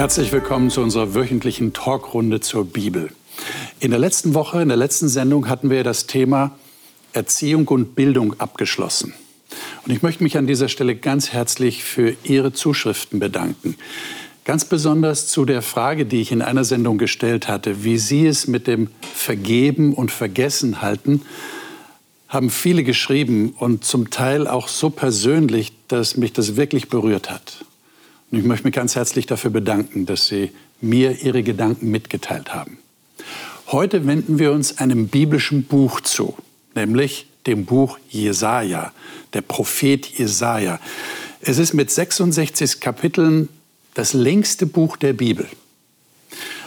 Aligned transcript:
Herzlich 0.00 0.32
willkommen 0.32 0.70
zu 0.70 0.80
unserer 0.80 1.14
wöchentlichen 1.14 1.74
Talkrunde 1.74 2.40
zur 2.40 2.64
Bibel. 2.64 3.10
In 3.80 3.90
der 3.90 4.00
letzten 4.00 4.32
Woche, 4.32 4.62
in 4.62 4.68
der 4.68 4.78
letzten 4.78 5.10
Sendung 5.10 5.46
hatten 5.46 5.68
wir 5.68 5.84
das 5.84 6.06
Thema 6.06 6.52
Erziehung 7.12 7.68
und 7.68 7.96
Bildung 7.96 8.40
abgeschlossen. 8.40 9.12
Und 9.84 9.92
ich 9.92 10.00
möchte 10.00 10.22
mich 10.22 10.38
an 10.38 10.46
dieser 10.46 10.68
Stelle 10.68 10.96
ganz 10.96 11.34
herzlich 11.34 11.84
für 11.84 12.16
Ihre 12.24 12.54
Zuschriften 12.54 13.20
bedanken. 13.20 13.76
Ganz 14.46 14.64
besonders 14.64 15.26
zu 15.26 15.44
der 15.44 15.60
Frage, 15.60 16.06
die 16.06 16.22
ich 16.22 16.32
in 16.32 16.40
einer 16.40 16.64
Sendung 16.64 16.96
gestellt 16.96 17.46
hatte, 17.46 17.84
wie 17.84 17.98
Sie 17.98 18.26
es 18.26 18.46
mit 18.46 18.66
dem 18.68 18.88
Vergeben 19.12 19.92
und 19.92 20.10
Vergessen 20.10 20.80
halten, 20.80 21.20
haben 22.26 22.48
viele 22.48 22.84
geschrieben 22.84 23.54
und 23.58 23.84
zum 23.84 24.08
Teil 24.08 24.48
auch 24.48 24.68
so 24.68 24.88
persönlich, 24.88 25.72
dass 25.88 26.16
mich 26.16 26.32
das 26.32 26.56
wirklich 26.56 26.88
berührt 26.88 27.30
hat. 27.30 27.66
Und 28.30 28.38
ich 28.38 28.44
möchte 28.44 28.64
mich 28.64 28.74
ganz 28.74 28.94
herzlich 28.94 29.26
dafür 29.26 29.50
bedanken, 29.50 30.06
dass 30.06 30.28
Sie 30.28 30.52
mir 30.80 31.22
Ihre 31.22 31.42
Gedanken 31.42 31.90
mitgeteilt 31.90 32.54
haben. 32.54 32.78
Heute 33.68 34.06
wenden 34.06 34.38
wir 34.38 34.52
uns 34.52 34.78
einem 34.78 35.08
biblischen 35.08 35.64
Buch 35.64 36.00
zu, 36.00 36.36
nämlich 36.74 37.26
dem 37.46 37.64
Buch 37.64 37.98
Jesaja, 38.08 38.92
der 39.32 39.42
Prophet 39.42 40.06
Jesaja. 40.06 40.80
Es 41.40 41.58
ist 41.58 41.74
mit 41.74 41.90
66 41.90 42.80
Kapiteln 42.80 43.48
das 43.94 44.12
längste 44.12 44.66
Buch 44.66 44.96
der 44.96 45.12
Bibel. 45.12 45.46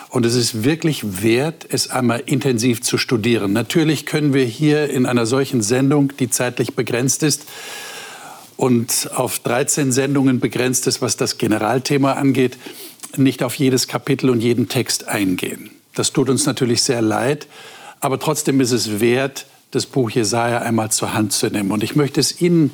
Und 0.10 0.26
es 0.26 0.36
ist 0.36 0.64
wirklich 0.64 1.24
wert, 1.24 1.66
es 1.70 1.90
einmal 1.90 2.22
intensiv 2.26 2.82
zu 2.82 2.98
studieren. 2.98 3.54
Natürlich 3.54 4.06
können 4.06 4.34
wir 4.34 4.46
hier 4.46 4.90
in 4.90 5.06
einer 5.06 5.26
solchen 5.26 5.62
Sendung, 5.62 6.14
die 6.20 6.30
zeitlich 6.30 6.76
begrenzt 6.76 7.24
ist, 7.24 7.46
und 8.58 9.10
auf 9.16 9.40
13 9.40 9.92
Sendungen 9.92 10.40
begrenzt 10.40 10.88
ist, 10.88 11.02
was 11.02 11.18
das 11.18 11.38
Generalthema 11.38 12.14
angeht, 12.14 12.58
nicht 13.18 13.44
auf 13.44 13.56
jedes 13.56 13.88
Kapitel 13.88 14.30
und 14.30 14.42
jeden 14.42 14.70
Text 14.70 15.08
eingehen. 15.08 15.72
Das 15.96 16.14
tut 16.14 16.30
uns 16.30 16.46
natürlich 16.46 16.82
sehr 16.82 17.02
leid, 17.02 17.48
aber 18.00 18.20
trotzdem 18.20 18.60
ist 18.62 18.72
es 18.72 19.00
wert, 19.00 19.46
das 19.72 19.86
Buch 19.86 20.10
Jesaja 20.10 20.60
einmal 20.60 20.92
zur 20.92 21.14
Hand 21.14 21.34
zu 21.34 21.48
nehmen. 21.48 21.72
Und 21.72 21.84
ich 21.84 21.96
möchte 21.96 22.20
es 22.20 22.42
Ihnen 22.42 22.72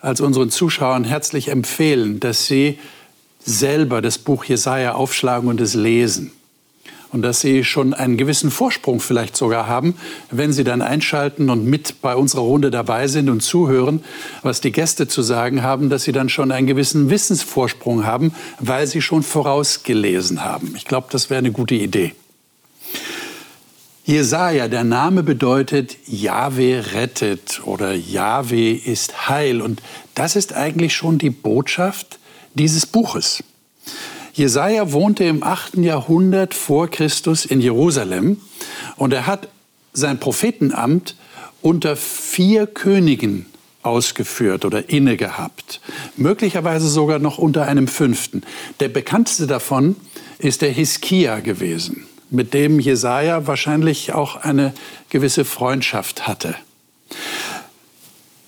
als 0.00 0.20
unseren 0.20 0.50
Zuschauern 0.50 1.04
herzlich 1.04 1.48
empfehlen, 1.48 2.20
dass 2.20 2.46
Sie 2.46 2.78
selber 3.44 4.02
das 4.02 4.18
Buch 4.18 4.44
Jesaja 4.44 4.94
aufschlagen 4.94 5.48
und 5.48 5.60
es 5.60 5.74
lesen 5.74 6.32
und 7.12 7.22
dass 7.22 7.40
Sie 7.40 7.64
schon 7.64 7.94
einen 7.94 8.16
gewissen 8.16 8.50
Vorsprung 8.50 9.00
vielleicht 9.00 9.36
sogar 9.36 9.66
haben, 9.66 9.94
wenn 10.30 10.52
Sie 10.52 10.64
dann 10.64 10.82
einschalten 10.82 11.50
und 11.50 11.64
mit 11.64 12.00
bei 12.02 12.16
unserer 12.16 12.42
Runde 12.42 12.70
dabei 12.70 13.08
sind 13.08 13.28
und 13.28 13.42
zuhören, 13.42 14.02
was 14.42 14.60
die 14.60 14.72
Gäste 14.72 15.08
zu 15.08 15.22
sagen 15.22 15.62
haben, 15.62 15.90
dass 15.90 16.04
Sie 16.04 16.12
dann 16.12 16.28
schon 16.28 16.52
einen 16.52 16.66
gewissen 16.66 17.10
Wissensvorsprung 17.10 18.04
haben, 18.04 18.32
weil 18.60 18.86
Sie 18.86 19.02
schon 19.02 19.22
vorausgelesen 19.22 20.44
haben. 20.44 20.74
Ich 20.76 20.84
glaube, 20.84 21.08
das 21.10 21.30
wäre 21.30 21.38
eine 21.38 21.52
gute 21.52 21.74
Idee. 21.74 22.12
Jesaja, 24.06 24.68
der 24.68 24.84
Name 24.84 25.24
bedeutet 25.24 25.96
Jahwe 26.06 26.92
rettet 26.92 27.62
oder 27.64 27.92
Jahwe 27.92 28.70
ist 28.70 29.28
Heil. 29.28 29.60
Und 29.60 29.82
das 30.14 30.36
ist 30.36 30.52
eigentlich 30.52 30.94
schon 30.94 31.18
die 31.18 31.30
Botschaft 31.30 32.20
dieses 32.54 32.86
Buches. 32.86 33.42
Jesaja 34.36 34.92
wohnte 34.92 35.24
im 35.24 35.42
8. 35.42 35.78
Jahrhundert 35.78 36.52
vor 36.52 36.90
Christus 36.90 37.46
in 37.46 37.62
Jerusalem 37.62 38.36
und 38.96 39.14
er 39.14 39.26
hat 39.26 39.48
sein 39.94 40.20
Prophetenamt 40.20 41.16
unter 41.62 41.96
vier 41.96 42.66
Königen 42.66 43.46
ausgeführt 43.82 44.66
oder 44.66 44.90
inne 44.90 45.16
gehabt. 45.16 45.80
Möglicherweise 46.18 46.86
sogar 46.86 47.18
noch 47.18 47.38
unter 47.38 47.66
einem 47.66 47.88
fünften. 47.88 48.42
Der 48.78 48.90
bekannteste 48.90 49.46
davon 49.46 49.96
ist 50.38 50.60
der 50.60 50.70
Hiskia 50.70 51.40
gewesen, 51.40 52.06
mit 52.28 52.52
dem 52.52 52.78
Jesaja 52.78 53.46
wahrscheinlich 53.46 54.12
auch 54.12 54.36
eine 54.36 54.74
gewisse 55.08 55.46
Freundschaft 55.46 56.28
hatte. 56.28 56.54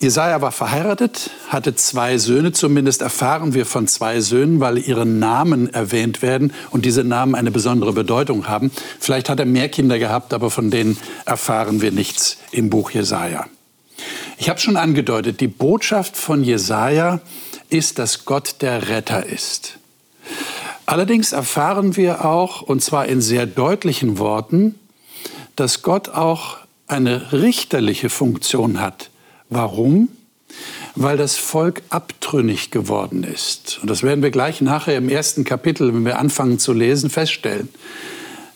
Jesaja 0.00 0.40
war 0.40 0.52
verheiratet, 0.52 1.30
hatte 1.48 1.74
zwei 1.74 2.18
Söhne, 2.18 2.52
zumindest 2.52 3.02
erfahren 3.02 3.52
wir 3.52 3.66
von 3.66 3.88
zwei 3.88 4.20
Söhnen, 4.20 4.60
weil 4.60 4.78
ihre 4.78 5.04
Namen 5.04 5.74
erwähnt 5.74 6.22
werden 6.22 6.52
und 6.70 6.84
diese 6.84 7.02
Namen 7.02 7.34
eine 7.34 7.50
besondere 7.50 7.92
Bedeutung 7.92 8.46
haben. 8.46 8.70
Vielleicht 9.00 9.28
hat 9.28 9.40
er 9.40 9.44
mehr 9.44 9.68
Kinder 9.68 9.98
gehabt, 9.98 10.32
aber 10.32 10.50
von 10.50 10.70
denen 10.70 10.96
erfahren 11.24 11.80
wir 11.80 11.90
nichts 11.90 12.38
im 12.52 12.70
Buch 12.70 12.92
Jesaja. 12.92 13.46
Ich 14.36 14.48
habe 14.48 14.60
schon 14.60 14.76
angedeutet, 14.76 15.40
die 15.40 15.48
Botschaft 15.48 16.16
von 16.16 16.44
Jesaja 16.44 17.20
ist, 17.68 17.98
dass 17.98 18.24
Gott 18.24 18.62
der 18.62 18.88
Retter 18.88 19.26
ist. 19.26 19.78
Allerdings 20.86 21.32
erfahren 21.32 21.96
wir 21.96 22.24
auch, 22.24 22.62
und 22.62 22.84
zwar 22.84 23.06
in 23.06 23.20
sehr 23.20 23.46
deutlichen 23.46 24.18
Worten, 24.18 24.76
dass 25.56 25.82
Gott 25.82 26.08
auch 26.08 26.58
eine 26.86 27.32
richterliche 27.32 28.10
Funktion 28.10 28.80
hat 28.80 29.10
Warum? 29.50 30.08
Weil 30.94 31.16
das 31.16 31.36
Volk 31.36 31.82
abtrünnig 31.90 32.70
geworden 32.70 33.24
ist. 33.24 33.78
Und 33.80 33.90
das 33.90 34.02
werden 34.02 34.22
wir 34.22 34.30
gleich 34.30 34.60
nachher 34.60 34.96
im 34.96 35.08
ersten 35.08 35.44
Kapitel, 35.44 35.94
wenn 35.94 36.04
wir 36.04 36.18
anfangen 36.18 36.58
zu 36.58 36.72
lesen, 36.72 37.10
feststellen, 37.10 37.68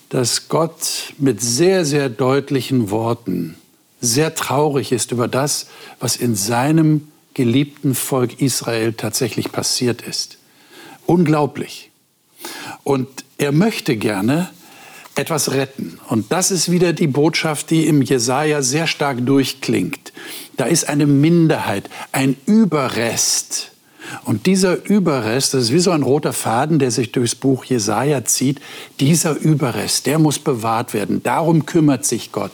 dass 0.09 0.49
Gott 0.49 1.13
mit 1.19 1.41
sehr, 1.41 1.85
sehr 1.85 2.09
deutlichen 2.09 2.91
Worten 2.91 3.57
sehr 4.01 4.35
traurig 4.35 4.93
ist 4.93 5.13
über 5.13 5.29
das, 5.29 5.69
was 6.01 6.17
in 6.17 6.35
seinem 6.35 7.09
geliebten 7.35 7.95
Volk 7.95 8.41
Israel 8.41 8.93
tatsächlich 8.93 9.53
passiert 9.53 10.03
ist. 10.03 10.39
Unglaublich. 11.07 11.91
Und 12.85 13.09
er 13.39 13.53
möchte 13.53 13.97
gerne 13.97 14.51
etwas 15.15 15.53
retten. 15.53 15.99
Und 16.09 16.33
das 16.33 16.51
ist 16.51 16.71
wieder 16.71 16.93
die 16.93 17.07
Botschaft, 17.07 17.71
die 17.71 17.87
im 17.87 18.03
Jesaja 18.03 18.63
sehr 18.63 18.87
stark 18.87 19.25
durchklingt. 19.25 20.13
Da 20.57 20.67
ist 20.67 20.89
eine 20.89 21.07
Minderheit, 21.07 21.89
ein 22.13 22.37
Überrest. 22.47 23.73
Und 24.25 24.47
dieser 24.47 24.85
Überrest, 24.85 25.55
das 25.55 25.65
ist 25.65 25.73
wie 25.73 25.79
so 25.79 25.91
ein 25.93 26.03
roter 26.03 26.33
Faden, 26.33 26.79
der 26.79 26.91
sich 26.91 27.13
durchs 27.13 27.35
Buch 27.35 27.65
Jesaja 27.65 28.25
zieht. 28.25 28.61
Dieser 29.01 29.37
Überrest, 29.37 30.07
der 30.07 30.19
muss 30.19 30.39
bewahrt 30.39 30.93
werden. 30.93 31.23
Darum 31.23 31.67
kümmert 31.67 32.05
sich 32.05 32.33
Gott. 32.33 32.53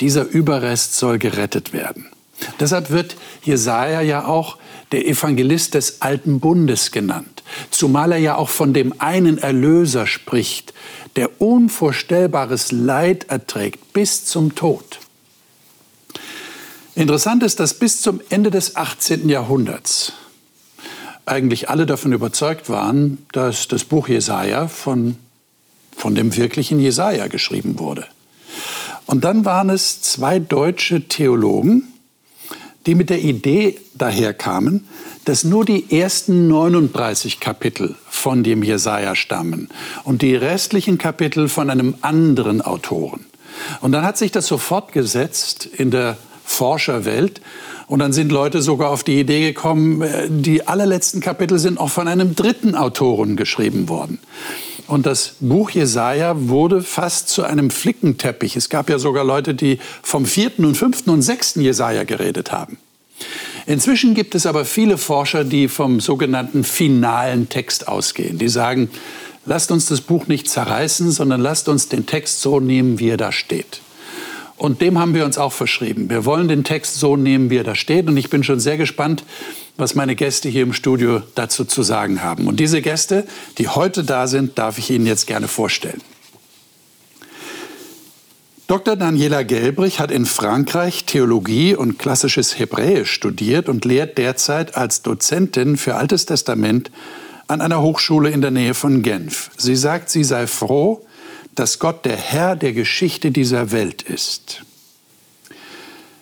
Dieser 0.00 0.24
Überrest 0.24 0.94
soll 0.96 1.18
gerettet 1.18 1.72
werden. 1.72 2.06
Deshalb 2.60 2.90
wird 2.90 3.16
Jesaja 3.42 4.00
ja 4.00 4.26
auch 4.26 4.58
der 4.92 5.06
Evangelist 5.06 5.74
des 5.74 6.02
Alten 6.02 6.40
Bundes 6.40 6.90
genannt. 6.90 7.42
Zumal 7.70 8.12
er 8.12 8.18
ja 8.18 8.36
auch 8.36 8.48
von 8.48 8.72
dem 8.74 8.94
einen 8.98 9.38
Erlöser 9.38 10.06
spricht, 10.06 10.74
der 11.16 11.40
unvorstellbares 11.40 12.72
Leid 12.72 13.26
erträgt 13.28 13.92
bis 13.92 14.24
zum 14.24 14.54
Tod. 14.54 14.98
Interessant 16.94 17.42
ist, 17.42 17.58
dass 17.58 17.74
bis 17.74 18.02
zum 18.02 18.20
Ende 18.28 18.50
des 18.50 18.76
18. 18.76 19.28
Jahrhunderts 19.28 20.12
eigentlich 21.24 21.70
alle 21.70 21.86
davon 21.86 22.12
überzeugt 22.12 22.68
waren, 22.68 23.24
dass 23.32 23.68
das 23.68 23.84
Buch 23.84 24.08
Jesaja 24.08 24.68
von, 24.68 25.16
von 25.96 26.14
dem 26.14 26.36
wirklichen 26.36 26.80
Jesaja 26.80 27.28
geschrieben 27.28 27.78
wurde. 27.78 28.06
Und 29.06 29.24
dann 29.24 29.44
waren 29.44 29.70
es 29.70 30.02
zwei 30.02 30.38
deutsche 30.38 31.08
Theologen, 31.08 31.88
die 32.86 32.94
mit 32.94 33.08
der 33.10 33.22
Idee 33.22 33.78
daherkamen, 33.94 34.86
dass 35.24 35.44
nur 35.44 35.64
die 35.64 35.96
ersten 35.96 36.48
39 36.48 37.40
Kapitel 37.40 37.94
von 38.08 38.42
dem 38.42 38.62
Jesaja 38.62 39.14
stammen 39.14 39.68
und 40.04 40.20
die 40.20 40.34
restlichen 40.34 40.98
Kapitel 40.98 41.48
von 41.48 41.70
einem 41.70 41.94
anderen 42.02 42.60
Autoren. 42.60 43.24
Und 43.80 43.92
dann 43.92 44.04
hat 44.04 44.18
sich 44.18 44.32
das 44.32 44.46
so 44.46 44.58
fortgesetzt 44.58 45.64
in 45.64 45.90
der 45.90 46.16
Forscherwelt. 46.44 47.40
Und 47.86 47.98
dann 47.98 48.12
sind 48.12 48.32
Leute 48.32 48.62
sogar 48.62 48.90
auf 48.90 49.04
die 49.04 49.20
Idee 49.20 49.40
gekommen, 49.40 50.02
äh, 50.02 50.28
die 50.30 50.66
allerletzten 50.66 51.20
Kapitel 51.20 51.58
sind 51.58 51.78
auch 51.78 51.90
von 51.90 52.08
einem 52.08 52.34
dritten 52.34 52.74
Autoren 52.74 53.36
geschrieben 53.36 53.88
worden. 53.88 54.18
Und 54.86 55.06
das 55.06 55.36
Buch 55.40 55.70
Jesaja 55.70 56.34
wurde 56.36 56.82
fast 56.82 57.28
zu 57.28 57.44
einem 57.44 57.70
Flickenteppich. 57.70 58.56
Es 58.56 58.68
gab 58.68 58.90
ja 58.90 58.98
sogar 58.98 59.24
Leute, 59.24 59.54
die 59.54 59.78
vom 60.02 60.26
vierten 60.26 60.64
und 60.64 60.76
fünften 60.76 61.10
und 61.10 61.22
sechsten 61.22 61.60
Jesaja 61.60 62.04
geredet 62.04 62.52
haben. 62.52 62.78
Inzwischen 63.66 64.14
gibt 64.14 64.34
es 64.34 64.46
aber 64.46 64.64
viele 64.64 64.98
Forscher, 64.98 65.44
die 65.44 65.68
vom 65.68 66.00
sogenannten 66.00 66.64
finalen 66.64 67.48
Text 67.48 67.86
ausgehen. 67.86 68.38
Die 68.38 68.48
sagen, 68.48 68.90
lasst 69.46 69.70
uns 69.70 69.86
das 69.86 70.00
Buch 70.00 70.26
nicht 70.26 70.48
zerreißen, 70.48 71.10
sondern 71.10 71.40
lasst 71.40 71.68
uns 71.68 71.88
den 71.88 72.06
Text 72.06 72.40
so 72.40 72.58
nehmen, 72.58 72.98
wie 72.98 73.10
er 73.10 73.16
da 73.16 73.30
steht. 73.30 73.80
Und 74.56 74.80
dem 74.80 74.98
haben 74.98 75.14
wir 75.14 75.24
uns 75.24 75.38
auch 75.38 75.52
verschrieben. 75.52 76.08
Wir 76.10 76.24
wollen 76.24 76.48
den 76.48 76.64
Text 76.64 76.96
so 76.96 77.16
nehmen, 77.16 77.50
wie 77.50 77.56
er 77.56 77.64
da 77.64 77.74
steht. 77.74 78.06
Und 78.06 78.16
ich 78.16 78.30
bin 78.30 78.44
schon 78.44 78.60
sehr 78.60 78.76
gespannt, 78.76 79.24
was 79.76 79.94
meine 79.94 80.14
Gäste 80.14 80.48
hier 80.48 80.62
im 80.62 80.72
Studio 80.72 81.22
dazu 81.34 81.64
zu 81.64 81.82
sagen 81.82 82.22
haben. 82.22 82.46
Und 82.46 82.60
diese 82.60 82.82
Gäste, 82.82 83.26
die 83.58 83.68
heute 83.68 84.04
da 84.04 84.26
sind, 84.26 84.58
darf 84.58 84.78
ich 84.78 84.90
Ihnen 84.90 85.06
jetzt 85.06 85.26
gerne 85.26 85.48
vorstellen. 85.48 86.00
Dr. 88.68 88.96
Daniela 88.96 89.42
Gelbrich 89.42 90.00
hat 90.00 90.10
in 90.10 90.24
Frankreich 90.24 91.04
Theologie 91.04 91.74
und 91.74 91.98
klassisches 91.98 92.58
Hebräisch 92.58 93.10
studiert 93.10 93.68
und 93.68 93.84
lehrt 93.84 94.16
derzeit 94.16 94.76
als 94.76 95.02
Dozentin 95.02 95.76
für 95.76 95.96
Altes 95.96 96.24
Testament 96.24 96.90
an 97.48 97.60
einer 97.60 97.82
Hochschule 97.82 98.30
in 98.30 98.40
der 98.40 98.50
Nähe 98.50 98.72
von 98.72 99.02
Genf. 99.02 99.50
Sie 99.58 99.76
sagt, 99.76 100.08
sie 100.08 100.24
sei 100.24 100.46
froh, 100.46 101.04
dass 101.54 101.78
Gott 101.78 102.04
der 102.04 102.16
Herr 102.16 102.56
der 102.56 102.72
Geschichte 102.72 103.30
dieser 103.30 103.72
Welt 103.72 104.02
ist. 104.02 104.64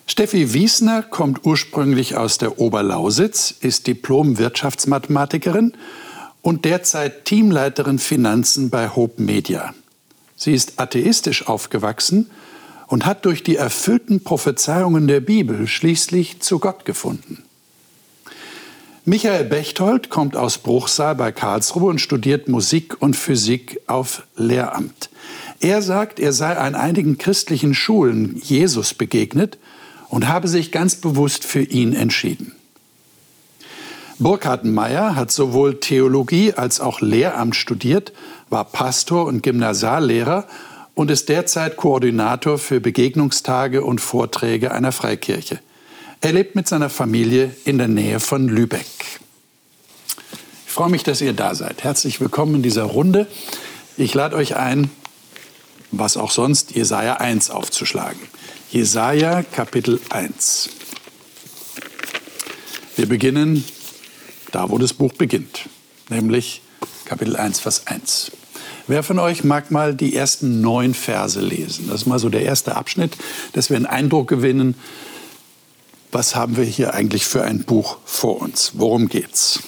Steffi 0.06 0.52
Wiesner 0.52 1.02
kommt 1.02 1.46
ursprünglich 1.46 2.16
aus 2.16 2.38
der 2.38 2.58
Oberlausitz, 2.58 3.54
ist 3.60 3.86
Diplom-Wirtschaftsmathematikerin 3.86 5.72
und 6.42 6.64
derzeit 6.64 7.24
Teamleiterin 7.26 8.00
Finanzen 8.00 8.70
bei 8.70 8.88
Hope 8.88 9.22
Media. 9.22 9.72
Sie 10.36 10.52
ist 10.52 10.80
atheistisch 10.80 11.46
aufgewachsen 11.46 12.30
und 12.88 13.06
hat 13.06 13.24
durch 13.24 13.44
die 13.44 13.56
erfüllten 13.56 14.24
Prophezeiungen 14.24 15.06
der 15.06 15.20
Bibel 15.20 15.68
schließlich 15.68 16.40
zu 16.40 16.58
Gott 16.58 16.84
gefunden. 16.84 17.44
Michael 19.06 19.44
Bechtold 19.44 20.11
kommt 20.11 20.37
aus 20.37 20.58
Bruchsal 20.58 21.14
bei 21.14 21.32
Karlsruhe 21.32 21.88
und 21.88 22.02
studiert 22.02 22.49
Musik 22.49 23.00
und 23.00 23.17
Physik 23.17 23.81
auf 23.87 24.25
Lehramt. 24.37 25.08
Er 25.58 25.81
sagt, 25.81 26.20
er 26.20 26.35
sei 26.35 26.56
an 26.58 26.75
einigen 26.75 27.17
christlichen 27.17 27.73
Schulen 27.73 28.38
Jesus 28.44 28.93
begegnet 28.93 29.56
und 30.11 30.29
habe 30.29 30.49
sich 30.49 30.70
ganz 30.70 30.97
bewusst 30.97 31.44
für 31.44 31.62
ihn 31.62 31.94
entschieden. 31.94 32.55
Burkhard 34.19 34.67
Meyer 34.67 35.17
hat 35.17 35.31
sowohl 35.31 35.81
Theologie 35.81 36.52
als 36.52 36.79
auch 36.79 37.00
Lehramt 37.00 37.56
studiert, 37.56 38.12
war 38.50 38.67
Pastor 38.67 39.25
und 39.25 39.43
Gymnasiallehrer 39.43 40.47
und 40.93 41.11
ist 41.11 41.31
derzeit 41.31 41.79
Koordinator 41.79 42.58
für 42.58 42.81
Begegnungstage 42.81 43.82
und 43.82 44.02
Vorträge 44.02 44.73
einer 44.73 44.93
Freikirche. 44.93 45.61
Er 46.22 46.34
lebt 46.34 46.55
mit 46.55 46.69
seiner 46.69 46.90
Familie 46.90 47.56
in 47.64 47.78
der 47.78 47.88
Nähe 47.88 48.20
von 48.20 48.46
Lübeck. 48.46 48.84
Ich 50.67 50.72
freue 50.72 50.90
mich, 50.90 51.02
dass 51.02 51.22
ihr 51.22 51.32
da 51.32 51.55
seid. 51.55 51.82
Herzlich 51.82 52.20
willkommen 52.20 52.56
in 52.56 52.62
dieser 52.62 52.82
Runde. 52.82 53.26
Ich 53.96 54.12
lade 54.12 54.37
euch 54.37 54.55
ein, 54.55 54.90
was 55.93 56.19
auch 56.19 56.31
sonst, 56.31 56.72
Jesaja 56.72 57.14
1 57.14 57.49
aufzuschlagen. 57.49 58.20
Jesaja 58.70 59.43
Kapitel 59.43 59.99
1. 60.11 60.69
Wir 62.96 63.08
beginnen 63.08 63.64
da, 64.52 64.69
wo 64.69 64.76
das 64.76 64.93
Buch 64.93 65.14
beginnt, 65.14 65.70
nämlich 66.11 66.61
Kapitel 67.06 67.34
1, 67.34 67.61
Vers 67.61 67.87
1. 67.87 68.32
Wer 68.88 69.02
von 69.02 69.19
euch 69.19 69.43
mag 69.43 69.70
mal 69.70 69.94
die 69.94 70.14
ersten 70.14 70.61
neun 70.61 70.93
Verse 70.93 71.40
lesen? 71.40 71.87
Das 71.88 72.02
ist 72.02 72.06
mal 72.06 72.19
so 72.19 72.28
der 72.28 72.43
erste 72.43 72.76
Abschnitt, 72.76 73.16
dass 73.55 73.70
wir 73.70 73.78
einen 73.78 73.87
Eindruck 73.87 74.28
gewinnen, 74.28 74.75
was 76.12 76.34
haben 76.34 76.56
wir 76.56 76.64
hier 76.64 76.94
eigentlich 76.94 77.26
für 77.26 77.42
ein 77.42 77.64
Buch 77.64 77.98
vor 78.04 78.40
uns? 78.40 78.72
Worum 78.74 79.08
geht's? 79.08 79.60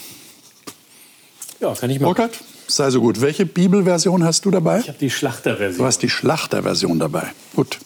Ja, 1.60 1.74
kann 1.74 1.90
ich 1.90 2.00
mal. 2.00 2.06
Burkhard, 2.06 2.38
sei 2.66 2.90
so 2.90 3.00
gut. 3.00 3.20
Welche 3.20 3.46
Bibelversion 3.46 4.24
hast 4.24 4.44
du 4.44 4.50
dabei? 4.50 4.80
Ich 4.80 4.88
habe 4.88 4.98
die 4.98 5.10
Schlachterversion. 5.10 5.78
Du 5.78 5.84
hast 5.84 5.98
die 6.02 6.10
Schlachterversion 6.10 6.98
dabei. 6.98 7.32
Gut. 7.54 7.78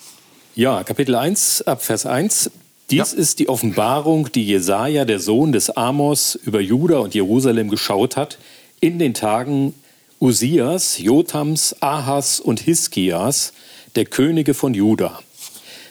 Ja, 0.55 0.83
Kapitel 0.85 1.15
1 1.15 1.63
ab 1.63 1.83
Vers 1.83 2.07
1. 2.07 2.51
Dies 2.91 3.13
ja. 3.13 3.19
ist 3.19 3.41
die 3.41 3.49
Offenbarung, 3.49 4.31
die 4.33 4.47
Jesaja, 4.47 5.05
der 5.05 5.19
Sohn 5.19 5.53
des 5.53 5.71
Amos, 5.71 6.37
über 6.37 6.61
Juda 6.61 6.99
und 6.99 7.15
Jerusalem 7.15 7.69
geschaut 7.69 8.17
hat, 8.17 8.39
in 8.81 8.99
den 8.99 9.13
Tagen 9.13 9.75
Usias, 10.21 10.99
Jotams, 10.99 11.77
Ahas 11.81 12.41
und 12.41 12.61
Hiskias, 12.61 13.53
der 13.97 14.07
Könige 14.07 14.55
von 14.55 14.73
Juda. 14.73 15.21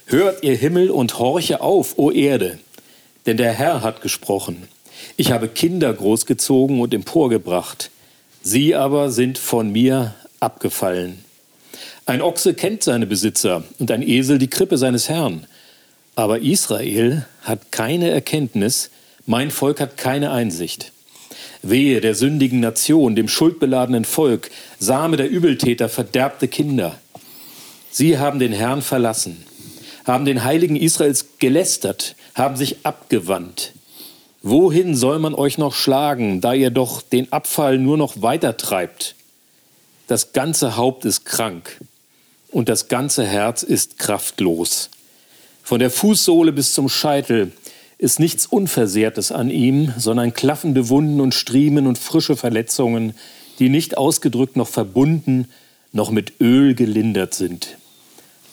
Hört 0.08 0.44
ihr 0.44 0.56
Himmel 0.56 0.92
und 0.92 1.18
horche 1.18 1.62
auf, 1.62 1.98
o 1.98 2.12
Erde, 2.12 2.60
denn 3.26 3.38
der 3.38 3.52
Herr 3.52 3.82
hat 3.82 4.02
gesprochen. 4.02 4.68
Ich 5.18 5.32
habe 5.32 5.48
Kinder 5.48 5.92
großgezogen 5.92 6.80
und 6.80 6.94
emporgebracht, 6.94 7.90
sie 8.44 8.76
aber 8.76 9.10
sind 9.10 9.40
von 9.40 9.72
mir 9.72 10.14
abgefallen. 10.40 11.26
Ein 12.06 12.22
Ochse 12.22 12.54
kennt 12.54 12.84
seine 12.84 13.08
Besitzer 13.08 13.64
und 13.80 13.90
ein 13.90 14.08
Esel 14.08 14.38
die 14.38 14.50
Krippe 14.50 14.78
seines 14.78 15.10
Herrn. 15.10 15.48
Aber 16.14 16.40
Israel 16.40 17.26
hat 17.42 17.72
keine 17.72 18.12
Erkenntnis, 18.12 18.92
mein 19.26 19.50
Volk 19.50 19.80
hat 19.80 19.98
keine 19.98 20.32
Einsicht. 20.32 20.92
Wehe 21.64 22.00
der 22.00 22.14
sündigen 22.14 22.60
Nation, 22.60 23.16
dem 23.16 23.28
schuldbeladenen 23.28 24.06
Volk, 24.06 24.52
Same 24.78 25.18
der 25.18 25.32
Übeltäter, 25.32 25.90
verderbte 25.90 26.48
Kinder. 26.48 27.00
Sie 27.90 28.20
haben 28.20 28.38
den 28.38 28.54
Herrn 28.54 28.84
verlassen, 28.84 29.44
haben 30.06 30.26
den 30.26 30.44
Heiligen 30.44 30.76
Israels 30.76 31.38
gelästert, 31.40 32.16
haben 32.34 32.56
sich 32.56 32.78
abgewandt. 32.84 33.74
Wohin 34.42 34.96
soll 34.96 35.20
man 35.20 35.34
euch 35.34 35.58
noch 35.58 35.74
schlagen, 35.74 36.40
da 36.40 36.54
ihr 36.54 36.70
doch 36.70 37.02
den 37.02 37.32
Abfall 37.34 37.80
nur 37.80 37.98
noch 37.98 38.22
weiter 38.22 38.58
treibt? 38.58 39.16
Das 40.08 40.34
ganze 40.34 40.78
Haupt 40.78 41.04
ist 41.04 41.26
krank 41.26 41.80
und 42.52 42.70
das 42.70 42.88
ganze 42.88 43.26
Herz 43.26 43.64
ist 43.64 43.98
kraftlos. 43.98 44.92
Von 45.64 45.80
der 45.80 45.90
Fußsohle 45.90 46.52
bis 46.52 46.74
zum 46.74 46.90
Scheitel 46.90 47.52
ist 47.98 48.20
nichts 48.20 48.46
Unversehrtes 48.46 49.32
an 49.32 49.50
ihm, 49.50 49.92
sondern 49.98 50.34
klaffende 50.34 50.90
Wunden 50.90 51.22
und 51.22 51.34
Striemen 51.34 51.88
und 51.88 51.98
frische 51.98 52.36
Verletzungen, 52.36 53.16
die 53.58 53.70
nicht 53.70 53.98
ausgedrückt 53.98 54.58
noch 54.58 54.68
verbunden, 54.68 55.48
noch 55.92 56.12
mit 56.12 56.40
Öl 56.40 56.76
gelindert 56.76 57.34
sind. 57.34 57.78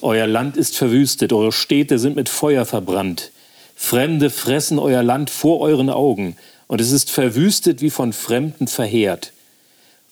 Euer 0.03 0.27
Land 0.27 0.57
ist 0.57 0.75
verwüstet, 0.75 1.31
eure 1.31 1.53
Städte 1.53 1.97
sind 1.97 2.17
mit 2.17 2.27
Feuer 2.27 2.65
verbrannt. 2.65 3.31
Fremde 3.73 4.29
fressen 4.29 4.77
euer 4.77 5.01
Land 5.01 5.29
vor 5.29 5.61
euren 5.61 5.89
Augen, 5.89 6.35
und 6.67 6.81
es 6.81 6.91
ist 6.91 7.09
verwüstet 7.09 7.81
wie 7.81 7.89
von 7.89 8.11
Fremden 8.11 8.67
verheert. 8.67 9.31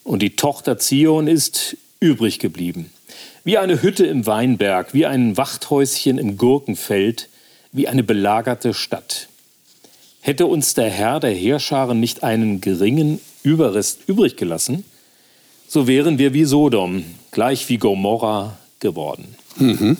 Und 0.05 0.21
die 0.21 0.37
Tochter 0.37 0.77
Zion 0.77 1.27
ist 1.27 1.75
übrig 1.99 2.39
geblieben. 2.39 2.89
Wie 3.43 3.57
eine 3.57 3.81
Hütte 3.81 4.05
im 4.05 4.25
Weinberg, 4.25 4.93
wie 4.93 5.05
ein 5.05 5.35
Wachthäuschen 5.35 6.17
im 6.17 6.37
Gurkenfeld, 6.37 7.27
wie 7.73 7.89
eine 7.89 8.03
belagerte 8.03 8.73
Stadt. 8.73 9.27
Hätte 10.21 10.45
uns 10.45 10.73
der 10.73 10.89
Herr 10.89 11.19
der 11.19 11.31
Heerscharen 11.31 11.99
nicht 11.99 12.23
einen 12.23 12.61
geringen 12.61 13.19
Überrest 13.43 14.07
übrig 14.07 14.37
gelassen, 14.37 14.85
so 15.67 15.85
wären 15.85 16.17
wir 16.17 16.33
wie 16.33 16.45
Sodom, 16.45 17.03
gleich 17.31 17.67
wie 17.67 17.77
Gomorra 17.77 18.57
geworden. 18.79 19.35
Mhm. 19.57 19.97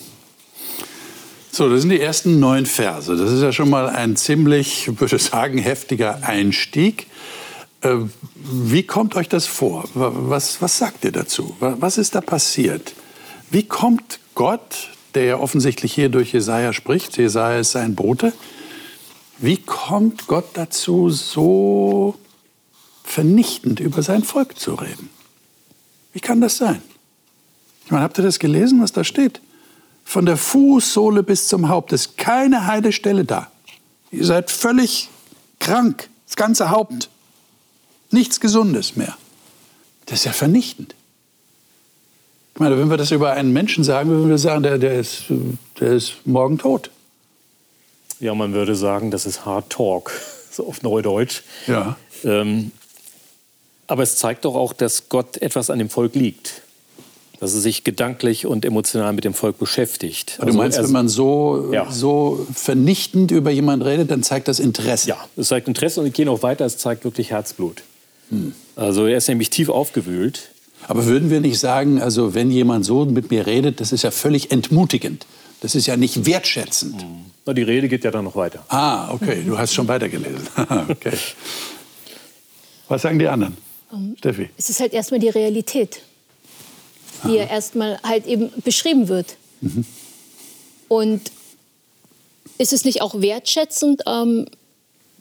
So, 1.51 1.69
das 1.69 1.81
sind 1.81 1.89
die 1.89 2.00
ersten 2.00 2.39
neun 2.39 2.65
Verse. 2.65 3.15
Das 3.15 3.30
ist 3.30 3.42
ja 3.42 3.51
schon 3.51 3.69
mal 3.69 3.89
ein 3.89 4.15
ziemlich, 4.15 4.88
würde 5.00 5.18
ich 5.18 5.24
sagen, 5.24 5.57
heftiger 5.57 6.24
Einstieg. 6.24 7.07
Äh, 7.81 7.95
wie 8.36 8.83
kommt 8.83 9.15
euch 9.15 9.27
das 9.27 9.47
vor? 9.47 9.83
Was, 9.94 10.61
was 10.61 10.78
sagt 10.78 11.04
ihr 11.04 11.11
dazu? 11.11 11.56
Was 11.59 11.97
ist 11.97 12.16
da 12.16 12.21
passiert? 12.21 12.94
Wie 13.49 13.64
kommt 13.64 14.19
Gott, 14.33 14.90
der 15.14 15.26
ja 15.26 15.37
offensichtlich 15.37 15.94
hier 15.94 16.07
durch 16.07 16.31
Jesaja 16.31 16.71
spricht, 16.71 17.18
Jesaja 17.18 17.59
ist 17.59 17.71
sein 17.71 17.95
Bote, 17.95 18.31
wie 19.40 19.57
kommt 19.57 20.28
Gott 20.28 20.45
dazu, 20.54 21.09
so 21.09 22.16
vernichtend 23.04 23.80
über 23.80 24.04
sein 24.04 24.23
Volk 24.23 24.57
zu 24.57 24.76
reden? 24.76 25.09
Wie 26.14 26.21
kann 26.21 26.40
das 26.40 26.57
sein? 26.57 26.81
Ich 27.92 27.94
meine, 27.94 28.06
habt 28.06 28.18
ihr 28.19 28.24
das 28.24 28.40
gelesen, 28.40 28.81
was 28.81 28.94
da 28.94 29.04
steht? 29.04 29.42
Von 30.06 30.26
der 30.26 30.38
Fußsohle 30.38 31.24
bis 31.24 31.50
zum 31.50 31.68
Haupt 31.68 31.92
ist 31.92 32.18
keine 32.18 32.66
heile 32.66 32.94
Stelle 32.94 33.26
da. 33.26 33.52
Ihr 34.12 34.24
seid 34.24 34.50
völlig 34.50 35.10
krank, 35.60 36.07
das 36.26 36.38
ganze 36.38 36.69
Haupt. 36.71 37.10
Nichts 38.10 38.40
Gesundes 38.40 38.95
mehr. 38.95 39.18
Das 40.06 40.19
ist 40.19 40.24
ja 40.24 40.31
vernichtend. 40.31 40.95
Ich 42.54 42.62
meine, 42.62 42.80
wenn 42.80 42.90
wir 42.90 42.95
das 42.95 43.12
über 43.12 43.33
einen 43.33 43.52
Menschen 43.52 43.83
sagen, 43.83 44.10
würden 44.10 44.30
wir 44.30 44.38
sagen, 44.38 44.64
der, 44.64 44.78
der, 44.78 44.98
ist, 44.98 45.26
der 45.81 45.92
ist 45.92 46.26
morgen 46.26 46.57
tot. 46.60 46.92
Ja, 48.21 48.33
man 48.33 48.54
würde 48.54 48.74
sagen, 48.74 49.12
das 49.12 49.26
ist 49.26 49.44
Hard 49.44 49.69
Talk, 49.69 50.14
so 50.50 50.66
auf 50.66 50.81
Neudeutsch. 50.81 51.42
Ja. 51.68 51.98
Ähm, 52.24 52.71
aber 53.88 54.04
es 54.04 54.16
zeigt 54.16 54.45
doch 54.45 54.56
auch, 54.56 54.71
dass 54.71 55.10
Gott 55.10 55.36
etwas 55.42 55.69
an 55.69 55.78
dem 55.78 55.90
Volk 55.90 56.16
liegt. 56.16 56.62
Dass 57.42 57.54
er 57.54 57.60
sich 57.60 57.83
gedanklich 57.83 58.45
und 58.45 58.64
emotional 58.64 59.12
mit 59.12 59.26
dem 59.26 59.33
Volk 59.33 59.60
beschäftigt. 59.60 60.38
Also 60.40 60.54
du 60.54 60.57
meinst, 60.57 60.81
wenn 60.81 60.92
man 60.92 61.10
so, 61.10 61.71
ja. 61.74 61.92
so 61.92 62.48
vernichtend 62.54 63.31
über 63.31 63.52
jemanden 63.52 63.86
redet, 63.86 64.10
dann 64.12 64.24
zeigt 64.24 64.48
das 64.48 64.60
Interesse? 64.60 65.10
Ja, 65.10 65.18
es 65.36 65.50
zeigt 65.50 65.68
Interesse 65.68 66.00
und 66.00 66.07
ich 66.07 66.14
gehe 66.14 66.26
noch 66.26 66.44
weiter, 66.44 66.66
es 66.66 66.78
zeigt 66.78 67.04
wirklich 67.04 67.31
Herzblut. 67.31 67.83
Hm. 68.30 68.54
Also 68.78 69.07
er 69.07 69.18
ist 69.18 69.28
nämlich 69.28 69.50
tief 69.50 69.68
aufgewühlt 69.68 70.52
aber 70.88 71.06
würden 71.06 71.30
wir 71.30 71.42
nicht 71.42 71.60
sagen, 71.60 72.02
also 72.02 72.33
wenn 72.33 72.52
jemand 72.52 72.86
so 72.86 73.06
mit 73.06 73.31
mir 73.31 73.45
redet, 73.45 73.80
das 73.80 73.92
ist 73.92 74.04
ja 74.04 74.12
völlig 74.12 74.52
entmutigend. 74.52 75.26
Das 75.62 75.76
ist 75.76 75.86
ja 75.86 75.95
nicht 75.95 76.26
wertschätzend. 76.26 77.06
Mhm. 77.06 77.54
Die 77.54 77.62
Rede 77.62 77.88
geht 77.88 78.04
ja 78.04 78.12
dann 78.12 78.24
noch 78.24 78.36
weiter. 78.36 78.64
Ah, 78.69 79.12
okay, 79.14 79.44
du 79.45 79.57
hast 79.57 79.74
schon 79.74 79.88
weitergelesen. 79.88 80.48
okay. 80.90 81.14
Was 82.88 83.02
sagen 83.02 83.19
die 83.19 83.28
anderen? 83.28 83.57
Um, 83.92 84.16
Steffi? 84.18 84.50
Es 84.57 84.69
ist 84.69 84.80
halt 84.80 84.94
erstmal 84.94 85.19
die 85.19 85.30
Realität, 85.30 86.02
die 87.23 87.35
ja 87.35 87.45
erstmal 87.45 87.99
halt 88.04 88.25
eben 88.25 88.51
beschrieben 88.63 89.07
wird. 89.07 89.35
Mhm. 89.61 89.85
Und 90.87 91.21
ist 92.57 92.73
es 92.73 92.85
nicht 92.85 93.01
auch 93.01 93.21
wertschätzend, 93.21 94.04
ähm, 94.06 94.47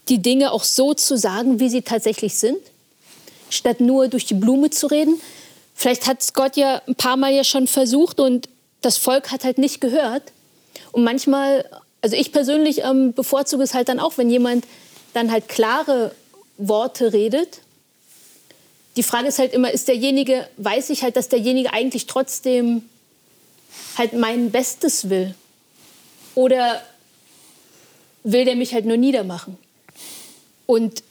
die 0.09 0.21
Dinge 0.21 0.53
auch 0.53 0.65
so 0.65 0.95
zu 0.95 1.17
sagen, 1.17 1.61
wie 1.61 1.69
sie 1.69 1.83
tatsächlich 1.83 2.35
sind? 2.35 2.59
statt 3.51 3.81
nur 3.81 4.09
durch 4.09 4.27
die 4.27 4.35
Blume 4.35 4.71
zu 4.71 4.87
reden. 4.87 5.21
Vielleicht 5.75 6.07
hat 6.07 6.21
es 6.21 6.33
Gott 6.33 6.57
ja 6.57 6.83
ein 6.87 6.95
paar 6.95 7.17
Mal 7.17 7.33
ja 7.33 7.45
schon 7.45 7.67
versucht 7.67 8.21
und 8.21 8.49
das 8.81 8.97
Volk 8.97 9.31
hat 9.31 9.45
halt 9.45 9.59
nicht 9.59 9.81
gehört. 9.81 10.23
Und 10.93 11.05
manchmal, 11.05 11.65
also 12.01 12.17
ich 12.17 12.33
persönlich 12.33 12.83
ähm, 12.83 13.13
bevorzuge 13.13 13.63
es 13.63 13.75
halt 13.75 13.89
dann 13.89 14.01
auch, 14.01 14.19
wenn 14.19 14.31
jemand 14.31 14.67
dann 15.13 15.31
halt 15.31 15.49
klare 15.49 16.15
Worte 16.57 17.13
redet. 17.13 17.61
Die 18.97 19.03
Frage 19.03 19.29
ist 19.29 19.39
halt 19.39 19.53
immer, 19.53 19.71
ist 19.71 19.89
derjenige, 19.89 20.49
weiß 20.57 20.91
ich 20.91 21.03
halt, 21.03 21.17
dass 21.17 21.29
derjenige 21.29 21.73
eigentlich 21.73 22.07
trotzdem 22.07 22.83
halt 23.97 24.13
mein 24.13 24.51
Bestes 24.51 25.09
will? 25.09 25.35
Oder 26.35 26.83
will 28.25 28.45
der 28.45 28.57
mich 28.57 28.75
halt 28.75 28.85
nur 28.85 28.97
niedermachen? 28.97 29.57
Und 30.67 31.03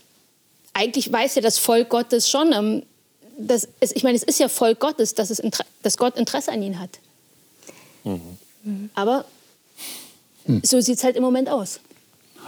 eigentlich 0.73 1.11
weiß 1.11 1.35
ja 1.35 1.41
das 1.41 1.57
Volk 1.57 1.89
Gottes 1.89 2.29
schon, 2.29 2.53
ähm, 2.53 2.83
dass 3.37 3.67
es, 3.79 3.95
ich 3.95 4.03
meine, 4.03 4.17
es 4.17 4.23
ist 4.23 4.39
ja 4.39 4.49
Volk 4.49 4.79
Gottes, 4.79 5.15
dass, 5.15 5.29
es, 5.29 5.41
dass 5.81 5.97
Gott 5.97 6.17
Interesse 6.17 6.51
an 6.51 6.61
ihnen 6.61 6.79
hat. 6.79 6.99
Mhm. 8.03 8.89
Aber 8.95 9.25
hm. 10.45 10.61
so 10.63 10.81
sieht 10.81 10.97
es 10.97 11.03
halt 11.03 11.15
im 11.15 11.23
Moment 11.23 11.49
aus. 11.49 11.79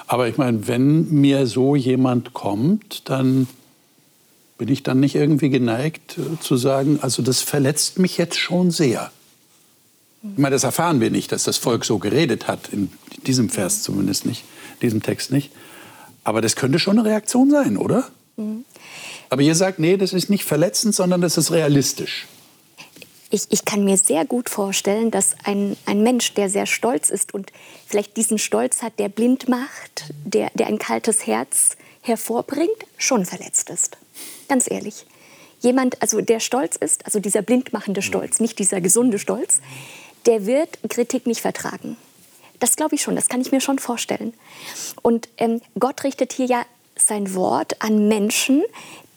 Aber 0.08 0.28
ich 0.28 0.38
meine, 0.38 0.68
wenn 0.68 1.10
mir 1.10 1.48
so 1.48 1.76
jemand 1.76 2.34
kommt, 2.34 3.10
dann 3.10 3.48
bin 4.62 4.72
ich 4.72 4.84
dann 4.84 5.00
nicht 5.00 5.16
irgendwie 5.16 5.50
geneigt 5.50 6.20
äh, 6.20 6.40
zu 6.40 6.56
sagen, 6.56 7.00
also 7.02 7.24
das 7.24 7.42
verletzt 7.42 7.98
mich 7.98 8.20
jetzt 8.20 8.38
schon 8.38 8.70
sehr. 8.70 9.12
Ich 10.22 10.38
meine, 10.38 10.54
das 10.54 10.64
erfahren 10.64 11.02
wir 11.02 11.10
nicht, 11.10 11.32
dass 11.32 11.46
das 11.46 11.58
Volk 11.58 11.84
so 11.84 11.98
geredet 11.98 12.48
hat, 12.48 12.70
in 12.72 12.92
diesem 13.26 13.50
Vers 13.50 13.82
zumindest 13.82 14.28
nicht, 14.28 14.44
in 14.74 14.82
diesem 14.82 15.02
Text 15.02 15.32
nicht. 15.32 15.52
Aber 16.24 16.42
das 16.42 16.56
könnte 16.56 16.78
schon 16.78 17.00
eine 17.00 17.10
Reaktion 17.10 17.50
sein, 17.50 17.76
oder? 17.76 18.08
Mhm. 18.38 18.64
Aber 19.32 19.42
ihr 19.42 19.56
sagt, 19.56 19.80
nee, 19.80 19.98
das 19.98 20.14
ist 20.14 20.30
nicht 20.30 20.44
verletzend, 20.44 20.94
sondern 20.94 21.22
das 21.22 21.40
ist 21.40 21.52
realistisch. 21.52 22.28
Ich, 23.32 23.48
ich, 23.50 23.66
kann 23.66 23.84
mir 23.84 23.98
sehr 23.98 24.26
gut 24.26 24.48
vorstellen, 24.48 25.10
dass 25.10 25.34
ein, 25.44 25.76
ein 25.88 26.04
Mensch, 26.04 26.36
der 26.36 26.52
sehr 26.52 26.68
stolz 26.68 27.10
ist 27.10 27.34
und 27.34 27.52
vielleicht 27.88 28.16
diesen 28.16 28.38
Stolz 28.38 28.84
hat, 28.84 29.00
der 29.00 29.10
blind 29.10 29.50
macht, 29.50 30.14
der, 30.24 30.52
der 30.54 30.68
ein 30.68 30.78
kaltes 30.78 31.26
Herz 31.26 31.78
hervorbringt, 32.02 32.86
schon 33.00 33.26
verletzt 33.26 33.72
ist. 33.72 33.98
Ganz 34.52 34.70
ehrlich. 34.70 35.06
Jemand, 35.62 36.02
also 36.02 36.20
der 36.20 36.42
stolz 36.42 36.76
ist, 36.76 37.06
also 37.06 37.22
dieser 37.22 37.42
blindmachende 37.42 38.02
Stolz, 38.02 38.42
nicht 38.42 38.60
dieser 38.60 38.82
gesunde 38.82 39.18
Stolz, 39.18 39.62
der 40.26 40.46
wird 40.46 40.78
Kritik 40.90 41.26
nicht 41.26 41.40
vertragen. 41.40 41.96
Das 42.60 42.76
glaube 42.76 42.96
ich 42.96 43.02
schon, 43.02 43.16
das 43.16 43.30
kann 43.30 43.40
ich 43.40 43.54
mir 43.54 43.62
schon 43.62 43.80
vorstellen. 43.80 44.34
Und 45.04 45.30
ähm, 45.38 45.62
Gott 45.80 46.04
richtet 46.04 46.34
hier 46.34 46.48
ja 46.48 46.66
sein 46.98 47.34
Wort 47.34 47.82
an 47.82 48.10
Menschen, 48.10 48.62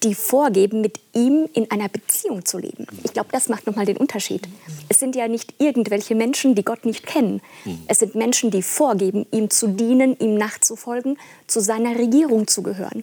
die 0.05 0.15
vorgeben, 0.15 0.83
mit 0.83 1.01
ihm 1.15 1.49
in 1.53 1.69
einer 1.73 1.89
Beziehung 1.89 2.45
zu 2.45 2.59
leben. 2.59 2.87
Ich 3.03 3.13
glaube, 3.13 3.31
das 3.33 3.49
macht 3.49 3.67
nochmal 3.67 3.87
den 3.87 3.97
Unterschied. 3.97 4.47
Es 4.89 5.01
sind 5.01 5.17
ja 5.17 5.27
nicht 5.27 5.55
irgendwelche 5.59 6.15
Menschen, 6.15 6.55
die 6.55 6.63
Gott 6.63 6.85
nicht 6.85 7.07
kennen. 7.07 7.41
Es 7.89 7.99
sind 7.99 8.15
Menschen, 8.15 8.53
die 8.53 8.63
vorgeben, 8.63 9.27
ihm 9.33 9.51
zu 9.51 9.67
dienen, 9.67 10.17
ihm 10.21 10.37
nachzufolgen, 10.37 11.19
zu 11.49 11.59
seiner 11.59 11.99
Regierung 11.99 12.47
zu 12.47 12.63
gehören. 12.63 13.03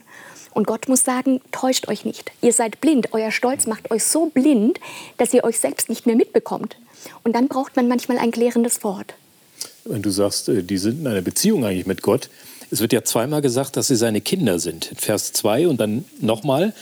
Und 0.52 0.66
Gott 0.66 0.88
muss 0.88 1.02
sagen, 1.02 1.40
täuscht 1.50 1.88
euch 1.88 2.04
nicht. 2.04 2.30
Ihr 2.42 2.52
seid 2.52 2.80
blind. 2.80 3.08
Euer 3.12 3.30
Stolz 3.30 3.66
macht 3.66 3.90
euch 3.90 4.04
so 4.04 4.26
blind, 4.26 4.78
dass 5.18 5.32
ihr 5.32 5.44
euch 5.44 5.58
selbst 5.58 5.88
nicht 5.88 6.06
mehr 6.06 6.16
mitbekommt. 6.16 6.76
Und 7.24 7.34
dann 7.34 7.48
braucht 7.48 7.76
man 7.76 7.88
manchmal 7.88 8.18
ein 8.18 8.30
klärendes 8.30 8.84
Wort. 8.84 9.14
Wenn 9.84 10.02
du 10.02 10.10
sagst, 10.10 10.48
äh, 10.48 10.62
die 10.62 10.78
sind 10.78 11.00
in 11.00 11.06
einer 11.06 11.22
Beziehung 11.22 11.64
eigentlich 11.64 11.86
mit 11.86 12.02
Gott, 12.02 12.28
es 12.70 12.80
wird 12.80 12.92
ja 12.92 13.04
zweimal 13.04 13.42
gesagt, 13.42 13.76
dass 13.76 13.88
sie 13.88 13.96
seine 13.96 14.20
Kinder 14.20 14.58
sind. 14.58 14.92
In 14.92 14.96
Vers 14.96 15.32
2 15.34 15.68
und 15.68 15.80
dann 15.80 16.04
nochmal. 16.20 16.72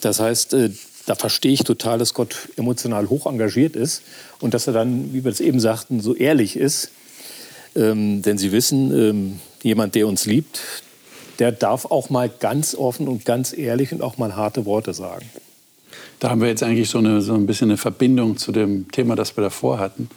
Das 0.00 0.20
heißt, 0.20 0.54
äh, 0.54 0.70
da 1.06 1.14
verstehe 1.14 1.52
ich 1.52 1.64
total, 1.64 1.98
dass 1.98 2.14
Gott 2.14 2.48
emotional 2.56 3.10
hoch 3.10 3.26
engagiert 3.26 3.76
ist 3.76 4.02
und 4.40 4.54
dass 4.54 4.66
er 4.66 4.72
dann, 4.72 5.12
wie 5.12 5.22
wir 5.22 5.30
es 5.30 5.40
eben 5.40 5.60
sagten, 5.60 6.00
so 6.00 6.14
ehrlich 6.14 6.56
ist. 6.56 6.90
Ähm, 7.76 8.22
denn 8.22 8.38
Sie 8.38 8.52
wissen, 8.52 8.92
ähm, 8.96 9.40
jemand, 9.62 9.94
der 9.94 10.06
uns 10.06 10.26
liebt, 10.26 10.60
der 11.38 11.52
darf 11.52 11.86
auch 11.86 12.10
mal 12.10 12.28
ganz 12.28 12.74
offen 12.74 13.08
und 13.08 13.24
ganz 13.24 13.56
ehrlich 13.56 13.92
und 13.92 14.02
auch 14.02 14.18
mal 14.18 14.36
harte 14.36 14.64
Worte 14.64 14.94
sagen. 14.94 15.28
Da 16.20 16.30
haben 16.30 16.40
wir 16.40 16.48
jetzt 16.48 16.62
eigentlich 16.62 16.88
so, 16.88 16.98
eine, 16.98 17.20
so 17.20 17.34
ein 17.34 17.46
bisschen 17.46 17.70
eine 17.70 17.76
Verbindung 17.76 18.36
zu 18.36 18.52
dem 18.52 18.90
Thema, 18.90 19.16
das 19.16 19.36
wir 19.36 19.42
davor 19.42 19.78
hatten. 19.78 20.08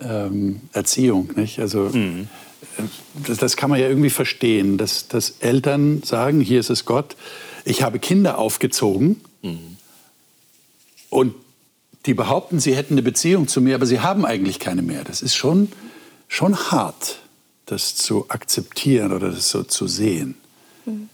Ähm, 0.00 0.60
Erziehung. 0.72 1.30
Nicht? 1.36 1.58
Also 1.60 1.90
mhm 1.92 2.28
das, 3.26 3.38
das, 3.38 3.56
kann 3.56 3.70
man 3.70 3.80
ja 3.80 3.88
irgendwie 3.88 4.10
verstehen, 4.10 4.78
dass, 4.78 5.08
dass, 5.08 5.36
Eltern 5.40 6.02
sagen, 6.02 6.40
hier 6.40 6.60
ist 6.60 6.70
es 6.70 6.84
Gott, 6.84 7.16
ich 7.64 7.82
habe 7.82 7.98
Kinder 7.98 8.38
aufgezogen 8.38 9.20
mhm. 9.42 9.76
und 11.10 11.34
die 12.06 12.14
behaupten, 12.14 12.60
sie 12.60 12.74
hätten 12.74 12.94
eine 12.94 13.02
Beziehung 13.02 13.48
zu 13.48 13.60
mir, 13.60 13.74
aber 13.74 13.86
sie 13.86 14.00
haben 14.00 14.24
eigentlich 14.24 14.58
keine 14.58 14.82
mehr. 14.82 15.04
Das 15.04 15.20
ist 15.20 15.34
schon, 15.34 15.70
schon 16.28 16.56
hart, 16.56 17.18
das 17.70 17.96
zu 17.96 18.26
akzeptieren 18.28 19.12
oder 19.12 19.30
das 19.30 19.50
so 19.50 19.62
zu 19.62 19.86
sehen. 19.86 20.36
Mhm. 20.84 21.08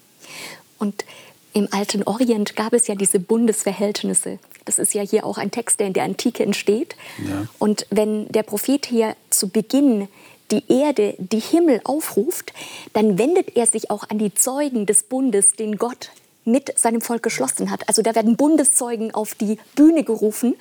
Und 0.78 1.04
im 1.52 1.68
alten 1.70 2.02
Orient 2.02 2.56
gab 2.56 2.72
es 2.72 2.88
ja 2.88 2.94
diese 2.94 3.20
Bundesverhältnisse. 3.20 4.38
Das 4.64 4.78
ist 4.78 4.92
ja 4.92 5.02
hier 5.02 5.24
auch 5.24 5.38
ein 5.38 5.50
Text, 5.50 5.78
der 5.78 5.86
in 5.86 5.92
der 5.92 6.04
Antike 6.04 6.42
entsteht. 6.42 6.96
Ja. 7.26 7.46
Und 7.58 7.86
wenn 7.90 8.28
der 8.28 8.42
Prophet 8.42 8.86
hier 8.86 9.14
zu 9.30 9.48
Beginn 9.48 10.08
die 10.50 10.64
Erde, 10.68 11.14
die 11.18 11.40
Himmel 11.40 11.80
aufruft, 11.84 12.52
dann 12.92 13.18
wendet 13.18 13.56
er 13.56 13.66
sich 13.66 13.90
auch 13.90 14.08
an 14.10 14.18
die 14.18 14.34
Zeugen 14.34 14.86
des 14.86 15.04
Bundes, 15.04 15.52
den 15.52 15.76
Gott 15.76 16.10
mit 16.44 16.78
seinem 16.78 17.00
Volk 17.00 17.22
geschlossen 17.22 17.70
hat. 17.70 17.88
Also 17.88 18.02
da 18.02 18.14
werden 18.14 18.36
Bundeszeugen 18.36 19.14
auf 19.14 19.34
die 19.34 19.58
Bühne 19.74 20.04
gerufen 20.04 20.56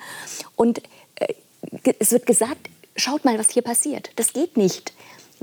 und 0.56 0.80
äh, 1.16 1.34
es 1.98 2.12
wird 2.12 2.26
gesagt, 2.26 2.68
schaut 2.96 3.24
mal, 3.24 3.38
was 3.38 3.50
hier 3.50 3.62
passiert. 3.62 4.10
Das 4.16 4.32
geht 4.32 4.56
nicht. 4.56 4.92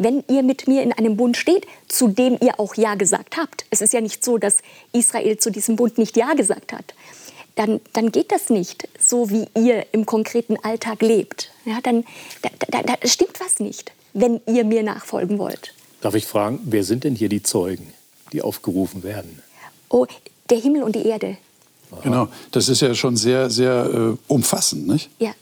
Wenn 0.03 0.23
ihr 0.29 0.43
mit 0.43 0.67
mir 0.67 0.81
in 0.81 0.93
einem 0.93 1.17
Bund 1.17 1.37
steht, 1.37 1.67
zu 1.87 2.07
dem 2.07 2.37
ihr 2.41 2.59
auch 2.59 2.75
Ja 2.75 2.95
gesagt 2.95 3.37
habt. 3.37 3.65
Es 3.69 3.81
ist 3.81 3.93
ja 3.93 4.01
nicht 4.01 4.23
so, 4.23 4.37
dass 4.37 4.57
Israel 4.93 5.37
zu 5.37 5.51
diesem 5.51 5.75
Bund 5.75 5.97
nicht 5.97 6.17
Ja 6.17 6.33
gesagt 6.33 6.73
hat. 6.73 6.93
Dann, 7.55 7.81
dann 7.93 8.11
geht 8.11 8.31
das 8.31 8.49
nicht, 8.49 8.87
so 8.97 9.29
wie 9.29 9.45
ihr 9.55 9.85
im 9.91 10.05
konkreten 10.05 10.57
Alltag 10.63 11.01
lebt. 11.01 11.51
Ja, 11.65 11.79
dann 11.83 12.05
da, 12.41 12.49
da, 12.69 12.81
da 12.81 13.07
stimmt 13.07 13.39
was 13.39 13.59
nicht 13.59 13.91
wenn 14.13 14.41
ihr 14.47 14.65
mir 14.65 14.83
nachfolgen 14.83 15.37
wollt. 15.37 15.73
Darf 16.01 16.15
ich 16.15 16.25
fragen, 16.25 16.59
wer 16.63 16.83
sind 16.83 17.03
denn 17.03 17.15
hier 17.15 17.29
die 17.29 17.43
Zeugen, 17.43 17.93
die 18.33 18.41
aufgerufen 18.41 19.03
werden? 19.03 19.41
Oh, 19.89 20.05
der 20.49 20.57
Himmel 20.57 20.83
und 20.83 20.95
die 20.95 21.05
Erde. 21.05 21.37
Aha. 21.91 22.01
Genau, 22.03 22.27
das 22.51 22.69
ist 22.69 22.81
ja 22.81 22.95
schon 22.95 23.17
sehr, 23.17 23.49
sehr 23.49 23.89
äh, 23.93 24.17
umfassend, 24.27 24.87
nicht? 24.87 25.09
Ja. 25.19 25.33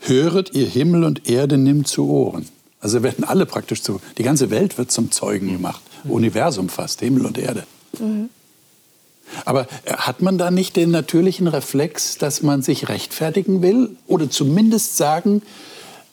Höret 0.00 0.54
ihr 0.54 0.66
Himmel 0.66 1.04
und 1.04 1.28
Erde, 1.28 1.56
nimmt 1.56 1.88
zu 1.88 2.08
Ohren. 2.08 2.48
Also 2.84 3.02
werden 3.02 3.24
alle 3.24 3.46
praktisch 3.46 3.80
zu, 3.80 4.02
die 4.18 4.22
ganze 4.22 4.50
Welt 4.50 4.76
wird 4.76 4.92
zum 4.92 5.10
Zeugen 5.10 5.50
gemacht. 5.50 5.80
Mhm. 6.04 6.10
Universum 6.10 6.68
fast, 6.68 7.00
Himmel 7.00 7.24
und 7.24 7.38
Erde. 7.38 7.64
Mhm. 7.98 8.28
Aber 9.46 9.66
äh, 9.86 9.94
hat 9.94 10.20
man 10.20 10.36
da 10.36 10.50
nicht 10.50 10.76
den 10.76 10.90
natürlichen 10.90 11.48
Reflex, 11.48 12.18
dass 12.18 12.42
man 12.42 12.60
sich 12.60 12.90
rechtfertigen 12.90 13.62
will 13.62 13.96
oder 14.06 14.28
zumindest 14.28 14.98
sagen, 14.98 15.40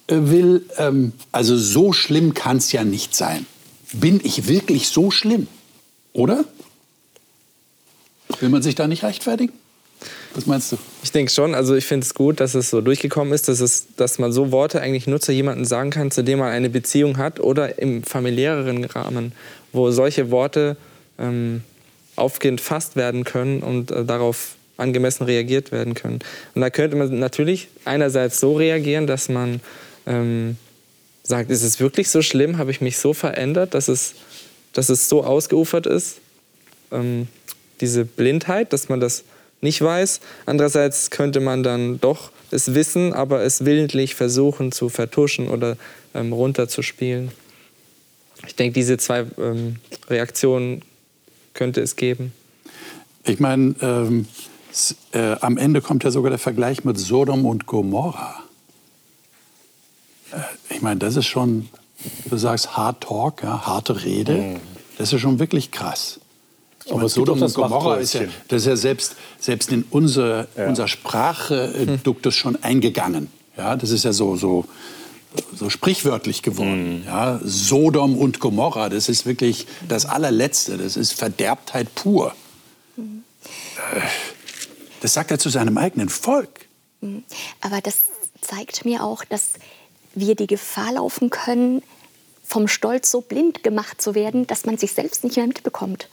will, 0.08 0.66
ähm, 0.78 1.12
also 1.34 1.58
so 1.58 1.92
schlimm 1.92 2.34
kann 2.34 2.56
es 2.56 2.72
ja 2.72 2.86
nicht 2.86 3.18
sein. 3.18 3.46
Bin 3.92 4.22
ich 4.24 4.48
wirklich 4.48 4.88
so 4.88 5.12
schlimm? 5.12 5.48
Oder? 6.14 6.46
Will 8.40 8.48
man 8.48 8.62
sich 8.62 8.76
da 8.76 8.88
nicht 8.88 9.04
rechtfertigen? 9.04 9.54
Was 10.34 10.46
meinst 10.46 10.72
du? 10.72 10.78
Ich 11.04 11.12
denke 11.12 11.32
schon. 11.32 11.56
Also 11.56 11.76
ich 11.76 11.86
finde 11.86 12.06
es 12.06 12.14
gut, 12.14 12.40
dass 12.40 12.56
es 12.56 12.70
so 12.70 12.82
durchgekommen 12.82 13.34
ist, 13.34 13.48
dass, 13.48 13.60
es, 13.60 13.88
dass 13.98 14.18
man 14.18 14.32
so 14.32 14.52
Worte 14.52 14.82
eigentlich 14.82 15.08
nur 15.08 15.20
zu 15.20 15.32
jemandem 15.32 15.66
sagen 15.66 15.90
kann, 15.90 16.12
zu 16.12 16.24
dem 16.24 16.40
man 16.40 16.52
eine 16.52 16.70
Beziehung 16.70 17.18
hat 17.18 17.40
oder 17.40 17.80
im 17.80 18.04
familiäreren 18.04 18.86
Rahmen, 18.86 19.34
wo 19.74 19.92
solche 19.92 20.32
Worte 20.32 20.78
ähm, 21.20 21.64
aufgehend 22.16 22.62
fasst 22.62 22.96
werden 22.96 23.24
können 23.24 23.62
und 23.62 23.92
äh, 23.92 24.06
darauf 24.06 24.56
angemessen 24.78 25.26
reagiert 25.26 25.72
werden 25.72 25.94
können. 25.94 26.20
Und 26.56 26.62
da 26.62 26.70
könnte 26.70 26.96
man 26.96 27.20
natürlich 27.20 27.68
einerseits 27.86 28.40
so 28.40 28.56
reagieren, 28.56 29.08
dass 29.08 29.30
man 29.30 29.60
ähm, 30.08 30.58
sagt, 31.24 31.52
ist 31.52 31.64
es 31.64 31.80
wirklich 31.80 32.10
so 32.10 32.22
schlimm? 32.22 32.58
Habe 32.58 32.72
ich 32.72 32.82
mich 32.82 32.98
so 32.98 33.14
verändert, 33.14 33.74
dass 33.74 33.88
es, 33.88 34.16
dass 34.74 34.90
es 34.90 35.08
so 35.08 35.24
ausgeufert 35.24 35.86
ist? 35.86 36.18
Ähm, 36.92 37.28
diese 37.80 38.06
Blindheit, 38.06 38.74
dass 38.74 38.90
man 38.90 39.00
das 39.00 39.24
nicht 39.62 39.82
weiß. 39.82 40.20
Andererseits 40.46 41.10
könnte 41.10 41.40
man 41.40 41.64
dann 41.64 42.00
doch 42.00 42.32
es 42.52 42.74
wissen, 42.74 43.14
aber 43.14 43.44
es 43.44 43.66
willentlich 43.66 44.16
versuchen 44.16 44.72
zu 44.72 44.90
vertuschen 44.90 45.48
oder 45.48 45.78
ähm, 46.14 46.34
runterzuspielen. 46.34 47.32
Ich 48.46 48.56
denke, 48.56 48.74
diese 48.74 48.98
zwei 48.98 49.26
ähm, 49.38 49.78
Reaktionen 50.10 50.82
könnte 51.54 51.82
es 51.82 51.96
geben. 51.96 52.34
Ich 53.24 53.40
meine, 53.40 53.76
ähm, 53.82 54.28
äh, 55.12 55.36
am 55.42 55.58
Ende 55.58 55.82
kommt 55.82 56.04
ja 56.04 56.12
sogar 56.12 56.32
der 56.32 56.40
Vergleich 56.40 56.84
mit 56.84 56.98
Sodom 56.98 57.46
und 57.46 57.66
Gomorra. 57.68 58.44
Äh, 60.32 60.38
ich 60.74 60.82
meine, 60.82 61.00
das 61.00 61.16
ist 61.16 61.28
schon, 61.28 61.70
du 62.26 62.38
sagst 62.38 62.76
Hard 62.76 63.02
Talk, 63.04 63.44
ja, 63.44 63.66
harte 63.66 64.04
Rede. 64.04 64.34
Mhm. 64.34 64.60
Das 64.98 65.14
ist 65.14 65.22
schon 65.22 65.40
wirklich 65.40 65.72
krass. 65.72 66.20
Aber 66.88 66.98
meine, 66.98 67.10
Sodom 67.10 67.42
und 67.42 67.54
Gomorra 67.54 67.98
ist 67.98 68.14
ja, 68.14 68.22
das 68.48 68.62
ist 68.64 68.68
ja 68.68 68.76
selbst, 68.76 69.16
selbst 69.40 69.72
in 69.72 69.84
unsere, 69.90 70.48
ja. 70.58 71.98
duckt 72.04 72.26
es 72.26 72.36
schon 72.36 72.62
eingegangen. 72.64 73.30
Ja, 73.58 73.76
das 73.76 73.92
ist 73.92 74.04
ja 74.04 74.14
so, 74.14 74.36
so, 74.36 74.66
so 75.56 75.70
sprichwörtlich 75.70 76.42
geworden. 76.42 77.02
Mhm. 77.02 77.06
Ja, 77.06 77.40
Sodom 77.44 78.18
und 78.18 78.40
Gomorra, 78.40 78.90
das 78.90 79.10
ist 79.10 79.26
wirklich 79.26 79.68
das 79.88 80.06
allerletzte. 80.06 80.78
Das 80.78 80.98
ist 80.98 81.14
Verderbtheit 81.14 81.94
pur. 81.96 82.34
Mhm. 82.96 83.24
Das 85.02 85.14
sagt 85.14 85.32
er 85.32 85.40
zu 85.40 85.50
seinem 85.50 85.78
eigenen 85.78 86.10
Volk. 86.10 86.68
Mhm. 87.02 87.24
Aber 87.62 87.82
das 87.82 88.04
zeigt 88.42 88.86
mir 88.86 89.04
auch, 89.04 89.24
dass 89.24 89.54
wir 90.14 90.36
die 90.36 90.48
Gefahr 90.48 90.94
laufen 90.94 91.30
können, 91.30 91.82
vom 92.44 92.68
Stolz 92.68 93.10
so 93.12 93.22
blind 93.22 93.64
gemacht 93.64 94.02
zu 94.02 94.14
werden, 94.14 94.46
dass 94.46 94.66
man 94.66 94.78
sich 94.78 94.92
selbst 94.92 95.24
nicht 95.24 95.38
mehr 95.38 95.48
mitbekommt. 95.48 96.10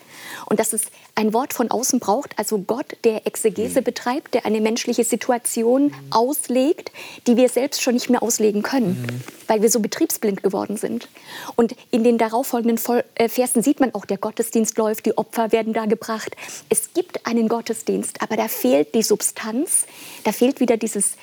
Und 0.47 0.61
dass 0.61 0.73
es 0.73 0.87
ein 1.14 1.32
Wort 1.32 1.52
von 1.52 1.70
außen 1.70 2.00
braucht, 2.00 2.38
also 2.38 2.58
Gott, 2.58 2.97
der 3.04 3.26
Exegese 3.26 3.80
mhm. 3.80 3.85
betreibt, 3.85 4.35
der 4.35 4.47
eine 4.47 4.61
menschliche 4.61 5.04
Situation 5.04 5.87
mhm. 5.87 5.92
auslegt, 6.11 6.92
die 7.26 7.37
wir 7.37 7.49
selbst 7.49 7.82
schon 7.82 7.94
nicht 7.94 8.11
mehr 8.11 8.23
auslegen 8.23 8.62
können, 8.62 9.02
mhm. 9.02 9.23
weil 9.47 9.62
wir 9.62 9.70
so 9.70 9.80
betriebsblind 9.80 10.42
geworden 10.42 10.76
sind. 10.76 11.08
Und 11.56 11.75
in 11.90 12.04
den 12.04 12.18
darauffolgenden 12.18 12.78
äh, 13.14 13.28
Versen 13.28 13.62
sieht 13.62 13.80
man 13.80 13.94
auch, 13.94 14.04
der 14.04 14.18
Gottesdienst 14.18 14.78
läuft, 14.78 15.06
die 15.06 15.16
Opfer 15.16 15.52
werden 15.52 15.73
da 15.73 15.87
gebracht. 15.87 16.37
Es 16.68 16.92
gibt 16.94 17.26
einen 17.26 17.49
Gottesdienst, 17.49 18.23
aber 18.23 18.37
da 18.37 18.49
fehlt 18.49 18.94
die 18.94 19.02
Substanz, 19.02 19.87
da 20.25 20.32
fehlt 20.32 20.61
wieder 20.61 20.76
dieses 20.76 21.14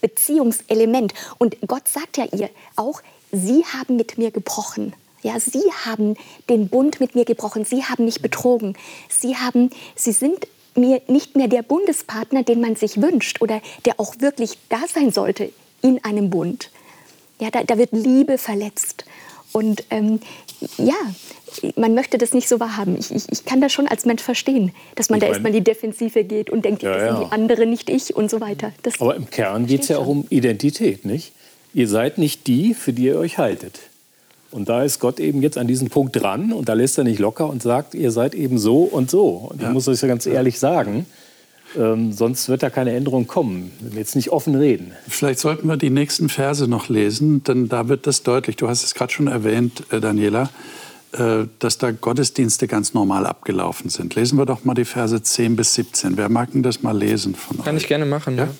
Beziehungselement. 0.00 1.14
Und 1.38 1.56
Gott 1.66 1.88
sagt 1.88 2.16
ja 2.16 2.26
ihr 2.32 2.50
auch, 2.76 3.02
Sie 3.32 3.64
haben 3.64 3.96
mit 3.96 4.18
mir 4.18 4.30
gebrochen. 4.30 4.92
Ja, 5.22 5.38
Sie 5.38 5.62
haben 5.84 6.16
den 6.48 6.68
Bund 6.68 7.00
mit 7.00 7.14
mir 7.14 7.24
gebrochen. 7.24 7.64
Sie 7.64 7.84
haben 7.84 8.04
mich 8.04 8.22
betrogen. 8.22 8.76
Sie 9.08 9.36
haben, 9.36 9.70
Sie 9.94 10.12
sind 10.12 10.46
mir 10.74 11.02
nicht 11.08 11.36
mehr 11.36 11.48
der 11.48 11.62
Bundespartner, 11.62 12.42
den 12.42 12.60
man 12.60 12.76
sich 12.76 13.00
wünscht 13.02 13.42
oder 13.42 13.60
der 13.84 13.98
auch 13.98 14.14
wirklich 14.20 14.58
da 14.68 14.80
sein 14.92 15.10
sollte 15.10 15.50
in 15.82 16.02
einem 16.04 16.30
Bund. 16.30 16.70
Ja, 17.38 17.50
da, 17.50 17.64
da 17.64 17.78
wird 17.78 17.92
Liebe 17.92 18.38
verletzt. 18.38 19.04
Und 19.52 19.84
ähm, 19.90 20.20
ja, 20.78 20.94
man 21.74 21.94
möchte 21.94 22.18
das 22.18 22.32
nicht 22.32 22.48
so 22.48 22.60
wahrhaben. 22.60 22.96
Ich, 22.98 23.10
ich, 23.10 23.24
ich, 23.30 23.44
kann 23.44 23.60
das 23.60 23.72
schon 23.72 23.88
als 23.88 24.04
Mensch 24.04 24.22
verstehen, 24.22 24.72
dass 24.94 25.10
man 25.10 25.18
ich 25.18 25.22
da 25.22 25.28
erstmal 25.28 25.50
in 25.50 25.64
die 25.64 25.64
Defensive 25.64 26.22
geht 26.24 26.50
und 26.50 26.64
denkt, 26.64 26.82
ja, 26.82 26.92
das 26.92 27.02
ja. 27.02 27.16
sind 27.16 27.26
die 27.26 27.32
anderen, 27.32 27.70
nicht 27.70 27.90
ich 27.90 28.14
und 28.14 28.30
so 28.30 28.40
weiter. 28.40 28.72
Das 28.82 29.00
Aber 29.00 29.16
im 29.16 29.28
Kern 29.28 29.66
geht 29.66 29.82
es 29.82 29.88
ja 29.88 29.98
auch 29.98 30.06
um 30.06 30.26
Identität, 30.30 31.04
nicht? 31.04 31.32
Ihr 31.72 31.88
seid 31.88 32.18
nicht 32.18 32.46
die, 32.46 32.74
für 32.74 32.92
die 32.92 33.04
ihr 33.04 33.18
euch 33.18 33.38
haltet. 33.38 33.80
Und 34.50 34.68
da 34.68 34.82
ist 34.82 34.98
Gott 34.98 35.20
eben 35.20 35.42
jetzt 35.42 35.58
an 35.58 35.66
diesem 35.68 35.90
Punkt 35.90 36.20
dran 36.20 36.52
und 36.52 36.68
da 36.68 36.72
lässt 36.72 36.98
er 36.98 37.04
nicht 37.04 37.20
locker 37.20 37.48
und 37.48 37.62
sagt, 37.62 37.94
ihr 37.94 38.10
seid 38.10 38.34
eben 38.34 38.58
so 38.58 38.82
und 38.82 39.10
so. 39.10 39.28
Und 39.50 39.62
ja. 39.62 39.68
ich 39.68 39.72
muss 39.74 39.86
euch 39.86 40.02
ja 40.02 40.08
ganz 40.08 40.26
ehrlich 40.26 40.58
sagen, 40.58 41.06
ähm, 41.78 42.12
sonst 42.12 42.48
wird 42.48 42.62
da 42.62 42.70
keine 42.70 42.92
Änderung 42.92 43.28
kommen, 43.28 43.70
wenn 43.80 43.92
wir 43.92 44.00
jetzt 44.00 44.16
nicht 44.16 44.30
offen 44.30 44.56
reden. 44.56 44.92
Vielleicht 45.08 45.38
sollten 45.38 45.68
wir 45.68 45.76
die 45.76 45.90
nächsten 45.90 46.28
Verse 46.28 46.66
noch 46.66 46.88
lesen, 46.88 47.44
denn 47.44 47.68
da 47.68 47.88
wird 47.88 48.08
das 48.08 48.24
deutlich. 48.24 48.56
Du 48.56 48.68
hast 48.68 48.82
es 48.82 48.94
gerade 48.94 49.12
schon 49.12 49.28
erwähnt, 49.28 49.84
äh, 49.92 50.00
Daniela, 50.00 50.50
äh, 51.12 51.44
dass 51.60 51.78
da 51.78 51.92
Gottesdienste 51.92 52.66
ganz 52.66 52.92
normal 52.92 53.26
abgelaufen 53.26 53.88
sind. 53.88 54.16
Lesen 54.16 54.36
wir 54.36 54.46
doch 54.46 54.64
mal 54.64 54.74
die 54.74 54.84
Verse 54.84 55.22
10 55.22 55.54
bis 55.54 55.74
17. 55.74 56.16
Wer 56.16 56.28
mag 56.28 56.50
denn 56.52 56.64
das 56.64 56.82
mal 56.82 56.96
lesen 56.96 57.36
von 57.36 57.62
Kann 57.62 57.76
euch? 57.76 57.82
ich 57.82 57.88
gerne 57.88 58.06
machen, 58.06 58.36
ja? 58.36 58.44
ja? 58.44 58.50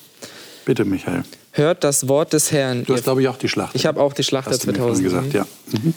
Bitte, 0.65 0.85
Michael. 0.85 1.25
Hört 1.53 1.85
das 1.85 2.09
Wort 2.09 2.33
des 2.33 2.53
Herrn. 2.53 2.85
Du 2.85 2.95
hast, 2.95 3.05
glaube 3.05 3.23
ich, 3.23 3.29
auch 3.29 3.37
die 3.37 3.49
Schlacht. 3.49 3.75
Ich 3.75 3.87
habe 3.87 4.01
auch 4.01 4.13
die 4.13 4.23
Schlacht 4.23 4.51
der 4.51 4.61
2000 4.61 5.05
gesagt, 5.05 5.33
ja. 5.33 5.47
Mhm. 5.73 5.95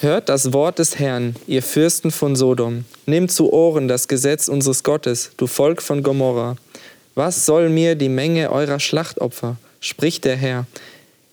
Hört 0.00 0.30
das 0.30 0.54
Wort 0.54 0.78
des 0.78 0.98
Herrn, 0.98 1.36
ihr 1.46 1.62
Fürsten 1.62 2.10
von 2.10 2.34
Sodom. 2.34 2.86
Nehmt 3.04 3.30
zu 3.30 3.52
Ohren 3.52 3.86
das 3.86 4.08
Gesetz 4.08 4.48
unseres 4.48 4.82
Gottes, 4.82 5.32
du 5.36 5.46
Volk 5.46 5.82
von 5.82 6.02
Gomorra. 6.02 6.56
Was 7.14 7.44
soll 7.44 7.68
mir 7.68 7.96
die 7.96 8.08
Menge 8.08 8.50
eurer 8.50 8.80
Schlachtopfer? 8.80 9.56
spricht 9.80 10.24
der 10.24 10.36
Herr. 10.36 10.66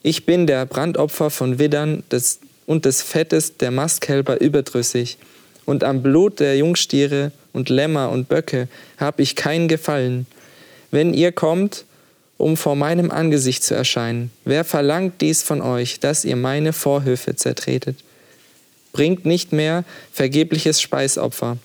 Ich 0.04 0.26
bin 0.26 0.48
der 0.48 0.66
Brandopfer 0.66 1.30
von 1.30 1.60
Widdern 1.60 2.04
des, 2.12 2.40
und 2.66 2.84
des 2.84 3.02
Fettes 3.02 3.58
der 3.58 3.72
Mastkälber 3.72 4.42
überdrüssig. 4.42 5.18
Und 5.66 5.86
am 5.86 6.02
Blut 6.02 6.42
der 6.42 6.58
Jungstiere 6.58 7.32
und 7.54 7.70
Lämmer 7.70 8.10
und 8.10 8.28
Böcke 8.28 8.68
habe 8.98 9.22
ich 9.22 9.36
kein 9.38 9.70
Gefallen. 9.70 10.28
Wenn 10.92 11.14
ihr 11.14 11.32
kommt, 11.32 11.86
um 12.38 12.58
vor 12.58 12.76
meinem 12.76 13.12
Angesicht 13.12 13.64
zu 13.64 13.74
erscheinen. 13.74 14.32
Wer 14.46 14.64
verlangt 14.64 15.22
dies 15.22 15.44
von 15.44 15.62
euch, 15.62 16.00
dass 16.00 16.26
ihr 16.26 16.36
meine 16.36 16.74
Vorhöfe 16.74 17.36
zertretet? 17.36 17.98
Bringt 18.94 19.26
nicht 19.26 19.54
mehr 19.54 19.84
vergebliches 20.12 20.82
Speisopfer. 20.82 21.58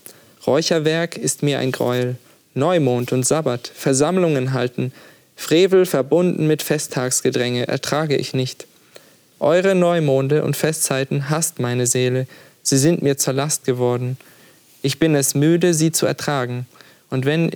Räucherwerk 0.47 1.17
ist 1.17 1.43
mir 1.43 1.59
ein 1.59 1.73
Gräuel. 1.73 2.17
Neumond 2.55 3.13
und 3.13 3.27
Sabbat, 3.27 3.71
Versammlungen 3.75 4.53
halten, 4.53 4.93
Frevel 5.37 5.87
verbunden 5.87 6.47
mit 6.47 6.63
Festtagsgedränge 6.63 7.67
ertrage 7.67 8.17
ich 8.17 8.35
nicht. 8.35 8.67
Eure 9.41 9.75
Neumonde 9.75 10.45
und 10.45 10.57
Festzeiten 10.57 11.31
hasst 11.31 11.59
meine 11.59 11.87
Seele, 11.87 12.27
sie 12.63 12.79
sind 12.79 13.03
mir 13.03 13.17
zur 13.17 13.33
Last 13.33 13.65
geworden. 13.65 14.19
Ich 14.83 14.99
bin 14.99 15.15
es 15.15 15.35
müde, 15.35 15.75
sie 15.75 15.91
zu 15.91 16.07
ertragen. 16.07 16.67
Und 17.11 17.25
wenn, 17.25 17.51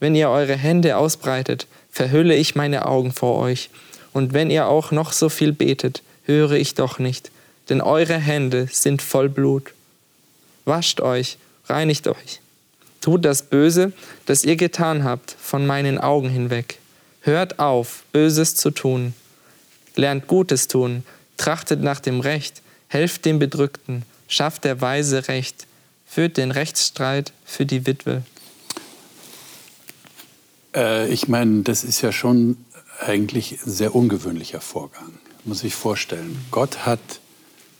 wenn 0.00 0.14
ihr 0.14 0.30
eure 0.30 0.56
Hände 0.56 0.96
ausbreitet, 0.96 1.66
verhülle 1.90 2.34
ich 2.36 2.54
meine 2.54 2.86
Augen 2.86 3.12
vor 3.12 3.38
euch. 3.38 3.70
Und 4.12 4.32
wenn 4.32 4.50
ihr 4.50 4.68
auch 4.68 4.90
noch 4.90 5.12
so 5.12 5.28
viel 5.28 5.52
betet, 5.52 6.02
höre 6.24 6.52
ich 6.52 6.74
doch 6.74 6.98
nicht, 6.98 7.30
denn 7.68 7.80
eure 7.80 8.18
Hände 8.18 8.68
sind 8.70 9.02
voll 9.02 9.28
Blut. 9.28 9.72
Wascht 10.64 11.00
euch, 11.00 11.38
reinigt 11.66 12.08
euch. 12.08 12.40
Tut 13.00 13.24
das 13.24 13.42
Böse, 13.42 13.92
das 14.26 14.44
ihr 14.44 14.56
getan 14.56 15.04
habt, 15.04 15.36
von 15.40 15.66
meinen 15.66 15.98
Augen 15.98 16.28
hinweg. 16.28 16.78
Hört 17.22 17.58
auf, 17.58 18.04
Böses 18.12 18.54
zu 18.54 18.70
tun. 18.70 19.14
Lernt 19.96 20.26
Gutes 20.26 20.68
tun, 20.68 21.04
trachtet 21.36 21.82
nach 21.82 22.00
dem 22.00 22.20
Recht, 22.20 22.62
helft 22.88 23.24
dem 23.24 23.38
Bedrückten, 23.38 24.02
schafft 24.28 24.64
der 24.64 24.80
Weise 24.80 25.28
Recht, 25.28 25.66
führt 26.06 26.36
den 26.36 26.50
Rechtsstreit 26.50 27.32
für 27.44 27.66
die 27.66 27.86
Witwe. 27.86 28.22
Äh, 30.74 31.12
ich 31.12 31.28
meine, 31.28 31.62
das 31.62 31.84
ist 31.84 32.00
ja 32.02 32.12
schon 32.12 32.56
eigentlich 33.00 33.52
ein 33.64 33.70
sehr 33.70 33.94
ungewöhnlicher 33.94 34.60
Vorgang. 34.60 35.12
Muss 35.44 35.64
ich 35.64 35.74
vorstellen. 35.74 36.36
Gott 36.50 36.84
hat 36.84 37.20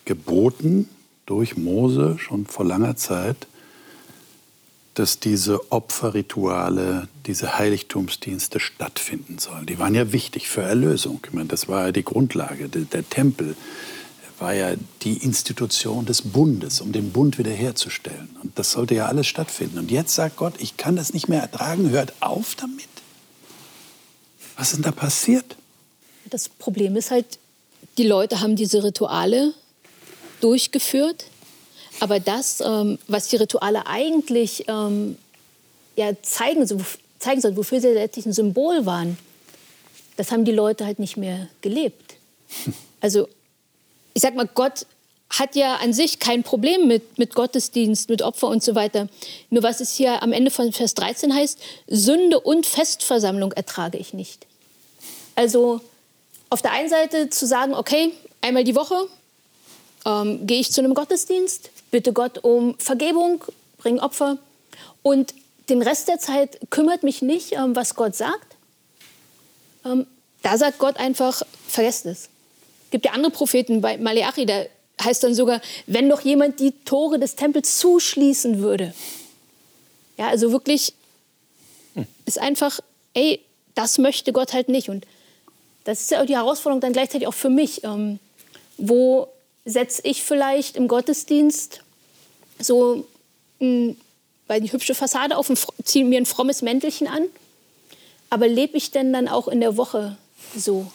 geboten 0.04 0.88
durch 1.26 1.56
Mose 1.56 2.16
schon 2.18 2.46
vor 2.46 2.64
langer 2.64 2.96
Zeit, 2.96 3.46
dass 4.94 5.20
diese 5.20 5.70
Opferrituale, 5.70 7.08
diese 7.26 7.58
Heiligtumsdienste 7.58 8.58
stattfinden 8.58 9.38
sollen. 9.38 9.66
Die 9.66 9.78
waren 9.78 9.94
ja 9.94 10.12
wichtig 10.12 10.48
für 10.48 10.62
Erlösung. 10.62 11.20
Ich 11.24 11.32
meine, 11.32 11.48
das 11.48 11.68
war 11.68 11.86
ja 11.86 11.92
die 11.92 12.04
Grundlage. 12.04 12.68
Der, 12.68 12.82
der 12.82 13.08
Tempel 13.08 13.54
war 14.40 14.54
ja 14.54 14.74
die 15.02 15.18
Institution 15.18 16.06
des 16.06 16.22
Bundes, 16.22 16.80
um 16.80 16.92
den 16.92 17.12
Bund 17.12 17.38
wiederherzustellen. 17.38 18.36
Und 18.42 18.58
das 18.58 18.72
sollte 18.72 18.94
ja 18.94 19.06
alles 19.06 19.26
stattfinden. 19.26 19.78
Und 19.78 19.90
jetzt 19.90 20.14
sagt 20.14 20.36
Gott, 20.36 20.54
ich 20.58 20.76
kann 20.76 20.96
das 20.96 21.12
nicht 21.12 21.28
mehr 21.28 21.40
ertragen, 21.40 21.90
hört 21.90 22.12
auf 22.20 22.54
damit. 22.54 22.88
Was 24.56 24.68
ist 24.68 24.76
denn 24.76 24.82
da 24.82 24.92
passiert? 24.92 25.56
Das 26.30 26.48
Problem 26.48 26.96
ist 26.96 27.10
halt, 27.10 27.38
die 27.96 28.06
Leute 28.06 28.40
haben 28.40 28.56
diese 28.56 28.84
Rituale 28.84 29.54
durchgeführt, 30.40 31.26
aber 32.00 32.20
das, 32.20 32.60
ähm, 32.60 32.98
was 33.08 33.28
die 33.28 33.36
Rituale 33.36 33.86
eigentlich 33.86 34.64
ähm, 34.68 35.16
ja, 35.96 36.12
zeigen, 36.22 36.66
so, 36.66 36.80
zeigen 37.18 37.40
sollten, 37.40 37.56
wofür 37.56 37.80
sie 37.80 37.88
letztlich 37.88 38.26
ein 38.26 38.32
Symbol 38.32 38.86
waren, 38.86 39.18
das 40.16 40.30
haben 40.30 40.44
die 40.44 40.52
Leute 40.52 40.84
halt 40.84 40.98
nicht 40.98 41.16
mehr 41.16 41.48
gelebt. 41.60 42.16
Also 43.00 43.28
ich 44.14 44.22
sag 44.22 44.34
mal, 44.34 44.48
Gott 44.52 44.86
hat 45.30 45.54
ja 45.54 45.76
an 45.76 45.92
sich 45.92 46.18
kein 46.18 46.42
Problem 46.42 46.86
mit, 46.86 47.18
mit 47.18 47.34
Gottesdienst, 47.34 48.08
mit 48.08 48.22
Opfer 48.22 48.48
und 48.48 48.62
so 48.62 48.74
weiter. 48.74 49.08
Nur 49.50 49.62
was 49.62 49.80
es 49.80 49.92
hier 49.92 50.22
am 50.22 50.32
Ende 50.32 50.50
von 50.50 50.72
Vers 50.72 50.94
13 50.94 51.34
heißt, 51.34 51.58
Sünde 51.86 52.40
und 52.40 52.66
Festversammlung 52.66 53.52
ertrage 53.52 53.98
ich 53.98 54.14
nicht. 54.14 54.46
Also 55.34 55.80
auf 56.50 56.62
der 56.62 56.72
einen 56.72 56.88
Seite 56.88 57.28
zu 57.28 57.46
sagen, 57.46 57.74
okay, 57.74 58.12
einmal 58.40 58.64
die 58.64 58.74
Woche 58.74 59.06
ähm, 60.06 60.46
gehe 60.46 60.60
ich 60.60 60.72
zu 60.72 60.80
einem 60.80 60.94
Gottesdienst, 60.94 61.70
bitte 61.90 62.12
Gott 62.12 62.38
um 62.42 62.78
Vergebung, 62.78 63.44
bringe 63.76 64.02
Opfer 64.02 64.38
und 65.02 65.34
den 65.68 65.82
Rest 65.82 66.08
der 66.08 66.18
Zeit 66.18 66.58
kümmert 66.70 67.02
mich 67.02 67.20
nicht, 67.20 67.52
ähm, 67.52 67.76
was 67.76 67.94
Gott 67.94 68.16
sagt. 68.16 68.56
Ähm, 69.84 70.06
da 70.42 70.56
sagt 70.56 70.78
Gott 70.78 70.96
einfach, 70.96 71.42
vergesst 71.66 72.06
es 72.06 72.30
gibt 72.90 73.04
ja 73.04 73.12
andere 73.12 73.32
Propheten, 73.32 73.80
bei 73.80 73.96
Maleachi, 73.98 74.46
da 74.46 74.64
heißt 75.02 75.22
dann 75.22 75.34
sogar, 75.34 75.60
wenn 75.86 76.08
doch 76.08 76.22
jemand 76.22 76.60
die 76.60 76.72
Tore 76.84 77.18
des 77.18 77.36
Tempels 77.36 77.78
zuschließen 77.78 78.58
würde. 78.58 78.94
Ja, 80.16 80.28
also 80.28 80.50
wirklich 80.50 80.94
hm. 81.94 82.06
ist 82.24 82.38
einfach, 82.38 82.80
ey, 83.14 83.40
das 83.74 83.98
möchte 83.98 84.32
Gott 84.32 84.52
halt 84.52 84.68
nicht. 84.68 84.88
Und 84.88 85.06
das 85.84 86.00
ist 86.00 86.10
ja 86.10 86.20
auch 86.20 86.26
die 86.26 86.36
Herausforderung 86.36 86.80
dann 86.80 86.92
gleichzeitig 86.92 87.28
auch 87.28 87.34
für 87.34 87.50
mich. 87.50 87.84
Ähm, 87.84 88.18
wo 88.76 89.28
setze 89.64 90.02
ich 90.04 90.22
vielleicht 90.22 90.76
im 90.76 90.88
Gottesdienst 90.88 91.82
so 92.58 93.06
ein 93.60 93.96
weil 94.48 94.60
die 94.60 94.72
hübsche 94.72 94.94
Fassade 94.94 95.36
auf, 95.36 95.52
ziehe 95.84 96.04
mir 96.04 96.18
ein 96.18 96.26
frommes 96.26 96.62
Mäntelchen 96.62 97.06
an. 97.06 97.24
Aber 98.30 98.48
lebe 98.48 98.76
ich 98.76 98.90
denn 98.90 99.12
dann 99.12 99.28
auch 99.28 99.46
in 99.46 99.60
der 99.60 99.76
Woche 99.76 100.16
so? 100.56 100.90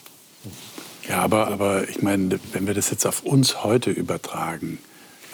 Ja, 1.07 1.19
aber, 1.19 1.47
aber 1.47 1.89
ich 1.89 2.01
meine, 2.01 2.39
wenn 2.53 2.67
wir 2.67 2.73
das 2.73 2.89
jetzt 2.89 3.05
auf 3.05 3.23
uns 3.23 3.63
heute 3.63 3.91
übertragen, 3.91 4.79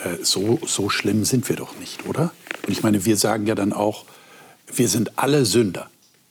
äh, 0.03 0.23
so, 0.23 0.60
so 0.65 0.89
schlimm 0.89 1.25
sind 1.25 1.47
wir 1.49 1.55
doch 1.55 1.75
nicht, 1.77 2.05
oder? 2.08 2.32
Und 2.65 2.71
ich 2.71 2.84
meine, 2.84 3.05
wir 3.05 3.17
sagen 3.17 3.45
ja 3.45 3.55
dann 3.55 3.73
auch, 3.73 4.05
wir 4.67 4.89
sind 4.89 5.17
alle 5.17 5.45
Sünder. 5.45 5.89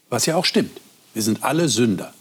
Was 0.08 0.26
ja 0.26 0.36
auch 0.36 0.44
stimmt. 0.44 0.80
Wir 1.14 1.22
sind 1.22 1.44
alle 1.44 1.68
Sünder. 1.68 2.14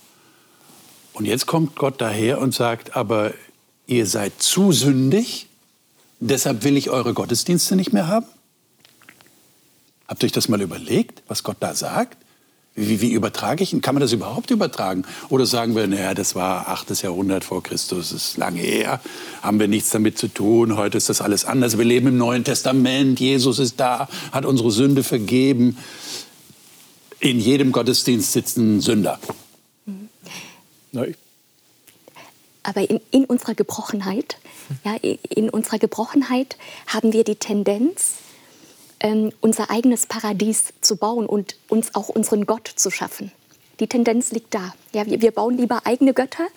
Und 1.13 1.25
jetzt 1.25 1.47
kommt 1.47 1.75
Gott 1.75 2.01
daher 2.01 2.39
und 2.39 2.53
sagt, 2.53 2.95
aber 2.95 3.33
ihr 3.87 4.05
seid 4.05 4.41
zu 4.41 4.71
sündig, 4.71 5.47
deshalb 6.19 6.63
will 6.63 6.77
ich 6.77 6.89
eure 6.89 7.13
Gottesdienste 7.13 7.75
nicht 7.75 7.93
mehr 7.93 8.07
haben? 8.07 8.27
Habt 10.07 10.23
ihr 10.23 10.27
euch 10.27 10.31
das 10.31 10.47
mal 10.47 10.61
überlegt, 10.61 11.23
was 11.27 11.43
Gott 11.43 11.57
da 11.59 11.73
sagt? 11.73 12.17
Wie, 12.79 13.01
wie, 13.01 13.11
übertrage 13.11 13.63
ich 13.63 13.73
ihn? 13.73 13.81
Kann 13.81 13.95
man 13.95 14.01
das 14.01 14.13
überhaupt 14.13 14.51
übertragen? 14.51 15.03
Oder 15.29 15.47
sagen 15.47 15.75
wir, 15.75 15.87
naja, 15.87 16.13
das 16.13 16.35
war 16.35 16.67
8. 16.67 17.01
Jahrhundert 17.01 17.43
vor 17.43 17.63
Christus, 17.63 18.11
das 18.11 18.21
ist 18.21 18.37
lange 18.37 18.59
her, 18.59 19.01
haben 19.41 19.59
wir 19.59 19.67
nichts 19.67 19.89
damit 19.89 20.19
zu 20.19 20.27
tun, 20.27 20.77
heute 20.77 20.95
ist 20.95 21.09
das 21.09 21.19
alles 21.19 21.43
anders. 21.43 21.79
Wir 21.79 21.85
leben 21.85 22.07
im 22.09 22.17
Neuen 22.19 22.43
Testament, 22.43 23.19
Jesus 23.19 23.57
ist 23.57 23.79
da, 23.79 24.07
hat 24.31 24.45
unsere 24.45 24.69
Sünde 24.69 25.01
vergeben. 25.01 25.75
In 27.19 27.39
jedem 27.39 27.71
Gottesdienst 27.71 28.31
sitzen 28.31 28.79
Sünder. 28.79 29.19
Mhm. 29.87 30.09
Aber 32.61 32.87
in, 32.87 32.99
in 33.09 33.25
unserer 33.25 33.55
Gebrochenheit, 33.55 34.37
ja, 34.83 34.97
in 35.01 35.49
unserer 35.49 35.79
Gebrochenheit 35.79 36.57
haben 36.85 37.11
wir 37.11 37.23
die 37.23 37.37
Tendenz, 37.37 38.17
ähm, 38.99 39.31
unser 39.41 39.69
eigenes 39.69 40.05
Paradies 40.05 40.73
zu 40.81 40.97
bauen 40.97 41.25
und 41.25 41.55
uns 41.69 41.95
auch 41.95 42.09
unseren 42.09 42.45
Gott 42.45 42.67
zu 42.67 42.91
schaffen. 42.91 43.31
Die 43.79 43.87
Tendenz 43.87 44.31
liegt 44.31 44.53
da. 44.55 44.73
Ja, 44.93 45.05
wir, 45.05 45.21
wir 45.21 45.31
bauen 45.31 45.57
lieber 45.57 45.81
eigene 45.85 46.13
Götter, 46.13 46.47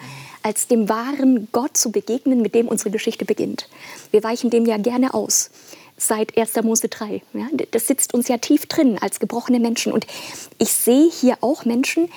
als 0.42 0.66
dem 0.68 0.88
wahren 0.88 1.48
Gott 1.52 1.76
zu 1.76 1.92
begegnen, 1.92 2.40
mit 2.40 2.54
dem 2.54 2.66
unsere 2.66 2.90
Geschichte 2.90 3.24
beginnt. 3.24 3.68
Wir 4.10 4.22
weichen 4.22 4.48
dem 4.48 4.64
ja 4.64 4.78
gerne 4.78 5.12
aus 5.12 5.50
seit 6.00 6.36
1. 6.38 6.62
Mose 6.62 6.88
3. 6.88 7.22
Ja, 7.34 7.46
das 7.70 7.86
sitzt 7.86 8.14
uns 8.14 8.28
ja 8.28 8.38
tief 8.38 8.66
drin 8.66 8.98
als 8.98 9.20
gebrochene 9.20 9.60
Menschen. 9.60 9.92
Und 9.92 10.06
ich 10.58 10.72
sehe 10.72 11.10
hier 11.10 11.36
auch 11.42 11.64
Menschen, 11.64 12.08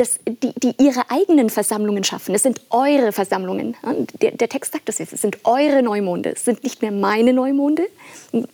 das, 0.00 0.18
die, 0.26 0.54
die, 0.56 0.74
ihre 0.82 1.10
eigenen 1.10 1.50
Versammlungen 1.50 2.04
schaffen. 2.04 2.34
Es 2.34 2.42
sind 2.42 2.62
eure 2.70 3.12
Versammlungen. 3.12 3.76
Der, 4.22 4.30
der, 4.30 4.48
Text 4.48 4.72
sagt 4.72 4.88
das 4.88 4.96
jetzt. 4.96 5.12
Es 5.12 5.20
sind 5.20 5.44
eure 5.44 5.82
Neumonde. 5.82 6.30
Es 6.30 6.46
sind 6.46 6.64
nicht 6.64 6.80
mehr 6.80 6.90
meine 6.90 7.34
Neumonde, 7.34 7.86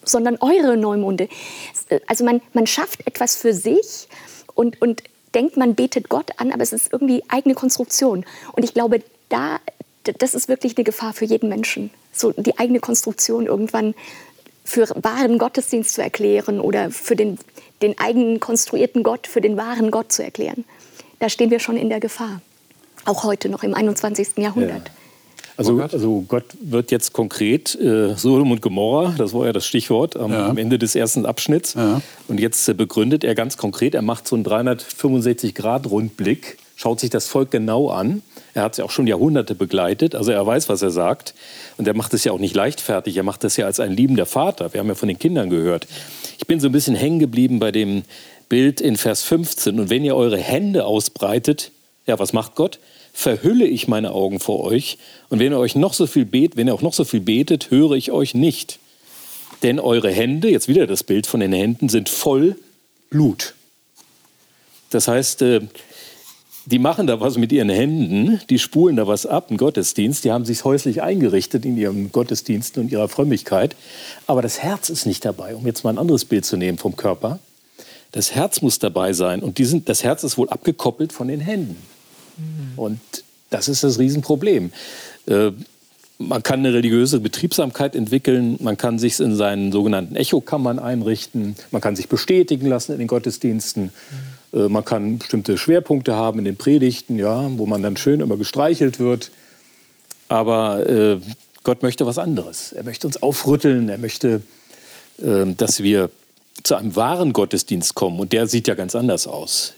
sondern 0.03 0.39
eure 0.41 0.77
Neumonde. 0.77 1.29
Also 2.09 2.25
man, 2.25 2.43
man 2.53 2.67
schafft 2.67 3.07
etwas 3.07 3.37
für 3.37 3.55
sich 3.55 4.09
und, 4.55 4.83
und 4.83 5.05
denkt, 5.37 5.57
man 5.57 5.77
betet 5.77 6.09
Gott 6.09 6.33
an, 6.39 6.51
aber 6.51 6.65
es 6.65 6.73
ist 6.73 6.93
irgendwie 6.93 7.23
eigene 7.29 7.55
Konstruktion. 7.55 8.25
Und 8.51 8.65
ich 8.65 8.75
glaube, 8.75 9.05
da, 9.29 9.61
das 10.19 10.35
ist 10.35 10.49
wirklich 10.49 10.77
eine 10.77 10.83
Gefahr 10.83 11.13
für 11.13 11.27
jeden 11.27 11.49
Menschen. 11.49 11.91
So 12.13 12.33
die 12.33 12.59
eigene 12.59 12.81
Konstruktion 12.81 13.47
irgendwann 13.47 13.95
für 14.65 14.89
wahren 14.97 15.39
Gottesdienst 15.39 15.95
zu 15.95 16.03
erklären 16.03 16.59
oder 16.59 16.91
für 16.91 17.15
den, 17.15 17.39
den 17.83 17.97
eigenen 18.01 18.41
konstruierten 18.41 19.05
Gott 19.05 19.29
für 19.29 19.41
den 19.41 19.57
wahren 19.57 19.93
Gott 19.93 20.11
zu 20.11 20.25
erklären 20.25 20.65
da 21.19 21.29
stehen 21.29 21.51
wir 21.51 21.61
schon 21.61 21.77
in 21.77 21.89
der 21.89 22.01
Gefahr. 22.01 22.41
Auch 23.05 23.25
heute 23.25 23.49
noch 23.49 23.63
im 23.63 23.75
21. 23.75 24.39
Jahrhundert. 24.39 24.89
Ja. 24.89 24.95
Also, 25.59 25.81
also, 25.81 26.23
Gott 26.29 26.45
wird 26.61 26.91
jetzt 26.91 27.15
konkret 27.15 27.75
äh, 27.81 28.15
Sodom 28.15 28.51
und 28.51 28.61
Gomorra, 28.61 29.15
das 29.17 29.33
war 29.33 29.47
ja 29.47 29.55
das 29.55 29.65
Stichwort 29.65 30.15
am, 30.17 30.31
ja. 30.31 30.49
am 30.49 30.59
Ende 30.59 30.79
des 30.79 30.95
ersten 30.95 31.25
Abschnitts. 31.25 31.73
Ja. 31.75 32.03
Und 32.29 32.39
jetzt 32.39 32.69
äh, 32.69 32.75
begründet 32.75 33.25
er 33.25 33.35
ganz 33.35 33.57
konkret, 33.57 33.95
er 33.95 34.03
macht 34.03 34.29
so 34.29 34.37
einen 34.37 34.45
365-Grad-Rundblick, 34.45 36.59
schaut 36.77 37.01
sich 37.01 37.09
das 37.09 37.27
Volk 37.27 37.51
genau 37.51 37.89
an. 37.89 38.21
Er 38.53 38.65
hat 38.65 38.73
es 38.73 38.79
ja 38.79 38.85
auch 38.85 38.91
schon 38.91 39.07
Jahrhunderte 39.07 39.55
begleitet, 39.55 40.15
also 40.15 40.31
er 40.31 40.47
weiß, 40.47 40.69
was 40.69 40.83
er 40.83 40.91
sagt. 40.91 41.33
Und 41.79 41.89
er 41.89 41.95
macht 41.95 42.13
es 42.13 42.25
ja 42.25 42.33
auch 42.33 42.39
nicht 42.39 42.55
leichtfertig, 42.55 43.17
er 43.17 43.23
macht 43.23 43.43
das 43.43 43.57
ja 43.57 43.65
als 43.65 43.81
ein 43.81 43.93
liebender 43.93 44.27
Vater. 44.27 44.75
Wir 44.75 44.81
haben 44.81 44.89
ja 44.89 44.95
von 44.95 45.09
den 45.09 45.19
Kindern 45.19 45.49
gehört. 45.49 45.87
Ich 46.39 46.47
bin 46.47 46.61
so 46.61 46.69
ein 46.69 46.73
bisschen 46.73 46.95
hängen 46.95 47.19
geblieben 47.19 47.61
bei 47.61 47.73
dem 47.73 48.03
Bild 48.49 48.81
in 48.81 48.97
Vers 48.97 49.23
15. 49.23 49.81
Und 49.81 49.91
wenn 49.91 50.05
ihr 50.05 50.17
eure 50.17 50.39
Hände 50.39 50.85
ausbreitet, 50.85 51.73
ja, 52.07 52.19
was 52.19 52.33
macht 52.33 52.55
Gott? 52.55 52.79
Verhülle 53.13 53.67
ich 53.67 53.89
meine 53.89 54.13
Augen 54.13 54.41
vor 54.41 54.63
euch. 54.65 54.99
Und 55.29 55.39
wenn 55.39 55.53
ihr 55.53 55.59
euch 55.59 55.75
noch 55.75 55.95
so 55.95 56.07
viel 56.07 56.25
betet, 56.25 56.57
wenn 56.57 56.69
ihr 56.69 56.75
auch 56.75 56.83
noch 56.83 56.93
so 56.93 57.05
viel 57.05 57.21
betet, 57.21 57.71
höre 57.71 57.93
ich 57.93 58.13
euch 58.13 58.35
nicht. 58.35 58.79
Denn 59.63 59.81
eure 59.81 60.11
Hände, 60.11 60.51
jetzt 60.51 60.69
wieder 60.69 60.87
das 60.87 61.03
Bild 61.03 61.27
von 61.27 61.41
den 61.41 61.53
Händen, 61.53 61.89
sind 61.89 62.09
voll 62.09 62.57
Blut. 63.11 63.55
Das 64.91 65.09
heißt, 65.09 65.43
äh, 65.43 65.63
die 66.67 66.79
machen 66.79 67.07
da 67.07 67.21
was 67.21 67.39
mit 67.39 67.53
ihren 67.53 67.69
Händen, 67.69 68.41
die 68.51 68.59
spulen 68.59 68.97
da 68.97 69.07
was 69.07 69.25
ab, 69.25 69.47
einen 69.49 69.57
Gottesdienst, 69.57 70.25
die 70.25 70.33
haben 70.33 70.45
sich 70.45 70.65
häuslich 70.65 71.01
eingerichtet 71.01 71.65
in 71.65 71.77
ihrem 71.77 72.11
Gottesdienst 72.11 72.77
und 72.77 72.91
ihrer 72.91 73.09
Frömmigkeit. 73.09 73.77
Aber 74.27 74.43
das 74.43 74.59
Herz 74.59 74.91
ist 74.91 75.07
nicht 75.07 75.25
dabei, 75.25 75.55
um 75.55 75.65
jetzt 75.65 75.85
mal 75.85 75.91
ein 75.91 75.99
anderes 75.99 76.25
Bild 76.25 76.45
zu 76.45 76.57
nehmen 76.57 76.77
vom 76.77 76.97
Körper. 76.97 77.39
Das 78.17 78.35
Herz 78.35 78.63
muss 78.63 78.79
dabei 78.79 79.13
sein 79.13 79.41
und 79.41 79.59
sind, 79.59 79.91
das 79.91 80.03
Herz 80.03 80.25
ist 80.25 80.39
wohl 80.39 80.49
abgekoppelt 80.49 81.13
von 81.13 81.29
den 81.29 81.39
Händen. 81.39 81.77
Mhm. 82.39 82.79
Und 82.79 82.99
das 83.51 83.69
ist 83.69 83.85
das 83.85 83.99
Riesenproblem. 83.99 84.73
Äh, 85.27 85.51
man 86.17 86.43
kann 86.43 86.61
eine 86.61 86.73
religiöse 86.73 87.21
Betriebsamkeit 87.21 87.95
entwickeln, 87.95 88.57
man 88.63 88.79
kann 88.79 88.99
sich 88.99 89.21
in 89.21 89.37
seinen 89.37 89.71
sogenannten 89.71 90.17
Echokammern 90.17 90.79
einrichten, 90.79 91.57
man 91.73 91.83
kann 91.83 91.95
sich 91.95 92.09
bestätigen 92.09 92.67
lassen 92.69 92.93
in 92.93 93.01
den 93.01 93.07
Gottesdiensten, 93.07 93.91
mhm. 94.53 94.61
äh, 94.61 94.69
man 94.71 94.83
kann 94.83 95.19
bestimmte 95.19 95.59
Schwerpunkte 95.59 96.15
haben 96.15 96.39
in 96.39 96.47
den 96.47 96.57
Predigten, 96.57 97.19
ja, 97.19 97.51
wo 97.59 97.67
man 97.67 97.83
dann 97.83 97.99
schön 97.99 98.21
immer 98.21 98.39
gestreichelt 98.39 98.99
wird. 98.99 99.31
Aber 100.29 100.89
äh, 100.89 101.21
Gott 101.65 101.83
möchte 101.83 102.07
was 102.07 102.17
anderes. 102.17 102.73
Er 102.73 102.85
möchte 102.85 103.07
uns 103.09 103.23
aufrütteln, 103.23 103.91
er 103.91 103.99
möchte, 103.99 104.41
äh, 105.19 105.45
dass 105.55 105.83
wir 105.83 106.09
zu 106.63 106.75
einem 106.75 106.97
wahren 106.97 107.33
Gottesdienst 107.33 107.95
kommen, 107.95 108.21
und 108.21 108.33
der 108.33 108.47
sieht 108.47 108.69
ja 108.69 108.75
ganz 108.75 108.95
anders 108.95 109.27
aus, 109.27 109.75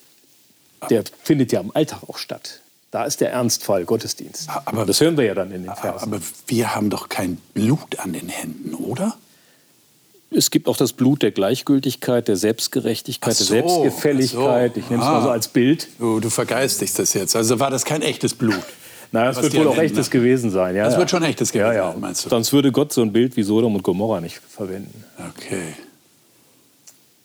der 0.91 1.05
findet 1.23 1.53
ja 1.53 1.61
im 1.61 1.75
Alltag 1.75 2.01
auch 2.09 2.19
statt. 2.19 2.61
Da 2.91 3.05
ist 3.05 3.21
der 3.21 3.33
Ernstfall 3.33 3.85
Gottesdienst. 3.85 4.49
Aber 4.65 4.87
das 4.87 5.01
hören 5.01 5.17
wir 5.19 5.25
ja 5.25 5.35
dann 5.35 5.53
in 5.53 5.65
den 5.65 5.75
Versen. 5.75 6.05
Aber 6.09 6.23
wir 6.47 6.75
haben 6.75 6.89
doch 6.89 7.11
kein 7.11 7.37
Blut 7.53 7.99
an 7.99 8.15
den 8.15 8.29
Händen, 8.29 8.75
oder? 8.75 9.17
Es 10.31 10.51
gibt 10.51 10.69
auch 10.69 10.77
das 10.77 10.93
Blut 10.93 11.23
der 11.23 11.31
Gleichgültigkeit, 11.31 12.29
der 12.29 12.37
Selbstgerechtigkeit, 12.37 13.35
so, 13.35 13.45
der 13.45 13.63
Selbstgefälligkeit. 13.63 14.75
So. 14.75 14.81
Ich 14.81 14.91
nehme 14.91 15.03
es 15.03 15.09
ah. 15.09 15.13
mal 15.13 15.23
so 15.23 15.31
als 15.31 15.49
Bild. 15.49 15.89
Du, 15.99 16.21
du 16.21 16.31
vergeistigst 16.31 16.99
das 16.99 17.15
jetzt. 17.15 17.35
Also 17.37 17.61
war 17.61 17.71
das 17.71 17.85
kein 17.85 18.03
echtes 18.03 18.35
Blut? 18.35 18.55
Naja, 19.11 19.31
es 19.31 19.41
wird 19.41 19.55
wohl 19.57 19.69
auch 19.69 19.79
echtes 19.79 20.11
gewesen 20.11 20.51
sein. 20.51 20.77
Ja, 20.77 20.85
das 20.85 20.93
ja. 20.93 20.99
wird 20.99 21.09
schon 21.09 21.23
echtes 21.23 21.51
gewesen 21.51 21.69
ja, 21.69 21.73
ja. 21.73 21.93
sein, 21.93 22.01
meinst 22.01 22.27
du? 22.27 22.29
Sonst 22.29 22.53
würde 22.53 22.71
Gott 22.73 22.93
so 22.93 23.01
ein 23.01 23.11
Bild 23.11 23.39
wie 23.39 23.43
Sodom 23.43 23.75
und 23.75 23.83
Gomorra 23.83 24.21
nicht 24.21 24.39
verwenden. 24.51 25.03
Okay. 25.31 25.73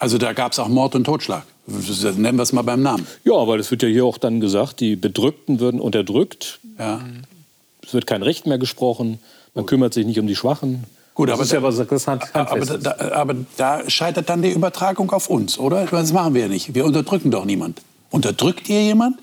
Also 0.04 0.18
da 0.18 0.34
gab 0.34 0.52
es 0.52 0.60
auch 0.60 0.68
Mord 0.68 0.96
und 0.96 1.06
Totschlag. 1.06 1.44
Nennen 1.66 2.38
wir 2.38 2.44
es 2.44 2.52
mal 2.52 2.62
beim 2.62 2.82
Namen. 2.82 3.08
Ja, 3.24 3.48
weil 3.48 3.62
es 3.62 3.72
wird 3.72 3.84
ja 3.84 3.88
hier 3.88 4.04
auch 4.04 4.18
dann 4.18 4.42
gesagt, 4.42 4.82
die 4.82 4.98
Bedrückten 4.98 5.62
würden 5.62 5.80
unterdrückt. 5.80 6.60
Ja. 6.78 7.00
Es 7.82 7.94
wird 7.94 8.06
kein 8.06 8.22
Recht 8.22 8.46
mehr 8.46 8.58
gesprochen. 8.58 9.20
Man 9.54 9.64
Gut. 9.64 9.70
kümmert 9.70 9.94
sich 9.94 10.06
nicht 10.06 10.20
um 10.20 10.28
die 10.28 10.36
Schwachen. 10.36 10.84
Gut, 11.14 11.30
das 11.30 11.36
aber, 11.36 11.44
ist 11.44 11.52
ja 11.54 11.64
was, 11.64 11.78
das 11.78 12.08
Hand, 12.08 12.36
aber, 12.36 12.66
da, 12.66 13.12
aber 13.14 13.36
da 13.56 13.90
scheitert 13.90 14.28
dann 14.28 14.42
die 14.42 14.50
Übertragung 14.50 15.10
auf 15.12 15.30
uns, 15.30 15.58
oder? 15.58 15.86
Das 15.86 16.12
machen 16.12 16.34
wir 16.34 16.42
ja 16.42 16.48
nicht. 16.50 16.76
Wir 16.76 16.84
unterdrücken 16.84 17.32
doch 17.32 17.46
niemand. 17.46 17.82
Unterdrückt 18.10 18.68
ihr 18.68 18.82
jemand? 18.82 19.20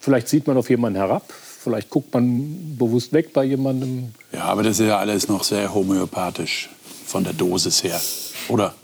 Vielleicht 0.00 0.28
sieht 0.28 0.46
man 0.46 0.56
auf 0.56 0.70
jemanden 0.70 0.96
herab. 0.96 1.30
Vielleicht 1.62 1.90
guckt 1.90 2.14
man 2.14 2.76
bewusst 2.78 3.12
weg 3.12 3.34
bei 3.34 3.44
jemandem. 3.44 4.14
Ja, 4.32 4.44
aber 4.44 4.62
das 4.62 4.80
ist 4.80 4.86
ja 4.86 4.98
alles 4.98 5.28
noch 5.28 5.44
sehr 5.44 5.74
homöopathisch 5.74 6.70
von 7.04 7.22
der 7.24 7.34
Dosis 7.34 7.84
her, 7.84 8.00
oder? 8.48 8.74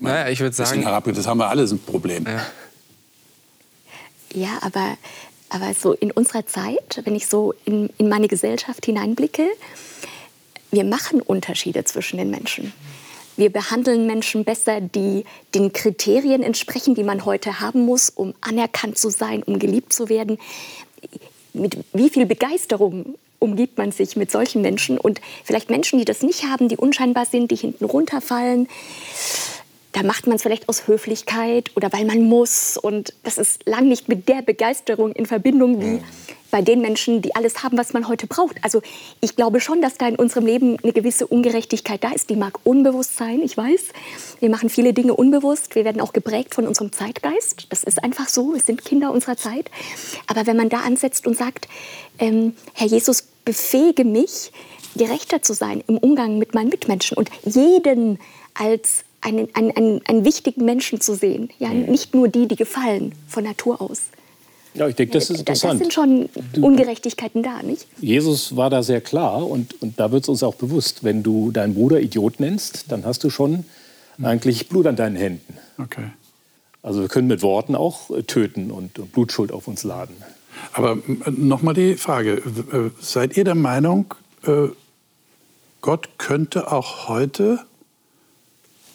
Naja, 0.00 0.30
ich 0.30 0.40
würde 0.40 0.56
sagen. 0.56 0.82
Das 1.14 1.26
haben 1.26 1.38
wir 1.38 1.48
alles 1.48 1.72
ein 1.72 1.78
Problem. 1.78 2.24
Ja, 2.26 2.46
ja 4.32 4.58
aber, 4.62 4.96
aber 5.50 5.74
so 5.74 5.92
in 5.92 6.10
unserer 6.10 6.46
Zeit, 6.46 7.02
wenn 7.04 7.14
ich 7.14 7.26
so 7.26 7.54
in, 7.64 7.90
in 7.98 8.08
meine 8.08 8.26
Gesellschaft 8.26 8.86
hineinblicke, 8.86 9.46
wir 10.70 10.84
machen 10.84 11.20
Unterschiede 11.20 11.84
zwischen 11.84 12.16
den 12.16 12.30
Menschen. 12.30 12.72
Wir 13.36 13.50
behandeln 13.50 14.06
Menschen 14.06 14.44
besser, 14.44 14.80
die 14.80 15.24
den 15.54 15.72
Kriterien 15.72 16.42
entsprechen, 16.42 16.94
die 16.94 17.04
man 17.04 17.24
heute 17.24 17.60
haben 17.60 17.84
muss, 17.84 18.10
um 18.10 18.34
anerkannt 18.40 18.98
zu 18.98 19.10
sein, 19.10 19.42
um 19.42 19.58
geliebt 19.58 19.92
zu 19.92 20.08
werden. 20.08 20.38
Mit 21.52 21.78
wie 21.92 22.10
viel 22.10 22.26
Begeisterung 22.26 23.16
umgibt 23.38 23.78
man 23.78 23.92
sich 23.92 24.16
mit 24.16 24.30
solchen 24.30 24.60
Menschen 24.60 24.98
und 24.98 25.20
vielleicht 25.44 25.70
Menschen, 25.70 25.98
die 25.98 26.04
das 26.04 26.22
nicht 26.22 26.44
haben, 26.44 26.68
die 26.68 26.76
unscheinbar 26.76 27.24
sind, 27.24 27.50
die 27.50 27.56
hinten 27.56 27.86
runterfallen 27.86 28.68
da 29.92 30.02
macht 30.02 30.26
man 30.26 30.36
es 30.36 30.42
vielleicht 30.42 30.68
aus 30.68 30.86
Höflichkeit 30.86 31.70
oder 31.76 31.92
weil 31.92 32.04
man 32.04 32.22
muss. 32.22 32.76
Und 32.76 33.12
das 33.24 33.38
ist 33.38 33.66
lang 33.66 33.88
nicht 33.88 34.08
mit 34.08 34.28
der 34.28 34.42
Begeisterung 34.42 35.12
in 35.12 35.26
Verbindung, 35.26 35.80
wie 35.80 36.00
bei 36.50 36.62
den 36.62 36.80
Menschen, 36.80 37.22
die 37.22 37.34
alles 37.34 37.62
haben, 37.62 37.78
was 37.78 37.92
man 37.92 38.08
heute 38.08 38.26
braucht. 38.26 38.56
Also 38.62 38.82
ich 39.20 39.36
glaube 39.36 39.60
schon, 39.60 39.80
dass 39.80 39.98
da 39.98 40.08
in 40.08 40.16
unserem 40.16 40.46
Leben 40.46 40.76
eine 40.82 40.92
gewisse 40.92 41.26
Ungerechtigkeit 41.26 42.02
da 42.02 42.10
ist. 42.10 42.30
Die 42.30 42.36
mag 42.36 42.58
unbewusst 42.64 43.16
sein, 43.16 43.40
ich 43.42 43.56
weiß. 43.56 43.86
Wir 44.40 44.50
machen 44.50 44.68
viele 44.68 44.92
Dinge 44.92 45.14
unbewusst. 45.14 45.74
Wir 45.74 45.84
werden 45.84 46.00
auch 46.00 46.12
geprägt 46.12 46.54
von 46.54 46.66
unserem 46.66 46.92
Zeitgeist. 46.92 47.66
Das 47.70 47.84
ist 47.84 48.02
einfach 48.02 48.28
so. 48.28 48.54
Wir 48.54 48.60
sind 48.60 48.84
Kinder 48.84 49.12
unserer 49.12 49.36
Zeit. 49.36 49.70
Aber 50.26 50.46
wenn 50.46 50.56
man 50.56 50.68
da 50.68 50.80
ansetzt 50.80 51.26
und 51.26 51.36
sagt, 51.36 51.68
ähm, 52.18 52.54
Herr 52.74 52.86
Jesus, 52.86 53.28
befähige 53.44 54.04
mich, 54.04 54.52
gerechter 54.96 55.42
zu 55.42 55.52
sein 55.52 55.82
im 55.86 55.98
Umgang 55.98 56.38
mit 56.38 56.54
meinen 56.54 56.68
Mitmenschen 56.68 57.16
und 57.16 57.30
jeden 57.44 58.18
als 58.54 59.04
einen, 59.20 59.48
einen, 59.54 59.70
einen, 59.76 60.00
einen 60.06 60.24
wichtigen 60.24 60.64
Menschen 60.64 61.00
zu 61.00 61.14
sehen. 61.14 61.50
Ja, 61.58 61.68
mhm. 61.68 61.86
nicht 61.86 62.14
nur 62.14 62.28
die, 62.28 62.48
die 62.48 62.56
gefallen 62.56 63.12
von 63.28 63.44
Natur 63.44 63.80
aus. 63.80 64.02
Ja, 64.74 64.86
ich 64.86 64.94
denke, 64.94 65.14
das 65.14 65.30
ist 65.30 65.40
interessant. 65.40 65.72
Das 65.74 65.78
sind 65.80 65.92
schon 65.92 66.28
Ungerechtigkeiten 66.62 67.42
da, 67.42 67.62
nicht? 67.62 67.86
Jesus 68.00 68.56
war 68.56 68.70
da 68.70 68.82
sehr 68.82 69.00
klar 69.00 69.46
und, 69.48 69.82
und 69.82 69.98
da 69.98 70.12
wird 70.12 70.22
es 70.22 70.28
uns 70.28 70.42
auch 70.44 70.54
bewusst, 70.54 71.02
wenn 71.02 71.22
du 71.24 71.50
deinen 71.50 71.74
Bruder 71.74 72.00
Idiot 72.00 72.38
nennst, 72.38 72.84
dann 72.92 73.04
hast 73.04 73.24
du 73.24 73.30
schon 73.30 73.64
mhm. 74.16 74.24
eigentlich 74.24 74.68
Blut 74.68 74.86
an 74.86 74.96
deinen 74.96 75.16
Händen. 75.16 75.58
Okay. 75.78 76.04
Also 76.82 77.00
wir 77.00 77.08
können 77.08 77.26
mit 77.26 77.42
Worten 77.42 77.74
auch 77.74 78.10
äh, 78.10 78.22
töten 78.22 78.70
und, 78.70 78.98
und 78.98 79.12
Blutschuld 79.12 79.50
auf 79.50 79.66
uns 79.66 79.82
laden. 79.82 80.16
Aber 80.72 80.98
nochmal 81.30 81.74
die 81.74 81.94
Frage, 81.96 82.42
seid 83.00 83.36
ihr 83.36 83.44
der 83.44 83.54
Meinung, 83.54 84.14
äh, 84.44 84.68
Gott 85.80 86.10
könnte 86.18 86.70
auch 86.70 87.08
heute 87.08 87.60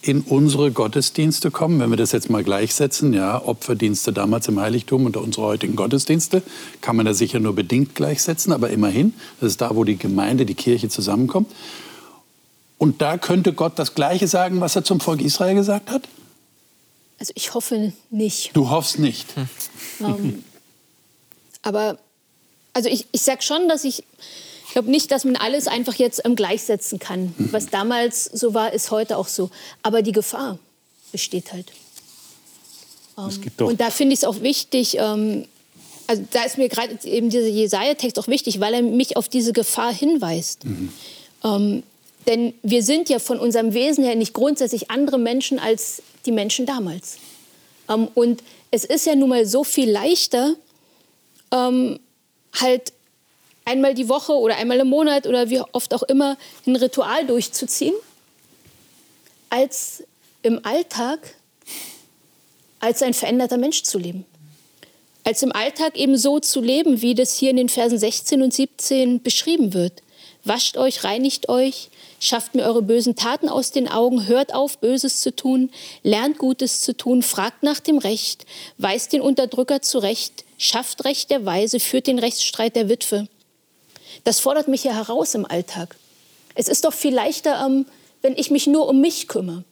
in 0.08 0.22
unsere 0.22 0.72
Gottesdienste 0.72 1.50
kommen, 1.50 1.80
wenn 1.80 1.90
wir 1.90 1.98
das 1.98 2.12
jetzt 2.12 2.30
mal 2.30 2.44
gleichsetzen, 2.44 3.14
ja, 3.14 3.42
Opferdienste 3.44 4.14
damals 4.14 4.48
im 4.48 4.60
Heiligtum 4.60 5.06
und 5.06 5.18
unsere 5.18 5.48
heutigen 5.48 5.76
Gottesdienste, 5.76 6.44
kann 6.82 6.96
man 6.96 7.08
da 7.08 7.14
sicher 7.16 7.40
nur 7.40 7.56
bedingt 7.56 7.96
gleichsetzen, 7.96 8.54
aber 8.54 8.70
immerhin, 8.70 9.14
das 9.40 9.52
ist 9.52 9.62
da, 9.62 9.76
wo 9.76 9.84
die 9.84 9.98
Gemeinde, 9.98 10.46
die 10.46 10.54
Kirche 10.54 10.90
zusammenkommt. 10.90 11.52
Und 12.78 13.02
da 13.02 13.18
könnte 13.18 13.54
Gott 13.54 13.80
das 13.80 13.96
Gleiche 13.96 14.28
sagen, 14.28 14.62
was 14.62 14.76
er 14.76 14.84
zum 14.84 15.00
Volk 15.00 15.22
Israel 15.22 15.56
gesagt 15.56 15.90
hat? 15.90 16.04
Also 17.18 17.34
ich 17.36 17.54
hoffe 17.54 17.94
nicht. 18.12 18.56
Du 18.56 18.70
hoffst 18.70 19.00
nicht. 19.00 19.28
Hm. 19.36 20.06
Um, 20.06 20.44
aber 21.62 21.98
also 22.74 22.90
ich, 22.90 23.08
ich 23.12 23.22
sage 23.22 23.42
schon, 23.42 23.70
dass 23.70 23.86
ich 23.86 24.04
glaube 24.76 24.92
nicht, 24.92 25.10
dass 25.12 25.24
man 25.24 25.38
alles 25.38 25.68
einfach 25.68 25.96
jetzt 25.96 26.22
ähm, 26.26 26.36
gleichsetzen 26.36 27.00
kann. 27.00 27.34
Mhm. 27.38 27.48
Was 27.52 27.68
damals 27.68 28.26
so 28.26 28.54
war, 28.54 28.74
ist 28.74 28.92
heute 28.92 29.18
auch 29.18 29.30
so. 29.30 29.50
Aber 29.82 30.02
die 30.02 30.12
Gefahr 30.12 30.60
besteht 31.14 31.54
halt. 31.54 31.72
Ähm, 33.18 33.66
und 33.66 33.80
da 33.80 33.90
finde 33.90 34.14
ich 34.14 34.20
es 34.20 34.24
auch 34.26 34.42
wichtig, 34.42 34.98
ähm, 35.00 35.46
also 36.08 36.24
da 36.30 36.44
ist 36.44 36.58
mir 36.58 36.68
gerade 36.68 37.00
eben 37.06 37.30
dieser 37.30 37.48
Jesaja-Text 37.48 38.20
auch 38.20 38.28
wichtig, 38.28 38.60
weil 38.60 38.74
er 38.74 38.82
mich 38.82 39.16
auf 39.16 39.30
diese 39.30 39.54
Gefahr 39.54 39.94
hinweist. 39.94 40.66
Mhm. 40.66 40.94
Ähm, 41.46 41.84
denn 42.28 42.54
wir 42.62 42.84
sind 42.84 43.08
ja 43.08 43.20
von 43.20 43.40
unserem 43.40 43.74
Wesen 43.74 44.04
her 44.04 44.16
nicht 44.16 44.34
grundsätzlich 44.34 44.92
andere 44.92 45.18
Menschen 45.18 45.58
als 45.58 46.04
die 46.26 46.34
Menschen 46.34 46.66
damals. 46.66 47.16
Ähm, 47.88 48.10
und 48.14 48.44
es 48.72 48.84
ist 48.84 49.06
ja 49.06 49.16
nun 49.16 49.30
mal 49.30 49.46
so 49.46 49.64
viel 49.64 49.90
leichter, 49.90 50.56
ähm, 51.54 51.98
halt 52.60 52.92
einmal 53.66 53.94
die 53.94 54.08
Woche 54.08 54.34
oder 54.34 54.56
einmal 54.58 54.80
im 54.80 54.88
Monat 54.88 55.28
oder 55.28 55.50
wie 55.50 55.60
oft 55.60 55.94
auch 55.94 56.04
immer 56.04 56.38
ein 56.66 56.76
Ritual 56.76 57.26
durchzuziehen, 57.26 57.96
als 59.50 60.04
im 60.44 60.64
Alltag 60.64 61.20
als 62.80 63.02
ein 63.02 63.16
veränderter 63.16 63.58
Mensch 63.58 63.82
zu 63.84 63.98
leben. 63.98 64.26
Als 65.24 65.42
im 65.42 65.52
Alltag 65.52 65.98
eben 65.98 66.18
so 66.18 66.40
zu 66.40 66.62
leben, 66.62 67.02
wie 67.02 67.16
das 67.16 67.36
hier 67.36 67.50
in 67.50 67.58
den 67.58 67.70
Versen 67.70 67.98
16 67.98 68.44
und 68.44 68.54
17 68.54 69.24
beschrieben 69.24 69.74
wird. 69.74 70.04
Wascht 70.44 70.78
euch, 70.78 71.04
reinigt 71.04 71.50
euch, 71.50 71.90
schafft 72.20 72.54
mir 72.54 72.62
eure 72.64 72.84
bösen 72.84 73.16
Taten 73.16 73.50
aus 73.50 73.72
den 73.72 73.88
Augen, 73.88 74.28
hört 74.28 74.54
auf, 74.54 74.78
Böses 74.78 75.22
zu 75.22 75.36
tun, 75.36 75.72
lernt 76.04 76.38
Gutes 76.38 76.82
zu 76.82 76.96
tun, 76.96 77.24
fragt 77.24 77.64
nach 77.64 77.80
dem 77.80 77.98
Recht, 77.98 78.46
weist 78.78 79.14
den 79.14 79.22
Unterdrücker 79.22 79.82
zurecht, 79.82 80.46
schafft 80.60 81.06
Recht 81.06 81.32
der 81.32 81.44
Weise, 81.46 81.80
führt 81.80 82.06
den 82.06 82.20
Rechtsstreit 82.20 82.76
der 82.76 82.88
Witwe. 82.88 83.28
Das 84.24 84.40
fordert 84.40 84.68
mich 84.68 84.84
ja 84.84 84.94
heraus 84.94 85.36
im 85.36 85.46
Alltag. 85.46 85.96
Es 86.56 86.68
ist 86.68 86.86
doch 86.86 86.94
viel 86.94 87.14
leichter, 87.14 87.66
ähm, 87.66 87.86
wenn 88.22 88.38
ich 88.38 88.50
mich 88.50 88.68
nur 88.68 88.88
um 88.88 89.02
mich 89.02 89.28
kümmere. 89.28 89.64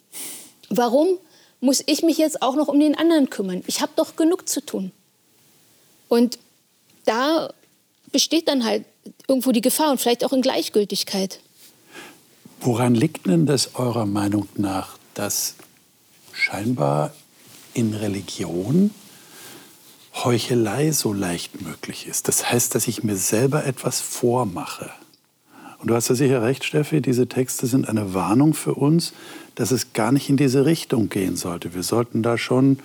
Warum 0.69 1.17
muss 1.59 1.81
ich 1.85 2.03
mich 2.03 2.17
jetzt 2.17 2.41
auch 2.41 2.55
noch 2.55 2.67
um 2.67 2.79
den 2.79 2.97
anderen 2.97 3.29
kümmern? 3.29 3.63
Ich 3.67 3.81
habe 3.81 3.93
doch 3.95 4.15
genug 4.15 4.49
zu 4.49 4.65
tun. 4.65 4.91
Und 6.09 6.37
da 7.05 7.53
besteht 8.11 8.47
dann 8.47 8.65
halt 8.65 8.85
irgendwo 9.27 9.51
die 9.51 9.61
Gefahr 9.61 9.91
und 9.91 9.99
vielleicht 9.99 10.23
auch 10.23 10.33
in 10.33 10.41
Gleichgültigkeit. 10.41 11.39
Woran 12.59 12.95
liegt 12.95 13.25
denn 13.25 13.45
das 13.45 13.75
eurer 13.75 14.05
Meinung 14.05 14.47
nach, 14.55 14.97
dass 15.13 15.55
scheinbar 16.31 17.13
in 17.73 17.93
Religion 17.93 18.91
Heuchelei 20.13 20.91
so 20.91 21.11
leicht 21.11 21.61
möglich 21.61 22.07
ist. 22.07 22.27
Das 22.27 22.51
heißt, 22.51 22.75
dass 22.75 22.87
ich 22.87 23.03
mir 23.03 23.15
selber 23.15 23.65
etwas 23.65 23.99
vormache. 23.99 24.89
Und 25.79 25.89
du 25.89 25.95
hast 25.95 26.07
ja 26.07 26.15
sicher 26.15 26.41
recht, 26.41 26.63
Steffi, 26.63 27.01
diese 27.01 27.27
Texte 27.27 27.67
sind 27.67 27.89
eine 27.89 28.13
Warnung 28.13 28.53
für 28.53 28.73
uns, 28.73 29.13
dass 29.55 29.71
es 29.71 29.93
gar 29.93 30.11
nicht 30.11 30.29
in 30.29 30.37
diese 30.37 30.65
Richtung 30.65 31.09
gehen 31.09 31.35
sollte. 31.35 31.73
Wir 31.73 31.83
sollten 31.83 32.23
da 32.23 32.37
schon 32.37 32.79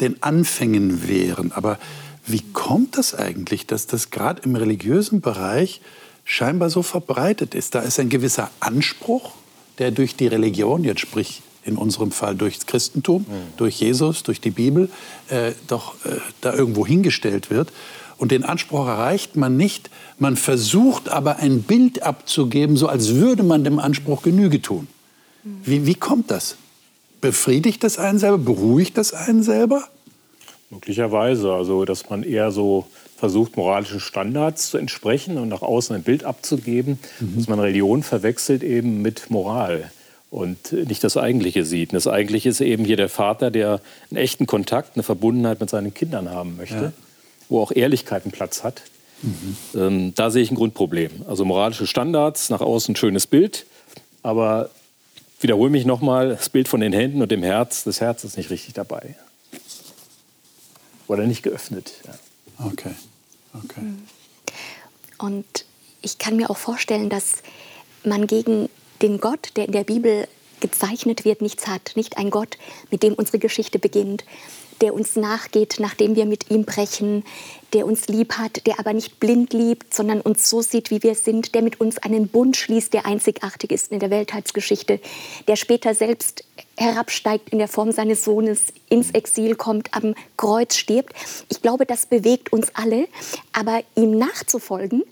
den 0.00 0.22
Anfängen 0.22 1.06
wehren. 1.06 1.52
Aber 1.52 1.78
wie 2.26 2.42
kommt 2.52 2.98
das 2.98 3.14
eigentlich, 3.14 3.66
dass 3.66 3.86
das 3.86 4.10
gerade 4.10 4.42
im 4.42 4.56
religiösen 4.56 5.20
Bereich 5.20 5.80
scheinbar 6.24 6.70
so 6.70 6.82
verbreitet 6.82 7.54
ist? 7.54 7.74
Da 7.74 7.80
ist 7.80 8.00
ein 8.00 8.08
gewisser 8.08 8.50
Anspruch, 8.60 9.32
der 9.78 9.90
durch 9.90 10.16
die 10.16 10.26
Religion, 10.26 10.82
jetzt 10.82 11.00
sprich 11.00 11.42
in 11.64 11.76
unserem 11.76 12.10
Fall 12.10 12.34
durch 12.34 12.56
das 12.56 12.66
Christentum, 12.66 13.22
mhm. 13.22 13.56
durch 13.56 13.80
Jesus, 13.80 14.22
durch 14.22 14.40
die 14.40 14.50
Bibel, 14.50 14.88
äh, 15.28 15.52
doch 15.68 15.94
äh, 16.04 16.16
da 16.40 16.54
irgendwo 16.54 16.86
hingestellt 16.86 17.50
wird. 17.50 17.72
Und 18.18 18.32
den 18.32 18.44
Anspruch 18.44 18.86
erreicht 18.86 19.36
man 19.36 19.56
nicht. 19.56 19.90
Man 20.18 20.36
versucht 20.36 21.08
aber 21.08 21.36
ein 21.36 21.62
Bild 21.62 22.02
abzugeben, 22.02 22.76
so 22.76 22.86
als 22.86 23.14
würde 23.14 23.42
man 23.42 23.64
dem 23.64 23.78
Anspruch 23.78 24.22
Genüge 24.22 24.60
tun. 24.60 24.88
Mhm. 25.42 25.60
Wie, 25.64 25.86
wie 25.86 25.94
kommt 25.94 26.30
das? 26.30 26.56
Befriedigt 27.20 27.84
das 27.84 27.98
einen 27.98 28.18
selber? 28.18 28.38
Beruhigt 28.38 28.96
das 28.98 29.12
einen 29.12 29.42
selber? 29.42 29.84
Möglicherweise. 30.70 31.52
Also, 31.52 31.84
dass 31.84 32.08
man 32.08 32.22
eher 32.22 32.50
so 32.50 32.86
versucht, 33.16 33.56
moralischen 33.56 34.00
Standards 34.00 34.70
zu 34.70 34.78
entsprechen 34.78 35.36
und 35.36 35.48
nach 35.48 35.62
außen 35.62 35.94
ein 35.94 36.02
Bild 36.02 36.24
abzugeben, 36.24 36.98
mhm. 37.20 37.36
dass 37.36 37.48
man 37.48 37.60
Religion 37.60 38.02
verwechselt 38.02 38.62
eben 38.62 39.02
mit 39.02 39.30
Moral 39.30 39.90
und 40.30 40.72
nicht 40.72 41.02
das 41.02 41.16
Eigentliche 41.16 41.64
sieht. 41.64 41.90
Und 41.90 41.96
das 41.96 42.06
Eigentliche 42.06 42.48
ist 42.48 42.60
eben 42.60 42.84
hier 42.84 42.96
der 42.96 43.08
Vater, 43.08 43.50
der 43.50 43.80
einen 44.10 44.18
echten 44.18 44.46
Kontakt, 44.46 44.94
eine 44.94 45.02
Verbundenheit 45.02 45.60
mit 45.60 45.70
seinen 45.70 45.92
Kindern 45.92 46.30
haben 46.30 46.56
möchte, 46.56 46.76
ja. 46.76 46.92
wo 47.48 47.60
auch 47.60 47.72
Ehrlichkeit 47.72 48.24
einen 48.24 48.32
Platz 48.32 48.62
hat. 48.62 48.82
Mhm. 49.22 49.56
Ähm, 49.74 50.14
da 50.14 50.30
sehe 50.30 50.42
ich 50.42 50.50
ein 50.50 50.54
Grundproblem. 50.54 51.24
Also 51.28 51.44
moralische 51.44 51.86
Standards, 51.86 52.48
nach 52.48 52.60
außen 52.60 52.92
ein 52.92 52.96
schönes 52.96 53.26
Bild, 53.26 53.66
aber 54.22 54.70
ich 55.36 55.42
wiederhole 55.42 55.70
mich 55.70 55.84
nochmal, 55.84 56.30
das 56.30 56.48
Bild 56.48 56.68
von 56.68 56.80
den 56.80 56.92
Händen 56.92 57.22
und 57.22 57.30
dem 57.30 57.42
Herz, 57.42 57.84
das 57.84 58.00
Herz 58.00 58.24
ist 58.24 58.36
nicht 58.36 58.50
richtig 58.50 58.74
dabei. 58.74 59.16
Oder 61.08 61.26
nicht 61.26 61.42
geöffnet. 61.42 61.92
Ja. 62.06 62.66
Okay. 62.66 62.92
okay. 63.54 63.80
Und 65.18 65.64
ich 66.02 66.18
kann 66.18 66.36
mir 66.36 66.50
auch 66.50 66.56
vorstellen, 66.56 67.08
dass 67.08 67.38
man 68.04 68.26
gegen 68.26 68.68
den 69.02 69.20
Gott, 69.20 69.50
der 69.56 69.66
in 69.66 69.72
der 69.72 69.84
Bibel 69.84 70.26
gezeichnet 70.60 71.24
wird, 71.24 71.42
nichts 71.42 71.66
hat. 71.66 71.92
Nicht 71.94 72.18
ein 72.18 72.30
Gott, 72.30 72.58
mit 72.90 73.02
dem 73.02 73.14
unsere 73.14 73.38
Geschichte 73.38 73.78
beginnt, 73.78 74.24
der 74.80 74.94
uns 74.94 75.16
nachgeht, 75.16 75.76
nachdem 75.78 76.16
wir 76.16 76.26
mit 76.26 76.50
ihm 76.50 76.64
brechen, 76.64 77.24
der 77.72 77.86
uns 77.86 78.08
lieb 78.08 78.34
hat, 78.34 78.66
der 78.66 78.78
aber 78.78 78.92
nicht 78.92 79.20
blind 79.20 79.52
liebt, 79.52 79.92
sondern 79.92 80.20
uns 80.20 80.48
so 80.48 80.62
sieht, 80.62 80.90
wie 80.90 81.02
wir 81.02 81.14
sind, 81.14 81.54
der 81.54 81.62
mit 81.62 81.80
uns 81.80 81.98
einen 81.98 82.28
Bund 82.28 82.56
schließt, 82.56 82.92
der 82.92 83.06
einzigartig 83.06 83.70
ist 83.70 83.92
in 83.92 84.00
der 84.00 84.10
Weltheitsgeschichte, 84.10 85.00
der 85.48 85.56
später 85.56 85.94
selbst 85.94 86.44
herabsteigt 86.76 87.50
in 87.50 87.58
der 87.58 87.68
Form 87.68 87.92
seines 87.92 88.24
Sohnes, 88.24 88.66
ins 88.88 89.10
Exil 89.10 89.54
kommt, 89.54 89.92
am 89.94 90.14
Kreuz 90.36 90.76
stirbt. 90.76 91.14
Ich 91.50 91.60
glaube, 91.60 91.84
das 91.84 92.06
bewegt 92.06 92.52
uns 92.52 92.68
alle, 92.74 93.06
aber 93.52 93.82
ihm 93.96 94.16
nachzufolgen 94.16 95.02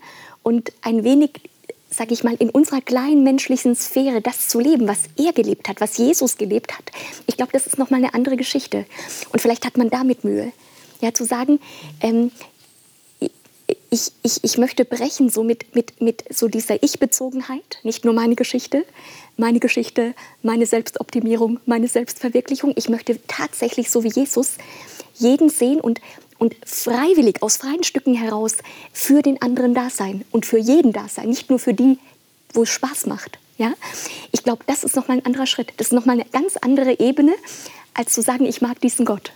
und 0.42 0.72
ein 0.83 1.05
wenig 1.05 1.42
sage 1.90 2.12
ich 2.14 2.24
mal, 2.24 2.35
in 2.38 2.51
unserer 2.51 2.81
kleinen 2.81 3.22
menschlichen 3.24 3.74
Sphäre 3.74 4.20
das 4.20 4.48
zu 4.48 4.61
leben, 4.61 4.87
was 4.87 5.01
er 5.16 5.33
gelebt 5.33 5.68
hat, 5.68 5.81
was 5.81 5.96
Jesus 5.96 6.37
gelebt 6.37 6.77
hat, 6.77 6.85
ich 7.27 7.37
glaube, 7.37 7.53
das 7.53 7.66
ist 7.66 7.79
nochmal 7.79 8.03
eine 8.03 8.14
andere 8.14 8.37
Geschichte. 8.37 8.85
Und 9.33 9.40
vielleicht 9.40 9.64
hat 9.64 9.77
man 9.77 9.90
damit 9.90 10.24
Mühe. 10.24 10.53
Ja, 11.01 11.14
zu 11.14 11.24
sagen, 11.24 11.61
ähm, 12.01 12.33
ich, 13.90 14.12
ich, 14.22 14.42
ich 14.42 14.59
möchte 14.59 14.85
brechen 14.85 15.31
so 15.31 15.42
mit, 15.42 15.74
mit, 15.74 16.01
mit 16.01 16.24
so 16.35 16.48
dieser 16.48 16.83
Ich-Bezogenheit, 16.83 17.79
nicht 17.83 18.05
nur 18.05 18.14
meine 18.14 18.35
Geschichte, 18.35 18.85
meine 19.37 19.61
Geschichte, 19.61 20.14
meine 20.42 20.66
Selbstoptimierung, 20.66 21.61
meine 21.66 21.88
Selbstverwirklichung. 21.88 22.72
Ich 22.77 22.88
möchte 22.88 23.18
tatsächlich 23.27 23.90
so 23.90 24.03
wie 24.03 24.09
Jesus 24.09 24.59
jeden 25.14 25.48
sehen 25.48 25.81
und, 25.81 26.01
und 26.38 26.55
freiwillig 26.64 27.42
aus 27.42 27.57
freien 27.57 27.83
Stücken 27.83 28.14
heraus 28.14 28.57
für 28.92 29.22
den 29.22 29.42
anderen 29.42 29.74
da 29.74 29.90
sein 29.90 30.24
und 30.31 30.46
für 30.46 30.59
jeden 30.59 30.92
da 30.92 31.09
sein, 31.09 31.29
nicht 31.29 31.51
nur 31.51 31.59
für 31.59 31.74
die, 31.74 31.98
wo 32.53 32.62
es 32.62 32.70
Spaß 32.70 33.07
macht. 33.07 33.38
Ja? 33.57 33.74
Ich 34.33 34.44
glaube, 34.44 34.64
das 34.66 34.85
ist 34.85 34.96
nochmal 34.96 35.18
ein 35.18 35.27
anderer 35.27 35.46
Schritt. 35.46 35.72
Das 35.77 35.88
ist 35.88 35.92
nochmal 35.92 36.20
eine 36.20 36.29
ganz 36.31 36.57
andere 36.57 36.98
Ebene, 37.01 37.35
als 37.94 38.12
zu 38.12 38.22
sagen, 38.22 38.46
ich 38.46 38.62
mag 38.62 38.81
diesen 38.81 39.05
Gott. 39.05 39.33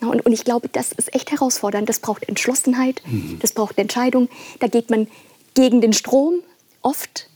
Ja, 0.00 0.08
und, 0.08 0.26
und, 0.26 0.32
ich 0.32 0.44
glaube, 0.44 0.68
das 0.68 0.92
ist 0.92 1.14
echt 1.14 1.30
herausfordernd. 1.30 1.88
Das 1.88 2.00
braucht 2.00 2.28
Entschlossenheit, 2.28 3.00
mhm. 3.06 3.38
das 3.40 3.52
braucht 3.52 3.78
Entscheidung. 3.78 4.28
Da 4.60 4.66
geht 4.66 4.90
man 4.90 5.08
gegen 5.54 5.80
den 5.80 5.92
Strom 5.92 6.40
oft 6.82 7.28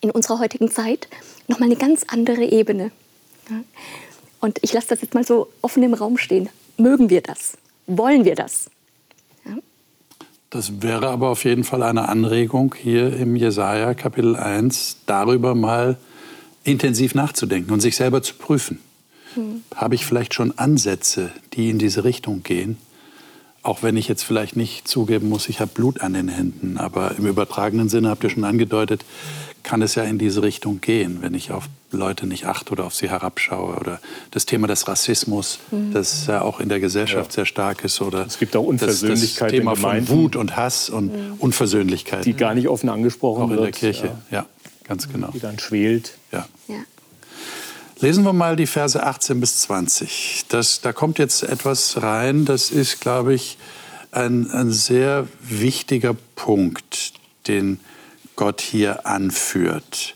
in 0.00 0.10
unserer 0.10 0.38
heutigen 0.38 0.70
Zeit 0.70 1.08
nochmal 1.48 1.68
eine 1.68 1.76
ganz 1.76 2.04
andere 2.06 2.44
Ebene. 2.44 2.92
Ja? 3.50 3.62
Und 4.40 4.58
ich 4.62 4.72
lasse 4.72 4.88
das 4.88 5.02
jetzt 5.02 5.14
mal 5.14 5.26
so 5.26 5.48
offen 5.60 5.82
im 5.82 5.94
Raum 5.94 6.18
stehen. 6.18 6.48
Mögen 6.76 7.10
wir 7.10 7.20
das? 7.20 7.56
Wollen 7.86 8.24
wir 8.24 8.34
das? 8.34 8.70
Ja? 9.44 9.56
Das 10.50 10.82
wäre 10.82 11.08
aber 11.08 11.28
auf 11.30 11.44
jeden 11.44 11.64
Fall 11.64 11.82
eine 11.82 12.08
Anregung 12.08 12.74
hier 12.74 13.16
im 13.16 13.36
Jesaja 13.36 13.94
Kapitel 13.94 14.36
1, 14.36 14.98
darüber 15.06 15.54
mal 15.54 15.96
intensiv 16.64 17.14
nachzudenken 17.14 17.72
und 17.72 17.80
sich 17.80 17.96
selber 17.96 18.22
zu 18.22 18.34
prüfen. 18.34 18.80
Hm. 19.34 19.62
Habe 19.74 19.94
ich 19.94 20.04
vielleicht 20.04 20.34
schon 20.34 20.58
Ansätze, 20.58 21.30
die 21.54 21.70
in 21.70 21.78
diese 21.78 22.04
Richtung 22.04 22.42
gehen? 22.42 22.78
Auch 23.66 23.82
wenn 23.82 23.96
ich 23.96 24.06
jetzt 24.06 24.22
vielleicht 24.22 24.54
nicht 24.54 24.86
zugeben 24.86 25.28
muss, 25.28 25.48
ich 25.48 25.58
habe 25.58 25.72
Blut 25.74 26.00
an 26.00 26.12
den 26.12 26.28
Händen. 26.28 26.78
Aber 26.78 27.16
im 27.18 27.26
übertragenen 27.26 27.88
Sinne 27.88 28.10
habt 28.10 28.22
ihr 28.22 28.30
schon 28.30 28.44
angedeutet, 28.44 29.04
kann 29.64 29.82
es 29.82 29.96
ja 29.96 30.04
in 30.04 30.18
diese 30.18 30.42
Richtung 30.42 30.80
gehen, 30.80 31.18
wenn 31.20 31.34
ich 31.34 31.50
auf 31.50 31.68
Leute 31.90 32.28
nicht 32.28 32.46
achte 32.46 32.70
oder 32.70 32.84
auf 32.84 32.94
sie 32.94 33.10
herabschaue. 33.10 33.74
Oder 33.74 33.98
das 34.30 34.46
Thema 34.46 34.68
des 34.68 34.86
Rassismus, 34.86 35.58
mhm. 35.72 35.92
das 35.92 36.28
ja 36.28 36.42
auch 36.42 36.60
in 36.60 36.68
der 36.68 36.78
Gesellschaft 36.78 37.32
ja. 37.32 37.34
sehr 37.34 37.44
stark 37.44 37.82
ist. 37.82 38.00
Oder 38.00 38.24
es 38.24 38.38
gibt 38.38 38.54
auch 38.54 38.62
Unversöhnlichkeit 38.62 39.50
das, 39.50 39.58
das 39.58 39.58
Thema 39.58 39.74
von 39.74 40.08
Wut 40.10 40.36
und 40.36 40.56
Hass 40.56 40.88
und 40.88 41.12
mhm. 41.12 41.34
Unversöhnlichkeit. 41.40 42.24
Die 42.24 42.34
gar 42.34 42.54
nicht 42.54 42.68
offen 42.68 42.88
angesprochen 42.88 43.42
auch 43.42 43.50
wird. 43.50 43.58
Auch 43.58 43.64
in 43.64 43.72
der 43.72 43.80
Kirche, 43.80 44.12
ja. 44.30 44.38
ja, 44.38 44.46
ganz 44.84 45.08
genau. 45.08 45.30
Die 45.34 45.40
dann 45.40 45.58
schwelt. 45.58 46.12
Ja. 46.30 46.46
ja. 46.68 46.76
Lesen 47.98 48.24
wir 48.24 48.34
mal 48.34 48.56
die 48.56 48.66
Verse 48.66 49.02
18 49.02 49.40
bis 49.40 49.60
20. 49.62 50.44
Das, 50.48 50.82
da 50.82 50.92
kommt 50.92 51.18
jetzt 51.18 51.42
etwas 51.42 52.02
rein, 52.02 52.44
das 52.44 52.70
ist, 52.70 53.00
glaube 53.00 53.32
ich, 53.32 53.56
ein, 54.12 54.50
ein 54.50 54.70
sehr 54.70 55.26
wichtiger 55.40 56.14
Punkt, 56.34 57.14
den 57.46 57.80
Gott 58.36 58.60
hier 58.60 59.06
anführt. 59.06 60.14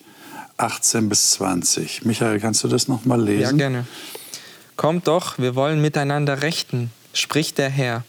18 0.59 1.09
bis 1.09 1.31
20. 1.31 2.05
Michael, 2.05 2.39
kannst 2.39 2.63
du 2.65 2.69
das 2.69 2.87
noch 2.87 3.07
mal 3.07 3.21
lesen? 3.21 3.43
Ja, 3.43 3.69
gerne. 3.69 3.87
Kommt 4.77 5.07
doch, 5.07 5.39
wir 5.39 5.55
wollen 5.55 5.81
miteinander 5.81 6.43
rechten, 6.43 6.91
spricht 7.15 7.57
der 7.57 7.71
Herr. 7.71 8.05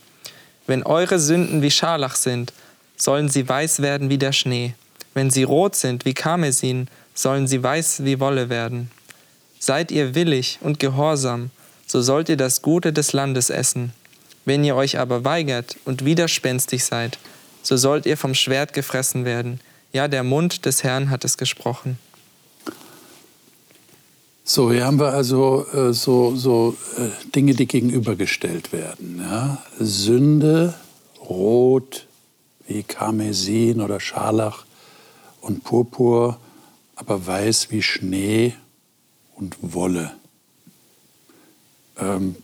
Wenn 0.67 0.83
eure 0.83 1.17
Sünden 1.17 1.61
wie 1.61 1.71
Scharlach 1.71 2.15
sind, 2.15 2.51
sollen 2.97 3.29
sie 3.29 3.47
weiß 3.47 3.81
werden 3.81 4.09
wie 4.09 4.17
der 4.17 4.33
Schnee. 4.33 4.73
Wenn 5.13 5.29
sie 5.29 5.43
rot 5.43 5.75
sind 5.75 6.03
wie 6.03 6.13
Karmesin, 6.13 6.89
sollen 7.13 7.47
sie 7.47 7.63
weiß 7.63 8.03
wie 8.03 8.19
Wolle 8.19 8.49
werden. 8.49 8.91
Seid 9.63 9.91
ihr 9.91 10.15
willig 10.15 10.57
und 10.61 10.79
gehorsam, 10.79 11.51
so 11.85 12.01
sollt 12.01 12.29
ihr 12.29 12.35
das 12.35 12.63
Gute 12.63 12.91
des 12.91 13.13
Landes 13.13 13.51
essen. 13.51 13.93
Wenn 14.43 14.63
ihr 14.63 14.75
euch 14.75 14.97
aber 14.97 15.23
weigert 15.23 15.77
und 15.85 16.03
widerspenstig 16.03 16.83
seid, 16.83 17.19
so 17.61 17.77
sollt 17.77 18.07
ihr 18.07 18.17
vom 18.17 18.33
Schwert 18.33 18.73
gefressen 18.73 19.23
werden. 19.23 19.59
Ja, 19.93 20.07
der 20.07 20.23
Mund 20.23 20.65
des 20.65 20.83
Herrn 20.83 21.11
hat 21.11 21.23
es 21.25 21.37
gesprochen. 21.37 21.99
So, 24.43 24.71
hier 24.71 24.83
haben 24.83 24.99
wir 24.99 25.13
also 25.13 25.67
äh, 25.71 25.93
so, 25.93 26.35
so 26.35 26.75
äh, 26.97 27.09
Dinge, 27.35 27.53
die 27.53 27.67
gegenübergestellt 27.67 28.73
werden. 28.73 29.19
Ja? 29.19 29.61
Sünde, 29.77 30.73
Rot 31.21 32.07
wie 32.67 32.81
Karmesin 32.81 33.79
oder 33.79 33.99
Scharlach 33.99 34.65
und 35.41 35.63
Purpur, 35.63 36.39
aber 36.95 37.27
weiß 37.27 37.69
wie 37.69 37.83
Schnee 37.83 38.55
und 39.41 39.57
Wolle. 39.61 40.15
Ähm, 41.97 42.37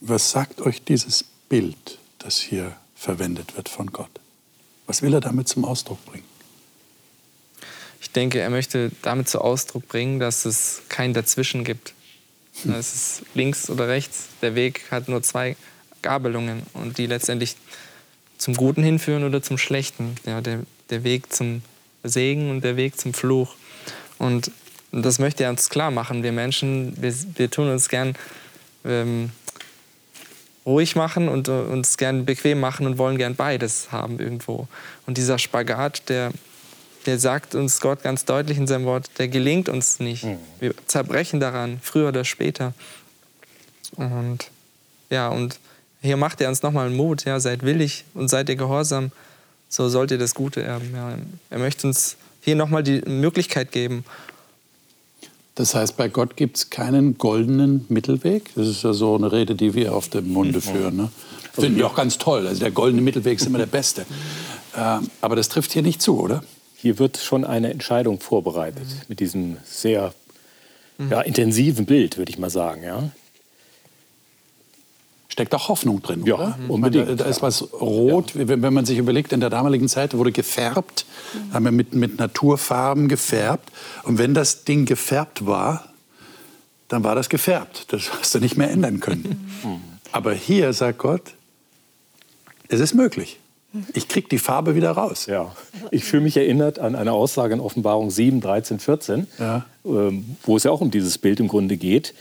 was 0.00 0.30
sagt 0.30 0.60
euch 0.60 0.82
dieses 0.82 1.24
Bild, 1.48 1.98
das 2.18 2.38
hier 2.38 2.76
verwendet 2.94 3.56
wird 3.56 3.70
von 3.70 3.86
Gott? 3.86 4.10
Was 4.86 5.00
will 5.00 5.14
er 5.14 5.20
damit 5.20 5.48
zum 5.48 5.64
Ausdruck 5.64 6.04
bringen? 6.04 6.26
Ich 8.02 8.10
denke, 8.10 8.40
er 8.40 8.50
möchte 8.50 8.90
damit 9.00 9.28
zum 9.28 9.40
Ausdruck 9.40 9.88
bringen, 9.88 10.20
dass 10.20 10.44
es 10.44 10.82
kein 10.90 11.14
Dazwischen 11.14 11.64
gibt. 11.64 11.94
Hm. 12.62 12.74
Es 12.74 12.94
ist 12.94 13.22
links 13.34 13.70
oder 13.70 13.88
rechts. 13.88 14.26
Der 14.42 14.54
Weg 14.54 14.82
hat 14.90 15.08
nur 15.08 15.22
zwei 15.22 15.56
Gabelungen 16.02 16.64
und 16.74 16.98
die 16.98 17.06
letztendlich 17.06 17.56
zum 18.36 18.54
Guten 18.54 18.82
hinführen 18.82 19.24
oder 19.24 19.42
zum 19.42 19.56
Schlechten. 19.56 20.16
Ja, 20.26 20.42
der, 20.42 20.60
der 20.90 21.02
Weg 21.02 21.32
zum 21.32 21.62
Segen 22.02 22.50
und 22.50 22.62
der 22.62 22.76
Weg 22.76 23.00
zum 23.00 23.14
Fluch. 23.14 23.54
Und 24.18 24.50
das 25.02 25.18
möchte 25.18 25.44
er 25.44 25.50
uns 25.50 25.68
klar 25.70 25.90
machen. 25.90 26.22
Wir 26.22 26.32
Menschen, 26.32 26.94
wir, 27.00 27.14
wir 27.36 27.50
tun 27.50 27.70
uns 27.70 27.88
gern 27.88 28.14
ähm, 28.84 29.30
ruhig 30.66 30.96
machen 30.96 31.28
und 31.28 31.48
äh, 31.48 31.52
uns 31.52 31.96
gern 31.96 32.24
bequem 32.24 32.60
machen 32.60 32.86
und 32.86 32.98
wollen 32.98 33.18
gern 33.18 33.34
beides 33.34 33.92
haben 33.92 34.18
irgendwo. 34.18 34.68
Und 35.06 35.18
dieser 35.18 35.38
Spagat, 35.38 36.08
der, 36.08 36.32
der 37.06 37.18
sagt 37.18 37.54
uns 37.54 37.80
Gott 37.80 38.02
ganz 38.02 38.24
deutlich 38.24 38.58
in 38.58 38.66
seinem 38.66 38.84
Wort, 38.84 39.10
der 39.18 39.28
gelingt 39.28 39.68
uns 39.68 40.00
nicht. 40.00 40.24
Mhm. 40.24 40.38
Wir 40.60 40.74
zerbrechen 40.86 41.40
daran, 41.40 41.78
früher 41.82 42.08
oder 42.08 42.24
später. 42.24 42.72
Und 43.96 44.50
ja, 45.10 45.28
und 45.28 45.58
hier 46.00 46.16
macht 46.16 46.40
er 46.40 46.48
uns 46.48 46.62
nochmal 46.62 46.90
Mut, 46.90 47.24
ja, 47.24 47.40
seid 47.40 47.62
willig 47.62 48.04
und 48.14 48.28
seid 48.28 48.48
ihr 48.48 48.56
gehorsam, 48.56 49.12
so 49.68 49.88
sollt 49.88 50.10
ihr 50.10 50.18
das 50.18 50.34
Gute 50.34 50.62
erben. 50.62 50.92
Ja. 50.94 51.16
Er 51.50 51.58
möchte 51.58 51.86
uns 51.86 52.16
hier 52.40 52.56
nochmal 52.56 52.82
die 52.82 53.00
Möglichkeit 53.02 53.72
geben. 53.72 54.04
Das 55.54 55.74
heißt, 55.74 55.96
bei 55.96 56.08
Gott 56.08 56.36
gibt 56.36 56.56
es 56.56 56.70
keinen 56.70 57.16
goldenen 57.16 57.86
Mittelweg. 57.88 58.50
Das 58.56 58.66
ist 58.66 58.82
ja 58.82 58.92
so 58.92 59.14
eine 59.14 59.30
Rede, 59.30 59.54
die 59.54 59.74
wir 59.74 59.94
auf 59.94 60.08
dem 60.08 60.32
Munde 60.32 60.60
führen. 60.60 60.96
Ne? 60.96 61.10
Finden 61.52 61.78
wir 61.78 61.86
auch 61.86 61.94
ganz 61.94 62.18
toll. 62.18 62.46
Also 62.46 62.60
der 62.60 62.72
goldene 62.72 63.02
Mittelweg 63.02 63.38
ist 63.38 63.46
immer 63.46 63.58
der 63.58 63.66
beste. 63.66 64.06
Äh, 64.76 64.98
aber 65.20 65.36
das 65.36 65.48
trifft 65.48 65.72
hier 65.72 65.82
nicht 65.82 66.02
zu, 66.02 66.18
oder? 66.18 66.42
Hier 66.74 66.98
wird 66.98 67.18
schon 67.18 67.44
eine 67.44 67.70
Entscheidung 67.70 68.18
vorbereitet 68.18 68.82
mhm. 68.82 69.02
mit 69.06 69.20
diesem 69.20 69.56
sehr 69.62 70.12
ja, 71.10 71.20
intensiven 71.20 71.86
Bild, 71.86 72.18
würde 72.18 72.32
ich 72.32 72.38
mal 72.38 72.50
sagen. 72.50 72.82
Ja? 72.82 73.10
Steckt 75.34 75.52
auch 75.52 75.68
Hoffnung 75.68 76.00
drin, 76.00 76.24
ja, 76.24 76.34
oder? 76.36 76.58
unbedingt. 76.68 77.06
Meine, 77.06 77.16
da 77.16 77.24
ist 77.24 77.42
was 77.42 77.72
rot, 77.72 78.36
ja. 78.36 78.46
wenn, 78.46 78.62
wenn 78.62 78.72
man 78.72 78.86
sich 78.86 78.98
überlegt, 78.98 79.32
in 79.32 79.40
der 79.40 79.50
damaligen 79.50 79.88
Zeit 79.88 80.16
wurde 80.16 80.30
gefärbt, 80.30 81.06
mhm. 81.32 81.52
haben 81.52 81.64
wir 81.64 81.72
mit, 81.72 81.92
mit 81.92 82.20
Naturfarben 82.20 83.08
gefärbt. 83.08 83.68
Und 84.04 84.18
wenn 84.18 84.32
das 84.32 84.62
Ding 84.62 84.84
gefärbt 84.84 85.44
war, 85.44 85.86
dann 86.86 87.02
war 87.02 87.16
das 87.16 87.28
gefärbt. 87.28 87.92
Das 87.92 88.12
hast 88.20 88.36
du 88.36 88.38
nicht 88.38 88.56
mehr 88.56 88.70
ändern 88.70 89.00
können. 89.00 89.50
Mhm. 89.64 89.80
Aber 90.12 90.34
hier 90.34 90.72
sagt 90.72 90.98
Gott, 90.98 91.34
es 92.68 92.78
ist 92.78 92.94
möglich. 92.94 93.40
Ich 93.92 94.06
kriege 94.06 94.28
die 94.28 94.38
Farbe 94.38 94.76
wieder 94.76 94.92
raus. 94.92 95.26
Ja. 95.26 95.52
Ich 95.90 96.04
fühle 96.04 96.22
mich 96.22 96.36
erinnert 96.36 96.78
an 96.78 96.94
eine 96.94 97.10
Aussage 97.10 97.54
in 97.54 97.58
Offenbarung 97.58 98.12
7, 98.12 98.40
13, 98.40 98.78
14, 98.78 99.26
ja. 99.40 99.66
ähm, 99.84 100.36
wo 100.44 100.56
es 100.56 100.62
ja 100.62 100.70
auch 100.70 100.80
um 100.80 100.92
dieses 100.92 101.18
Bild 101.18 101.40
im 101.40 101.48
Grunde 101.48 101.76
geht, 101.76 102.14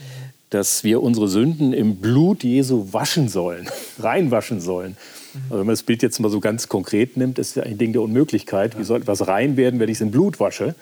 dass 0.54 0.84
wir 0.84 1.02
unsere 1.02 1.28
Sünden 1.28 1.74
im 1.74 1.98
Blut 1.98 2.44
Jesu 2.44 2.90
waschen 2.92 3.30
sollen, 3.30 3.70
reinwaschen 4.00 4.62
sollen. 4.62 4.98
Also 5.46 5.60
wenn 5.60 5.66
man 5.66 5.74
das 5.74 5.84
Bild 5.84 6.04
jetzt 6.04 6.20
mal 6.20 6.30
so 6.30 6.40
ganz 6.40 6.70
konkret 6.70 7.18
nimmt, 7.18 7.40
ist 7.40 7.56
ja 7.56 7.64
ein 7.64 7.78
Ding 7.78 7.92
der 7.92 8.04
Unmöglichkeit. 8.04 8.78
Wie 8.78 8.84
soll 8.84 9.02
etwas 9.02 9.28
rein 9.28 9.58
werden, 9.58 9.80
wenn 9.80 9.90
ich 9.90 9.98
es 9.98 10.02
im 10.02 10.12
Blut 10.12 10.40
wasche? 10.40 10.76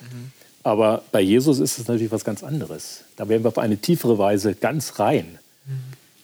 Aber 0.63 1.03
bei 1.11 1.21
Jesus 1.21 1.59
ist 1.59 1.79
es 1.79 1.87
natürlich 1.87 2.11
was 2.11 2.25
ganz 2.25 2.43
anderes. 2.43 3.01
Da 3.15 3.29
werden 3.29 3.43
wir 3.43 3.47
auf 3.47 3.57
eine 3.57 3.77
tiefere 3.77 4.17
Weise 4.17 4.53
ganz 4.53 4.99
rein. 4.99 5.39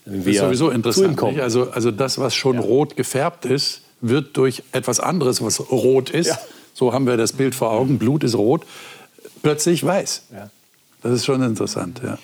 Das 0.06 0.26
ist 0.26 0.40
sowieso 0.40 0.70
interessant. 0.70 1.22
Also, 1.22 1.72
also 1.72 1.92
das, 1.92 2.18
was 2.18 2.36
schon 2.36 2.56
ja. 2.56 2.62
rot 2.62 2.96
gefärbt 2.98 3.46
ist, 3.46 3.82
wird 4.02 4.38
durch 4.38 4.64
etwas 4.74 5.00
anderes, 5.00 5.42
was 5.42 5.72
rot 5.72 6.10
ist, 6.10 6.28
ja. 6.28 6.40
so 6.74 6.94
haben 6.94 7.08
wir 7.08 7.18
das 7.18 7.34
Bild 7.34 7.56
vor 7.56 7.72
Augen, 7.72 7.98
Blut 7.98 8.24
ist 8.24 8.36
rot, 8.36 8.66
plötzlich 9.42 9.84
weiß. 9.84 10.24
Ja. 10.34 10.50
Das 11.02 11.14
ist 11.14 11.26
schon 11.26 11.42
interessant. 11.42 12.02
Ja. 12.04 12.18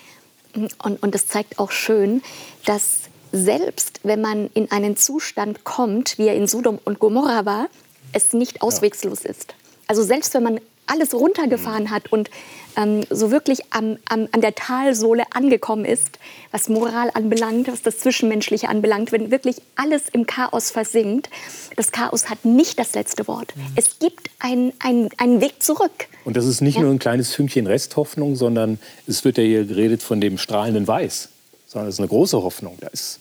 Und, 0.55 1.01
und 1.01 1.15
das 1.15 1.27
zeigt 1.27 1.59
auch 1.59 1.71
schön, 1.71 2.21
dass 2.65 2.99
selbst 3.31 3.99
wenn 4.03 4.21
man 4.21 4.49
in 4.53 4.71
einen 4.71 4.95
Zustand 4.95 5.63
kommt, 5.63 6.17
wie 6.17 6.27
er 6.27 6.35
in 6.35 6.47
Sodom 6.47 6.79
und 6.85 6.99
Gomorra 6.99 7.45
war, 7.45 7.67
es 8.11 8.33
nicht 8.33 8.61
auswegslos 8.61 9.25
ist. 9.25 9.55
Also 9.87 10.03
selbst 10.03 10.33
wenn 10.35 10.43
man 10.43 10.59
alles 10.85 11.13
runtergefahren 11.13 11.89
hat 11.89 12.11
und 12.11 12.29
ähm, 12.77 13.05
so 13.09 13.31
wirklich 13.31 13.59
am, 13.71 13.97
am, 14.09 14.27
an 14.31 14.41
der 14.41 14.55
Talsohle 14.55 15.23
angekommen 15.31 15.85
ist, 15.85 16.19
was 16.51 16.69
Moral 16.69 17.09
anbelangt, 17.13 17.67
was 17.67 17.81
das 17.81 17.99
Zwischenmenschliche 17.99 18.69
anbelangt, 18.69 19.11
wenn 19.11 19.31
wirklich 19.31 19.57
alles 19.75 20.03
im 20.11 20.25
Chaos 20.25 20.71
versinkt. 20.71 21.29
Das 21.75 21.91
Chaos 21.91 22.29
hat 22.29 22.45
nicht 22.45 22.79
das 22.79 22.93
letzte 22.93 23.27
Wort. 23.27 23.55
Mhm. 23.55 23.61
Es 23.75 23.99
gibt 23.99 24.29
einen 24.39 24.73
ein 24.79 25.41
Weg 25.41 25.61
zurück. 25.61 26.07
Und 26.25 26.37
das 26.37 26.45
ist 26.45 26.61
nicht 26.61 26.75
ja. 26.75 26.81
nur 26.81 26.91
ein 26.91 26.99
kleines 26.99 27.33
Fünkchen 27.33 27.67
Resthoffnung, 27.67 28.35
sondern 28.35 28.79
es 29.07 29.23
wird 29.25 29.37
ja 29.37 29.43
hier 29.43 29.65
geredet 29.65 30.03
von 30.03 30.21
dem 30.21 30.37
strahlenden 30.37 30.87
Weiß, 30.87 31.29
sondern 31.67 31.89
es 31.89 31.95
ist 31.95 31.99
eine 31.99 32.09
große 32.09 32.41
Hoffnung. 32.41 32.77
Da 32.79 32.87
ist 32.87 33.19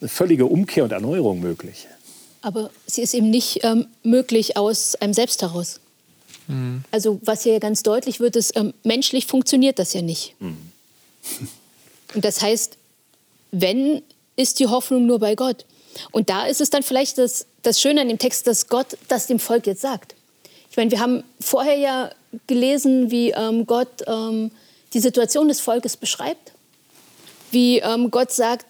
eine 0.00 0.08
völlige 0.08 0.46
Umkehr 0.46 0.84
und 0.84 0.92
Erneuerung 0.92 1.40
möglich. 1.40 1.86
Aber 2.42 2.70
sie 2.86 3.02
ist 3.02 3.14
eben 3.14 3.30
nicht 3.30 3.60
ähm, 3.62 3.86
möglich 4.02 4.56
aus 4.56 4.96
einem 4.96 5.14
Selbst 5.14 5.42
heraus. 5.42 5.80
Mhm. 6.48 6.84
Also 6.90 7.20
was 7.22 7.42
hier 7.42 7.60
ganz 7.60 7.82
deutlich 7.82 8.20
wird, 8.20 8.36
ist, 8.36 8.56
ähm, 8.56 8.74
menschlich 8.82 9.26
funktioniert 9.26 9.78
das 9.78 9.92
ja 9.92 10.02
nicht. 10.02 10.34
Mhm. 10.40 10.56
Und 12.14 12.24
das 12.24 12.42
heißt, 12.42 12.76
wenn, 13.52 14.02
ist 14.36 14.60
die 14.60 14.66
Hoffnung 14.66 15.06
nur 15.06 15.18
bei 15.18 15.34
Gott. 15.34 15.64
Und 16.10 16.30
da 16.30 16.46
ist 16.46 16.60
es 16.60 16.70
dann 16.70 16.82
vielleicht 16.82 17.18
das, 17.18 17.46
das 17.62 17.80
Schöne 17.80 18.00
an 18.00 18.08
dem 18.08 18.18
Text, 18.18 18.46
dass 18.46 18.68
Gott 18.68 18.96
das 19.08 19.26
dem 19.26 19.38
Volk 19.38 19.66
jetzt 19.66 19.82
sagt. 19.82 20.14
Ich 20.70 20.76
meine, 20.76 20.90
wir 20.90 21.00
haben 21.00 21.22
vorher 21.38 21.76
ja 21.76 22.10
gelesen, 22.46 23.10
wie 23.10 23.30
ähm, 23.30 23.66
Gott 23.66 24.04
ähm, 24.06 24.50
die 24.94 25.00
Situation 25.00 25.48
des 25.48 25.60
Volkes 25.60 25.96
beschreibt. 25.96 26.52
Wie 27.50 27.78
ähm, 27.78 28.10
Gott 28.10 28.32
sagt, 28.32 28.66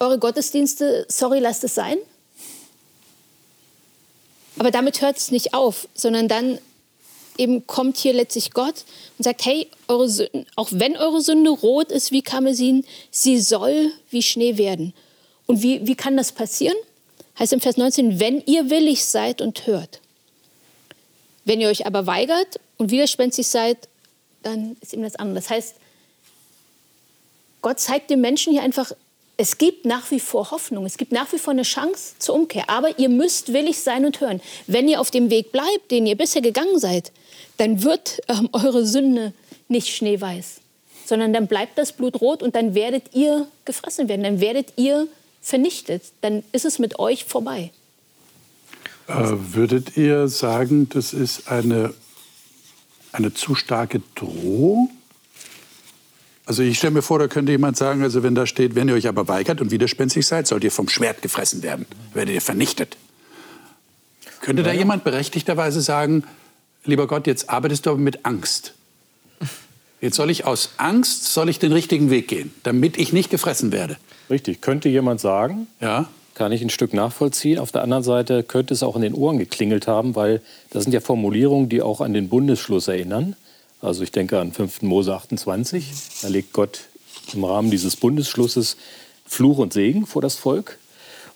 eure 0.00 0.18
Gottesdienste, 0.18 1.06
sorry, 1.08 1.38
lasst 1.38 1.62
es 1.62 1.74
sein. 1.74 1.98
Aber 4.58 4.70
damit 4.70 5.00
hört 5.00 5.16
es 5.16 5.30
nicht 5.30 5.54
auf, 5.54 5.88
sondern 5.94 6.28
dann 6.28 6.58
eben 7.36 7.66
kommt 7.66 7.96
hier 7.96 8.12
letztlich 8.12 8.52
Gott 8.52 8.84
und 9.18 9.24
sagt, 9.24 9.44
hey, 9.44 9.68
eure 9.88 10.08
Sünde, 10.08 10.46
auch 10.56 10.68
wenn 10.72 10.96
eure 10.96 11.20
Sünde 11.20 11.50
rot 11.50 11.90
ist 11.90 12.12
wie 12.12 12.22
Karmesin, 12.22 12.84
sie 13.10 13.40
soll 13.40 13.92
wie 14.10 14.22
Schnee 14.22 14.56
werden. 14.56 14.94
Und 15.46 15.62
wie, 15.62 15.86
wie 15.86 15.96
kann 15.96 16.16
das 16.16 16.32
passieren? 16.32 16.76
Heißt 17.38 17.52
im 17.52 17.60
Vers 17.60 17.76
19, 17.76 18.20
wenn 18.20 18.40
ihr 18.46 18.70
willig 18.70 19.04
seid 19.04 19.40
und 19.40 19.66
hört. 19.66 20.00
Wenn 21.44 21.60
ihr 21.60 21.68
euch 21.68 21.86
aber 21.86 22.06
weigert 22.06 22.60
und 22.78 22.90
widerspenstig 22.90 23.46
seid, 23.46 23.88
dann 24.42 24.76
ist 24.80 24.92
ihm 24.92 25.02
das 25.02 25.16
andere. 25.16 25.36
Das 25.36 25.50
heißt, 25.50 25.74
Gott 27.60 27.80
zeigt 27.80 28.10
den 28.10 28.20
Menschen 28.20 28.52
hier 28.52 28.62
einfach, 28.62 28.92
es 29.36 29.58
gibt 29.58 29.84
nach 29.84 30.10
wie 30.10 30.20
vor 30.20 30.50
Hoffnung, 30.50 30.86
es 30.86 30.96
gibt 30.96 31.12
nach 31.12 31.32
wie 31.32 31.38
vor 31.38 31.52
eine 31.52 31.62
Chance 31.62 32.14
zur 32.18 32.36
Umkehr, 32.36 32.70
aber 32.70 32.98
ihr 32.98 33.08
müsst 33.08 33.52
willig 33.52 33.80
sein 33.80 34.04
und 34.04 34.20
hören. 34.20 34.40
Wenn 34.66 34.88
ihr 34.88 35.00
auf 35.00 35.10
dem 35.10 35.30
Weg 35.30 35.50
bleibt, 35.50 35.90
den 35.90 36.06
ihr 36.06 36.16
bisher 36.16 36.42
gegangen 36.42 36.78
seid, 36.78 37.10
dann 37.56 37.82
wird 37.82 38.20
ähm, 38.28 38.48
eure 38.52 38.86
Sünde 38.86 39.32
nicht 39.68 39.88
schneeweiß, 39.88 40.60
sondern 41.04 41.32
dann 41.32 41.46
bleibt 41.46 41.78
das 41.78 41.92
Blut 41.92 42.20
rot 42.20 42.42
und 42.42 42.54
dann 42.54 42.74
werdet 42.74 43.14
ihr 43.14 43.48
gefressen 43.64 44.08
werden, 44.08 44.22
dann 44.22 44.40
werdet 44.40 44.74
ihr 44.76 45.08
vernichtet, 45.40 46.02
dann 46.20 46.44
ist 46.52 46.64
es 46.64 46.78
mit 46.78 46.98
euch 46.98 47.24
vorbei. 47.24 47.70
Äh, 49.08 49.12
würdet 49.52 49.96
ihr 49.96 50.28
sagen, 50.28 50.88
das 50.88 51.12
ist 51.12 51.48
eine, 51.48 51.92
eine 53.12 53.34
zu 53.34 53.54
starke 53.54 54.00
Drohung? 54.14 54.90
Also 56.46 56.62
ich 56.62 56.76
stelle 56.76 56.92
mir 56.92 57.02
vor, 57.02 57.18
da 57.18 57.26
könnte 57.26 57.52
jemand 57.52 57.76
sagen, 57.76 58.02
also 58.02 58.22
wenn 58.22 58.34
da 58.34 58.46
steht, 58.46 58.74
wenn 58.74 58.88
ihr 58.88 58.94
euch 58.94 59.08
aber 59.08 59.28
weigert 59.28 59.60
und 59.60 59.70
widerspenstig 59.70 60.26
seid, 60.26 60.46
sollt 60.46 60.62
ihr 60.62 60.70
vom 60.70 60.88
Schwert 60.88 61.22
gefressen 61.22 61.62
werden, 61.62 61.86
werdet 62.12 62.34
ihr 62.34 62.42
vernichtet. 62.42 62.96
Könnte 64.40 64.62
da 64.62 64.72
jemand 64.72 65.04
berechtigterweise 65.04 65.80
sagen, 65.80 66.24
lieber 66.84 67.06
Gott, 67.06 67.26
jetzt 67.26 67.48
arbeitest 67.48 67.86
du 67.86 67.90
aber 67.90 68.00
mit 68.00 68.26
Angst. 68.26 68.74
Jetzt 70.02 70.16
soll 70.16 70.28
ich 70.28 70.44
aus 70.44 70.72
Angst, 70.76 71.32
soll 71.32 71.48
ich 71.48 71.58
den 71.58 71.72
richtigen 71.72 72.10
Weg 72.10 72.28
gehen, 72.28 72.52
damit 72.62 72.98
ich 72.98 73.14
nicht 73.14 73.30
gefressen 73.30 73.72
werde. 73.72 73.96
Richtig, 74.28 74.60
könnte 74.60 74.90
jemand 74.90 75.18
sagen. 75.18 75.66
Ja. 75.80 76.10
Kann 76.34 76.52
ich 76.52 76.60
ein 76.60 76.68
Stück 76.68 76.92
nachvollziehen. 76.92 77.58
Auf 77.58 77.72
der 77.72 77.82
anderen 77.82 78.02
Seite 78.02 78.42
könnte 78.42 78.74
es 78.74 78.82
auch 78.82 78.96
in 78.96 79.02
den 79.02 79.14
Ohren 79.14 79.38
geklingelt 79.38 79.86
haben, 79.86 80.14
weil 80.14 80.42
das 80.68 80.82
sind 80.82 80.92
ja 80.92 81.00
Formulierungen, 81.00 81.70
die 81.70 81.80
auch 81.80 82.02
an 82.02 82.12
den 82.12 82.28
Bundesschluss 82.28 82.88
erinnern. 82.88 83.34
Also 83.84 84.02
ich 84.02 84.12
denke 84.12 84.40
an 84.40 84.50
5. 84.50 84.80
Mose 84.80 85.14
28. 85.14 85.92
Da 86.22 86.28
legt 86.28 86.54
Gott 86.54 86.80
im 87.34 87.44
Rahmen 87.44 87.70
dieses 87.70 87.96
Bundesschlusses 87.96 88.78
Fluch 89.26 89.58
und 89.58 89.74
Segen 89.74 90.06
vor 90.06 90.22
das 90.22 90.36
Volk. 90.36 90.78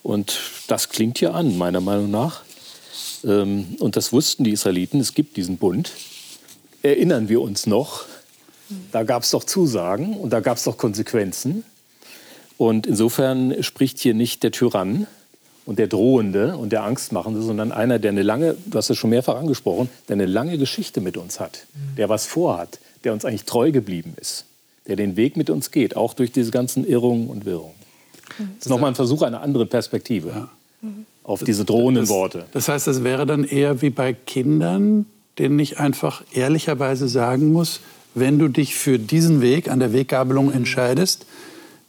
Und 0.03 0.39
das 0.67 0.89
klingt 0.89 1.21
ja 1.21 1.33
an, 1.33 1.59
meiner 1.59 1.83
Meinung 1.83 2.11
nach. 2.11 2.43
Ähm, 3.23 3.77
und 3.81 3.97
das 3.97 4.15
wussten 4.15 4.45
die 4.45 4.53
Israeliten, 4.53 4.99
es 4.99 5.13
gibt 5.13 5.37
diesen 5.37 5.59
Bund. 5.59 5.93
Erinnern 6.83 7.29
wir 7.29 7.43
uns 7.43 7.67
noch, 7.67 8.07
da 8.93 9.03
gab 9.03 9.25
es 9.25 9.31
doch 9.31 9.45
Zusagen 9.45 10.17
und 10.17 10.31
da 10.31 10.41
gab 10.41 10.57
es 10.57 10.65
doch 10.65 10.79
Konsequenzen. 10.79 11.65
Und 12.57 12.87
insofern 12.87 13.63
spricht 13.63 13.99
hier 13.99 14.15
nicht 14.15 14.43
der 14.43 14.53
Tyrann 14.53 15.07
und 15.69 15.79
der 15.79 15.87
Drohende 15.87 16.57
und 16.57 16.73
der 16.73 16.83
Angstmachende, 16.85 17.43
sondern 17.43 17.73
einer, 17.73 17.99
der 17.99 18.13
eine 18.13 18.23
lange, 18.23 18.57
du 18.65 18.79
hast 18.79 18.89
es 18.89 18.97
schon 18.97 19.11
mehrfach 19.11 19.37
angesprochen, 19.37 19.91
der 20.09 20.15
eine 20.15 20.25
lange 20.25 20.57
Geschichte 20.57 21.03
mit 21.03 21.19
uns 21.19 21.41
hat, 21.41 21.67
der 21.99 22.09
was 22.09 22.25
vorhat, 22.25 22.79
der 23.05 23.13
uns 23.13 23.27
eigentlich 23.27 23.45
treu 23.45 23.71
geblieben 23.71 24.15
ist, 24.19 24.47
der 24.87 24.97
den 24.97 25.17
Weg 25.17 25.37
mit 25.37 25.51
uns 25.51 25.71
geht, 25.71 25.95
auch 25.95 26.15
durch 26.15 26.33
diese 26.33 26.53
ganzen 26.53 26.87
Irrungen 26.87 27.29
und 27.29 27.45
Wirrungen. 27.45 27.75
Das 28.39 28.61
ist 28.61 28.69
nochmal 28.71 28.93
ein 28.93 28.95
Versuch 28.95 29.21
einer 29.21 29.43
anderen 29.43 29.69
Perspektive 29.69 30.31
ja. 30.31 30.89
auf 31.23 31.45
diese 31.45 31.67
drohenden 31.67 32.09
Worte. 32.09 32.47
Das 32.53 32.67
heißt, 32.69 32.87
das 32.87 33.05
wäre 33.05 33.27
dann 33.27 33.45
eher 33.45 33.83
wie 33.83 33.91
bei 33.91 34.15
Kindern, 34.15 35.05
denen 35.39 35.59
ich 35.59 35.79
einfach 35.79 36.23
ehrlicherweise 36.33 37.09
sagen 37.09 37.53
muss, 37.53 37.81
wenn 38.15 38.39
du 38.39 38.49
dich 38.49 38.75
für 38.75 38.99
diesen 38.99 39.43
Weg 39.43 39.71
an 39.71 39.81
der 39.81 39.93
Weggabelung 39.93 40.51
entscheidest, 40.51 41.27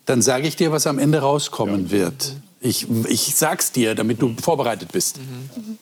dann 0.06 0.22
sage 0.22 0.50
ich 0.50 0.58
dir, 0.58 0.74
was 0.74 0.86
am 0.86 1.00
Ende 1.00 1.20
rauskommen 1.20 1.86
ja. 1.86 1.92
wird. 1.92 2.34
Ich, 2.62 2.88
ich 3.08 3.36
sag's 3.36 3.72
dir, 3.72 3.96
damit 3.96 4.22
du 4.22 4.36
vorbereitet 4.42 4.92
bist. 4.92 5.18
Mhm. 5.18 5.78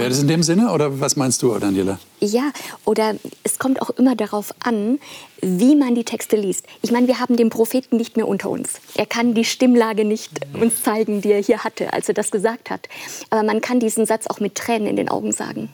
Wäre 0.00 0.08
das 0.08 0.20
in 0.20 0.28
dem 0.28 0.42
Sinne 0.42 0.72
oder 0.72 0.98
was 0.98 1.16
meinst 1.16 1.42
du, 1.42 1.58
Daniela? 1.58 1.98
Ja, 2.20 2.52
oder 2.86 3.16
es 3.42 3.58
kommt 3.58 3.82
auch 3.82 3.90
immer 3.90 4.16
darauf 4.16 4.54
an, 4.60 4.98
wie 5.42 5.76
man 5.76 5.94
die 5.94 6.04
Texte 6.04 6.36
liest. 6.36 6.64
Ich 6.80 6.90
meine, 6.90 7.06
wir 7.06 7.20
haben 7.20 7.36
den 7.36 7.50
Propheten 7.50 7.98
nicht 7.98 8.16
mehr 8.16 8.26
unter 8.26 8.48
uns. 8.48 8.80
Er 8.94 9.04
kann 9.04 9.34
die 9.34 9.44
Stimmlage 9.44 10.06
nicht 10.06 10.30
uns 10.58 10.82
zeigen, 10.82 11.20
die 11.20 11.32
er 11.32 11.42
hier 11.42 11.64
hatte, 11.64 11.92
als 11.92 12.08
er 12.08 12.14
das 12.14 12.30
gesagt 12.30 12.70
hat. 12.70 12.88
Aber 13.28 13.42
man 13.42 13.60
kann 13.60 13.78
diesen 13.78 14.06
Satz 14.06 14.26
auch 14.26 14.40
mit 14.40 14.54
Tränen 14.54 14.88
in 14.88 14.96
den 14.96 15.10
Augen 15.10 15.32
sagen. 15.32 15.68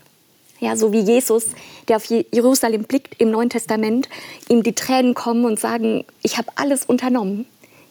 Ja, 0.59 0.75
so 0.75 0.93
wie 0.93 1.01
Jesus, 1.01 1.45
der 1.87 1.97
auf 1.97 2.07
Jerusalem 2.07 2.83
blickt 2.83 3.21
im 3.21 3.31
Neuen 3.31 3.51
Testament, 3.51 4.09
ihm 4.49 4.65
die 4.65 4.75
Tränen 4.75 5.15
kommen 5.15 5.45
und 5.45 5.61
sagen, 5.61 6.05
ich 6.23 6.37
habe 6.37 6.49
alles 6.57 6.85
unternommen. 6.85 7.47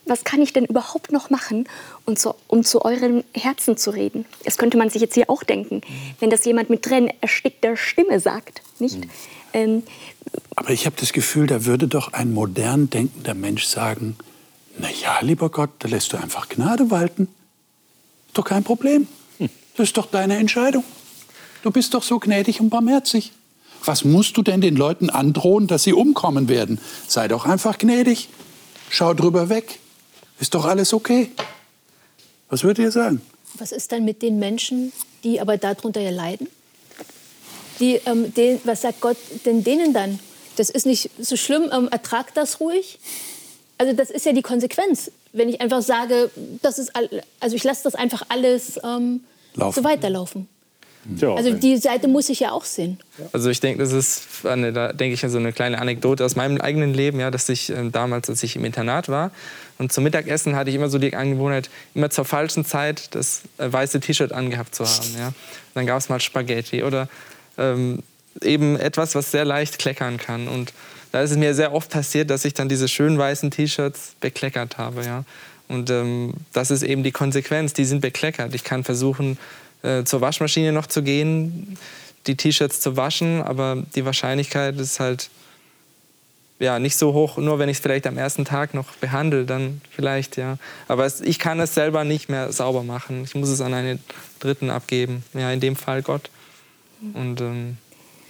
Was 0.06 0.26
kann 0.26 0.42
ich 0.42 0.52
denn 0.52 0.66
überhaupt 0.66 1.12
noch 1.14 1.30
machen, 1.30 1.68
um 2.06 2.16
zu, 2.16 2.36
um 2.48 2.64
zu 2.64 2.84
euren 2.84 3.24
Herzen 3.34 3.78
zu 3.78 3.92
reden? 3.92 4.26
Das 4.44 4.58
könnte 4.58 4.78
man 4.78 4.90
sich 4.90 5.02
jetzt 5.02 5.16
hier 5.16 5.30
auch 5.30 5.44
denken, 5.44 5.82
wenn 6.20 6.30
das 6.30 6.46
jemand 6.46 6.70
mit 6.70 6.84
Tränen 6.84 7.12
erstickter 7.22 7.76
Stimme 7.78 8.20
sagt. 8.20 8.62
Nicht? 8.80 8.98
Mhm. 8.98 9.10
Ähm, 9.54 9.84
Aber 10.56 10.72
ich 10.72 10.86
habe 10.86 10.96
das 11.00 11.14
Gefühl, 11.14 11.48
da 11.48 11.66
würde 11.66 11.88
doch 11.88 12.14
ein 12.14 12.34
modern 12.34 12.90
denkender 12.90 13.34
Mensch 13.34 13.66
sagen, 13.66 14.18
na 14.78 14.90
ja, 14.90 15.20
lieber 15.22 15.50
Gott, 15.50 15.70
da 15.80 15.88
lässt 15.88 16.12
du 16.14 16.18
einfach 16.18 16.50
Gnade 16.50 16.92
walten. 16.92 17.30
Doch 18.34 18.44
kein 18.44 18.64
Problem. 18.64 19.08
Hm. 19.38 19.50
Das 19.78 19.88
ist 19.88 19.98
doch 19.98 20.08
deine 20.08 20.38
Entscheidung. 20.38 20.84
Du 21.64 21.72
bist 21.72 21.94
doch 21.94 22.04
so 22.04 22.20
gnädig 22.20 22.60
und 22.60 22.70
barmherzig. 22.70 23.32
Was 23.86 24.04
musst 24.04 24.36
du 24.36 24.42
denn 24.42 24.62
den 24.62 24.76
Leuten 24.76 25.10
androhen, 25.10 25.68
dass 25.68 25.84
sie 25.84 25.94
umkommen 25.94 26.50
werden? 26.50 26.80
Sei 27.08 27.28
doch 27.28 27.46
einfach 27.46 27.78
gnädig. 27.78 28.30
Schau 28.90 29.14
drüber 29.14 29.50
weg. 29.50 29.80
Ist 30.40 30.54
doch 30.56 30.66
alles 30.66 30.94
okay. 30.94 31.32
Was 32.50 32.64
würdet 32.64 32.84
ihr 32.86 32.92
sagen? 32.92 33.22
Was 33.58 33.72
ist 33.72 33.92
dann 33.92 34.06
mit 34.06 34.22
den 34.22 34.40
Menschen, 34.40 34.92
die 35.24 35.40
aber 35.40 35.58
darunter 35.58 36.02
ja 36.02 36.12
leiden? 36.12 36.48
Die, 37.80 38.00
ähm, 38.06 38.34
den, 38.34 38.60
was 38.64 38.82
sagt 38.82 39.02
Gott 39.02 39.18
denn 39.46 39.64
denen 39.64 39.94
dann? 39.94 40.20
Das 40.56 40.70
ist 40.70 40.86
nicht 40.86 41.10
so 41.20 41.36
schlimm, 41.36 41.70
ähm, 41.74 41.90
ertrag 41.90 42.34
das 42.34 42.60
ruhig. 42.60 43.00
Also 43.78 43.94
das 43.94 44.10
ist 44.10 44.26
ja 44.26 44.32
die 44.32 44.42
Konsequenz, 44.42 45.12
wenn 45.34 45.50
ich 45.50 45.60
einfach 45.60 45.82
sage, 45.82 46.32
das 46.62 46.80
ist 46.80 46.96
all, 46.96 47.10
also 47.42 47.56
ich 47.56 47.64
lasse 47.64 47.84
das 47.84 47.96
einfach 47.96 48.24
alles 48.30 48.80
ähm, 48.84 49.26
so 49.56 49.84
weiterlaufen. 49.84 50.48
Also 51.22 51.54
die 51.54 51.78
Seite 51.78 52.08
muss 52.08 52.30
ich 52.30 52.40
ja 52.40 52.52
auch 52.52 52.66
sehen. 52.66 53.00
Also 53.32 53.50
ich 53.50 53.60
denke, 53.60 53.84
das 53.84 53.92
ist 53.92 54.46
eine, 54.46 54.74
da 54.74 54.92
denke 54.92 55.14
ich 55.14 55.24
an 55.24 55.30
so 55.30 55.38
eine 55.38 55.54
kleine 55.54 55.80
Anekdote 55.80 56.26
aus 56.26 56.36
meinem 56.36 56.60
eigenen 56.60 56.94
Leben, 56.94 57.20
ja, 57.20 57.30
dass 57.30 57.48
ich 57.50 57.70
äh, 57.70 57.90
damals, 57.92 58.30
als 58.30 58.42
ich 58.44 58.56
im 58.56 58.66
Internat 58.66 59.08
war 59.08 59.32
und 59.78 59.92
zum 59.92 60.04
Mittagessen 60.04 60.56
hatte 60.56 60.70
ich 60.70 60.76
immer 60.76 60.90
so 60.90 60.98
die 60.98 61.16
Angewohnheit, 61.16 61.70
immer 61.94 62.10
zur 62.10 62.26
falschen 62.26 62.66
Zeit 62.66 63.14
das 63.14 63.42
äh, 63.58 63.72
weiße 63.72 64.00
T-Shirt 64.00 64.32
angehabt 64.32 64.74
zu 64.74 64.86
haben. 64.86 65.16
Ja. 65.18 65.28
Und 65.28 65.36
dann 65.76 65.86
gab 65.86 65.98
es 65.98 66.10
mal 66.10 66.20
Spaghetti 66.20 66.84
oder 66.84 67.10
ähm, 67.58 68.00
eben 68.42 68.78
etwas, 68.78 69.16
was 69.16 69.32
sehr 69.32 69.46
leicht 69.46 69.80
kleckern 69.80 70.18
kann. 70.18 70.48
Und 70.48 70.74
da 71.12 71.22
ist 71.22 71.32
es 71.32 71.38
mir 71.38 71.54
sehr 71.54 71.74
oft 71.74 71.90
passiert, 71.90 72.30
dass 72.30 72.46
ich 72.46 72.54
dann 72.54 72.70
diese 72.70 72.88
schönen 72.88 73.18
weißen 73.18 73.52
T-Shirts 73.52 74.16
bekleckert 74.22 74.78
habe. 74.78 75.04
Ja. 75.04 75.24
Und 75.68 75.90
ähm, 75.90 76.34
das 76.54 76.72
ist 76.72 76.84
eben 76.84 77.04
die 77.04 77.12
Konsequenz, 77.12 77.74
die 77.74 77.86
sind 77.86 78.00
bekleckert. 78.00 78.54
Ich 78.56 78.64
kann 78.64 78.84
versuchen, 78.84 79.38
äh, 79.86 80.04
zur 80.04 80.22
Waschmaschine 80.22 80.72
noch 80.72 80.88
zu 80.88 81.04
gehen, 81.04 81.78
die 82.28 82.36
T-Shirts 82.36 82.82
zu 82.82 82.98
waschen, 82.98 83.42
aber 83.42 83.84
die 83.96 84.06
Wahrscheinlichkeit 84.06 84.80
ist 84.80 85.00
halt 85.00 85.30
ja, 86.60 86.80
nicht 86.80 86.96
so 86.96 87.14
hoch, 87.14 87.38
nur 87.38 87.60
wenn 87.60 87.68
ich 87.68 87.78
es 87.78 87.84
vielleicht 87.84 88.08
am 88.08 88.18
ersten 88.18 88.46
Tag 88.46 88.74
noch 88.74 88.96
behandle, 88.96 89.46
dann 89.46 89.82
vielleicht, 89.92 90.38
ja. 90.38 90.58
Aber 90.88 91.06
es, 91.06 91.20
ich 91.20 91.38
kann 91.38 91.60
es 91.60 91.74
selber 91.74 92.06
nicht 92.06 92.30
mehr 92.30 92.52
sauber 92.54 92.84
machen. 92.84 93.24
Ich 93.26 93.36
muss 93.36 93.50
es 93.50 93.60
an 93.60 93.74
einen 93.74 94.00
Dritten 94.40 94.70
abgeben, 94.70 95.24
ja, 95.34 95.52
in 95.52 95.60
dem 95.60 95.76
Fall 95.76 96.02
Gott. 96.02 96.30
Und, 97.14 97.42
ähm, 97.42 97.78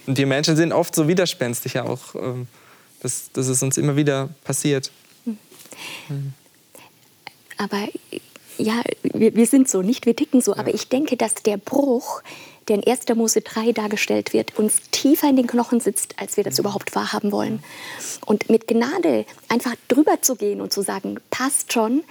und 0.06 0.18
die 0.18 0.26
Menschen 0.26 0.56
sind 0.56 0.72
oft 0.72 0.94
so 0.94 1.06
widerspenstig 1.06 1.74
ja 1.74 1.84
auch, 1.84 2.16
ähm, 2.16 2.48
dass, 3.00 3.30
dass 3.32 3.46
es 3.46 3.62
uns 3.62 3.78
immer 3.78 3.96
wieder 3.96 4.28
passiert. 4.44 4.90
Mhm. 6.08 6.32
aber 7.58 7.88
ja, 8.58 8.82
wir, 9.02 9.34
wir 9.34 9.46
sind 9.46 9.68
so, 9.68 9.82
nicht? 9.82 10.06
Wir 10.06 10.16
ticken 10.16 10.40
so. 10.40 10.52
Ja. 10.52 10.58
Aber 10.58 10.74
ich 10.74 10.88
denke, 10.88 11.16
dass 11.16 11.34
der 11.34 11.56
Bruch, 11.56 12.22
der 12.68 12.76
in 12.76 12.86
1. 12.86 13.08
Mose 13.14 13.40
3 13.40 13.72
dargestellt 13.72 14.32
wird, 14.32 14.58
uns 14.58 14.80
tiefer 14.90 15.28
in 15.28 15.36
den 15.36 15.46
Knochen 15.46 15.80
sitzt, 15.80 16.18
als 16.18 16.36
wir 16.36 16.44
das 16.44 16.54
mhm. 16.54 16.62
überhaupt 16.62 16.94
wahrhaben 16.94 17.32
wollen. 17.32 17.62
Und 18.24 18.50
mit 18.50 18.66
Gnade 18.66 19.24
einfach 19.48 19.74
drüber 19.88 20.22
zu 20.22 20.36
gehen 20.36 20.60
und 20.60 20.72
zu 20.72 20.82
sagen, 20.82 21.18
passt 21.30 21.72
schon, 21.72 22.02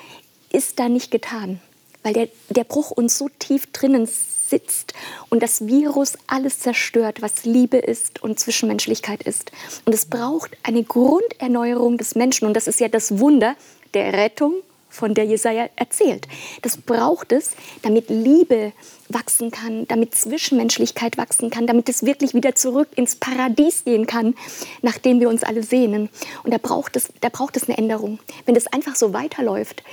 ist 0.52 0.80
da 0.80 0.90
nicht 0.90 1.12
getan. 1.12 1.60
Weil 2.04 2.14
der, 2.14 2.30
der 2.50 2.64
Bruch 2.64 2.92
uns 2.92 3.18
so 3.18 3.30
tief 3.40 3.68
drinnen 3.72 4.08
sitzt 4.08 4.94
und 5.30 5.42
das 5.42 5.66
Virus 5.66 6.14
alles 6.28 6.60
zerstört, 6.60 7.22
was 7.22 7.46
Liebe 7.46 7.78
ist 7.78 8.22
und 8.22 8.40
Zwischenmenschlichkeit 8.40 9.24
ist. 9.24 9.52
Und 9.86 9.94
es 9.94 10.06
braucht 10.06 10.52
eine 10.64 10.84
Grunderneuerung 10.84 11.98
des 11.98 12.14
Menschen. 12.16 12.48
Und 12.48 12.54
das 12.54 12.68
ist 12.68 12.80
ja 12.80 12.88
das 12.88 13.18
Wunder 13.20 13.56
der 13.96 14.14
Rettung 14.14 14.54
von 14.96 15.14
der 15.14 15.26
Jesaja 15.26 15.70
erzählt. 15.76 16.28
Das 16.62 16.78
braucht 16.78 17.32
es, 17.32 17.52
damit 17.82 18.10
Liebe 18.10 18.72
wachsen 19.10 19.52
kann, 19.52 19.88
damit 19.88 20.16
Zwischenmenschlichkeit 20.16 21.18
wachsen 21.18 21.50
kann, 21.50 21.68
damit 21.68 21.90
es 21.90 22.06
wirklich 22.06 22.34
wieder 22.34 22.56
zurück 22.56 22.88
ins 22.96 23.16
Paradies 23.16 23.84
gehen 23.84 24.08
kann, 24.08 24.34
nach 24.82 24.98
dem 24.98 25.20
wir 25.20 25.30
uns 25.30 25.44
alle 25.44 25.62
sehnen. 25.62 26.10
Und 26.44 26.54
da 26.54 26.58
braucht 26.58 26.96
es, 26.96 27.10
da 27.22 27.30
braucht 27.30 27.58
es 27.58 27.68
eine 27.68 27.78
Änderung. 27.78 28.20
Wenn 28.46 28.56
das 28.56 28.68
einfach 28.68 28.96
so 28.96 29.14
weiterläuft, 29.14 29.84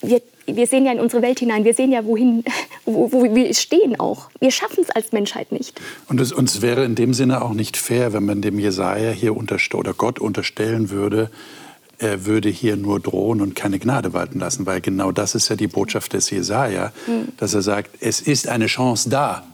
wir, 0.00 0.22
wir 0.46 0.66
sehen 0.66 0.84
ja 0.84 0.92
in 0.92 1.00
unsere 1.00 1.22
Welt 1.22 1.40
hinein, 1.40 1.64
wir 1.64 1.74
sehen 1.74 1.90
ja, 1.90 2.04
wohin, 2.04 2.44
wo, 2.84 3.10
wo 3.12 3.22
wir 3.22 3.52
stehen 3.54 3.98
auch. 3.98 4.30
Wir 4.40 4.50
schaffen 4.50 4.82
es 4.82 4.90
als 4.90 5.12
Menschheit 5.12 5.50
nicht. 5.52 5.80
Und 6.08 6.20
es 6.20 6.32
uns 6.32 6.62
wäre 6.62 6.84
in 6.84 6.94
dem 6.94 7.14
Sinne 7.14 7.42
auch 7.42 7.52
nicht 7.52 7.76
fair, 7.76 8.12
wenn 8.12 8.24
man 8.24 8.42
dem 8.42 8.58
Jesaja 8.58 9.10
hier 9.10 9.36
oder 9.36 9.92
Gott 9.94 10.18
unterstellen 10.18 10.90
würde, 10.90 11.30
er 11.98 12.26
würde 12.26 12.48
hier 12.48 12.76
nur 12.76 13.00
drohen 13.00 13.40
und 13.40 13.54
keine 13.54 13.78
Gnade 13.78 14.12
walten 14.12 14.38
lassen, 14.38 14.66
weil 14.66 14.80
genau 14.80 15.12
das 15.12 15.34
ist 15.34 15.48
ja 15.48 15.56
die 15.56 15.66
Botschaft 15.66 16.12
des 16.12 16.30
Jesaja, 16.30 16.92
mhm. 17.06 17.28
dass 17.36 17.54
er 17.54 17.62
sagt, 17.62 17.90
es 18.00 18.20
ist 18.20 18.48
eine 18.48 18.66
Chance 18.66 19.10
da. 19.10 19.44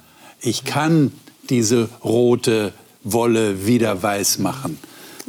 Ich 0.40 0.64
kann 0.64 1.12
diese 1.48 1.88
rote 2.04 2.72
Wolle 3.02 3.66
wieder 3.66 4.02
weiß 4.02 4.38
machen. 4.38 4.78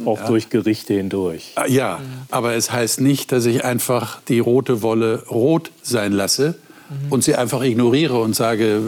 Auch 0.04 0.18
ja. 0.18 0.26
durch 0.26 0.50
Gerichte 0.50 0.92
hindurch. 0.92 1.52
Ah, 1.54 1.66
ja, 1.66 2.00
aber 2.30 2.54
es 2.54 2.70
heißt 2.70 3.00
nicht, 3.00 3.32
dass 3.32 3.46
ich 3.46 3.64
einfach 3.64 4.20
die 4.28 4.40
rote 4.40 4.82
Wolle 4.82 5.24
rot 5.26 5.70
sein 5.82 6.12
lasse 6.12 6.58
mhm. 6.90 7.12
und 7.12 7.24
sie 7.24 7.34
einfach 7.34 7.62
ignoriere 7.62 8.20
und 8.20 8.36
sage, 8.36 8.82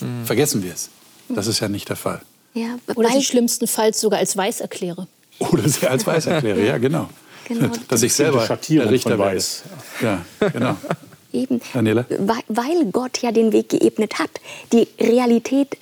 mhm. 0.00 0.24
vergessen 0.24 0.62
wir 0.62 0.72
es. 0.72 0.90
Das 1.28 1.48
ist 1.48 1.58
ja 1.58 1.68
nicht 1.68 1.88
der 1.88 1.96
Fall. 1.96 2.20
Ja, 2.54 2.76
Oder 2.94 3.10
sie 3.10 3.24
schlimmstenfalls 3.24 4.00
sogar 4.00 4.20
als 4.20 4.36
weiß 4.36 4.60
erkläre. 4.60 5.08
Oder 5.38 5.68
sie 5.68 5.86
als 5.86 6.06
weiß 6.06 6.26
erkläre, 6.26 6.64
ja, 6.64 6.78
genau. 6.78 7.08
Genau. 7.50 7.68
Dass 7.88 8.04
ich 8.04 8.14
selber 8.14 8.46
der 8.46 8.90
Richter 8.90 9.18
weiß. 9.18 9.64
Ja, 10.02 10.24
genau. 10.52 10.76
Eben. 11.32 11.60
Daniela? 11.72 12.06
Weil 12.46 12.84
Gott 12.92 13.18
ja 13.22 13.32
den 13.32 13.52
Weg 13.52 13.70
geebnet 13.70 14.20
hat. 14.20 14.30
Die 14.72 14.86
Realität 15.00 15.76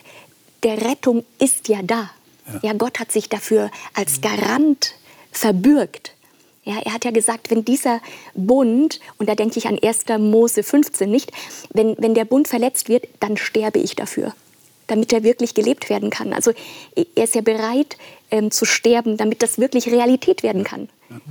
der 0.62 0.80
Rettung 0.80 1.26
ist 1.38 1.68
ja 1.68 1.80
da. 1.82 2.10
Ja, 2.46 2.60
ja 2.62 2.72
Gott 2.72 2.98
hat 2.98 3.12
sich 3.12 3.28
dafür 3.28 3.70
als 3.92 4.22
Garant 4.22 4.94
verbürgt. 5.30 6.14
Ja, 6.64 6.80
er 6.82 6.94
hat 6.94 7.04
ja 7.04 7.10
gesagt, 7.10 7.50
wenn 7.50 7.66
dieser 7.66 8.00
Bund, 8.34 9.00
und 9.18 9.28
da 9.28 9.34
denke 9.34 9.58
ich 9.58 9.68
an 9.68 9.78
1. 9.78 10.04
Mose 10.18 10.62
15 10.62 11.10
nicht, 11.10 11.32
wenn, 11.74 11.96
wenn 11.98 12.14
der 12.14 12.24
Bund 12.24 12.48
verletzt 12.48 12.88
wird, 12.88 13.08
dann 13.20 13.36
sterbe 13.36 13.78
ich 13.78 13.94
dafür, 13.94 14.32
damit 14.86 15.12
er 15.12 15.22
wirklich 15.22 15.52
gelebt 15.52 15.90
werden 15.90 16.08
kann. 16.08 16.32
Also 16.32 16.52
er 17.14 17.24
ist 17.24 17.34
ja 17.34 17.42
bereit 17.42 17.98
ähm, 18.30 18.50
zu 18.50 18.64
sterben, 18.64 19.18
damit 19.18 19.42
das 19.42 19.58
wirklich 19.58 19.88
Realität 19.88 20.42
werden 20.42 20.64
kann. 20.64 20.88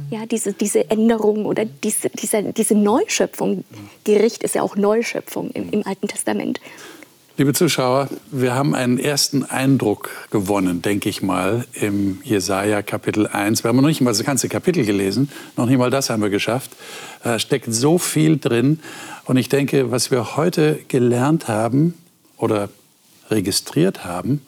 Ja, 0.09 0.25
diese, 0.25 0.53
diese 0.53 0.89
Änderung 0.89 1.45
oder 1.45 1.65
diese, 1.65 2.09
diese, 2.09 2.41
diese 2.53 2.75
Neuschöpfung. 2.75 3.63
Gericht 4.03 4.43
ist 4.43 4.55
ja 4.55 4.61
auch 4.61 4.75
Neuschöpfung 4.75 5.51
im, 5.51 5.69
im 5.69 5.85
Alten 5.85 6.07
Testament. 6.07 6.59
Liebe 7.39 7.53
Zuschauer, 7.53 8.09
wir 8.31 8.55
haben 8.55 8.73
einen 8.73 8.97
ersten 8.97 9.43
Eindruck 9.43 10.09
gewonnen, 10.31 10.81
denke 10.81 11.07
ich 11.07 11.21
mal, 11.21 11.67
im 11.73 12.19
Jesaja 12.23 12.81
Kapitel 12.81 13.27
1. 13.27 13.63
Wir 13.63 13.69
haben 13.69 13.75
noch 13.75 13.87
nicht 13.87 14.01
mal 14.01 14.09
das 14.09 14.23
ganze 14.23 14.49
Kapitel 14.49 14.83
gelesen, 14.83 15.29
noch 15.55 15.67
nicht 15.67 15.77
mal 15.77 15.91
das 15.91 16.09
haben 16.09 16.23
wir 16.23 16.31
geschafft. 16.31 16.71
Da 17.23 17.37
steckt 17.37 17.71
so 17.71 17.99
viel 17.99 18.39
drin. 18.39 18.79
Und 19.25 19.37
ich 19.37 19.49
denke, 19.49 19.91
was 19.91 20.09
wir 20.09 20.35
heute 20.35 20.79
gelernt 20.87 21.47
haben 21.47 21.93
oder 22.37 22.69
registriert 23.29 24.03
haben, 24.03 24.41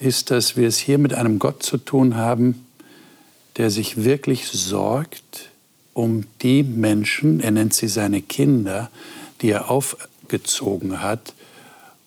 ist, 0.00 0.32
dass 0.32 0.56
wir 0.56 0.66
es 0.66 0.78
hier 0.78 0.98
mit 0.98 1.14
einem 1.14 1.38
Gott 1.38 1.62
zu 1.62 1.78
tun 1.78 2.16
haben, 2.16 2.66
der 3.58 3.70
sich 3.70 4.04
wirklich 4.04 4.46
sorgt 4.46 5.50
um 5.92 6.24
die 6.42 6.62
Menschen, 6.62 7.40
er 7.40 7.50
nennt 7.50 7.74
sie 7.74 7.88
seine 7.88 8.22
Kinder, 8.22 8.88
die 9.42 9.50
er 9.50 9.68
aufgezogen 9.68 11.02
hat 11.02 11.34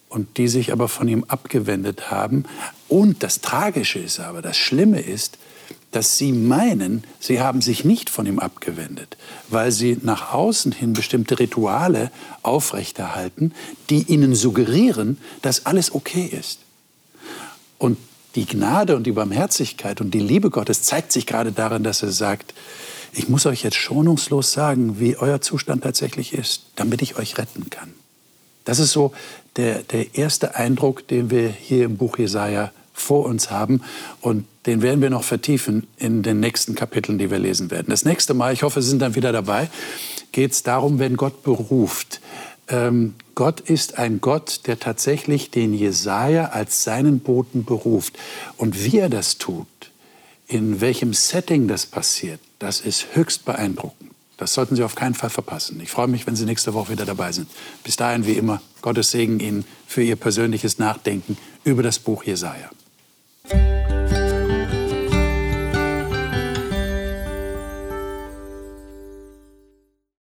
und 0.07 0.37
die 0.37 0.47
sich 0.47 0.71
aber 0.71 0.87
von 0.87 1.09
ihm 1.09 1.25
abgewendet 1.27 2.09
haben. 2.09 2.45
Und 2.87 3.21
das 3.21 3.41
Tragische 3.41 3.99
ist 3.99 4.21
aber, 4.21 4.41
das 4.41 4.55
Schlimme 4.55 5.01
ist, 5.01 5.37
dass 5.91 6.17
sie 6.17 6.31
meinen, 6.31 7.03
sie 7.19 7.41
haben 7.41 7.61
sich 7.61 7.83
nicht 7.83 8.09
von 8.09 8.25
ihm 8.25 8.39
abgewendet, 8.39 9.17
weil 9.49 9.73
sie 9.73 9.97
nach 10.01 10.33
außen 10.33 10.71
hin 10.71 10.93
bestimmte 10.93 11.37
Rituale 11.39 12.11
aufrechterhalten, 12.43 13.53
die 13.89 14.03
ihnen 14.03 14.35
suggerieren, 14.35 15.17
dass 15.41 15.65
alles 15.65 15.93
okay 15.93 16.25
ist. 16.25 16.59
Und 17.77 17.97
die 18.35 18.45
Gnade 18.45 18.95
und 18.95 19.03
die 19.03 19.11
Barmherzigkeit 19.11 20.01
und 20.01 20.11
die 20.11 20.19
Liebe 20.19 20.49
Gottes 20.49 20.83
zeigt 20.83 21.11
sich 21.11 21.25
gerade 21.25 21.51
darin, 21.51 21.83
dass 21.83 22.01
er 22.01 22.11
sagt, 22.11 22.53
ich 23.13 23.27
muss 23.27 23.45
euch 23.45 23.63
jetzt 23.63 23.75
schonungslos 23.75 24.53
sagen, 24.53 24.99
wie 24.99 25.17
euer 25.17 25.41
Zustand 25.41 25.83
tatsächlich 25.83 26.33
ist, 26.33 26.63
damit 26.75 27.01
ich 27.01 27.17
euch 27.17 27.37
retten 27.37 27.69
kann. 27.69 27.93
Das 28.63 28.79
ist 28.79 28.91
so 28.91 29.11
der, 29.57 29.83
der 29.83 30.15
erste 30.15 30.55
Eindruck, 30.55 31.07
den 31.07 31.29
wir 31.29 31.49
hier 31.49 31.85
im 31.85 31.97
Buch 31.97 32.17
Jesaja 32.17 32.71
vor 32.93 33.25
uns 33.25 33.51
haben. 33.51 33.81
Und 34.21 34.45
den 34.65 34.81
werden 34.81 35.01
wir 35.01 35.09
noch 35.09 35.23
vertiefen 35.23 35.87
in 35.97 36.23
den 36.23 36.39
nächsten 36.39 36.75
Kapiteln, 36.75 37.17
die 37.17 37.31
wir 37.31 37.39
lesen 37.39 37.71
werden. 37.71 37.87
Das 37.89 38.05
nächste 38.05 38.33
Mal, 38.33 38.53
ich 38.53 38.63
hoffe, 38.63 38.81
Sie 38.81 38.89
sind 38.89 39.01
dann 39.01 39.15
wieder 39.15 39.31
dabei, 39.31 39.69
geht 40.31 40.51
es 40.51 40.63
darum, 40.63 40.99
wenn 40.99 41.17
Gott 41.17 41.43
beruft. 41.43 42.21
Ähm, 42.71 43.15
Gott 43.35 43.59
ist 43.59 43.97
ein 43.99 44.21
Gott, 44.21 44.61
der 44.65 44.79
tatsächlich 44.79 45.51
den 45.51 45.73
Jesaja 45.73 46.49
als 46.49 46.83
seinen 46.83 47.19
Boten 47.19 47.65
beruft. 47.65 48.17
Und 48.57 48.83
wie 48.83 48.97
er 48.99 49.09
das 49.09 49.37
tut, 49.37 49.67
in 50.47 50.81
welchem 50.81 51.13
Setting 51.13 51.67
das 51.67 51.85
passiert, 51.85 52.39
das 52.59 52.81
ist 52.81 53.07
höchst 53.13 53.45
beeindruckend. 53.45 54.11
Das 54.37 54.53
sollten 54.55 54.75
Sie 54.75 54.83
auf 54.83 54.95
keinen 54.95 55.13
Fall 55.13 55.29
verpassen. 55.29 55.79
Ich 55.81 55.91
freue 55.91 56.07
mich, 56.07 56.25
wenn 56.25 56.35
Sie 56.35 56.45
nächste 56.45 56.73
Woche 56.73 56.93
wieder 56.93 57.05
dabei 57.05 57.31
sind. 57.31 57.47
Bis 57.83 57.95
dahin, 57.95 58.25
wie 58.25 58.33
immer, 58.33 58.61
Gottes 58.81 59.11
Segen 59.11 59.39
Ihnen 59.39 59.65
für 59.85 60.01
Ihr 60.01 60.15
persönliches 60.15 60.79
Nachdenken 60.79 61.37
über 61.63 61.83
das 61.83 61.99
Buch 61.99 62.23
Jesaja. 62.23 62.71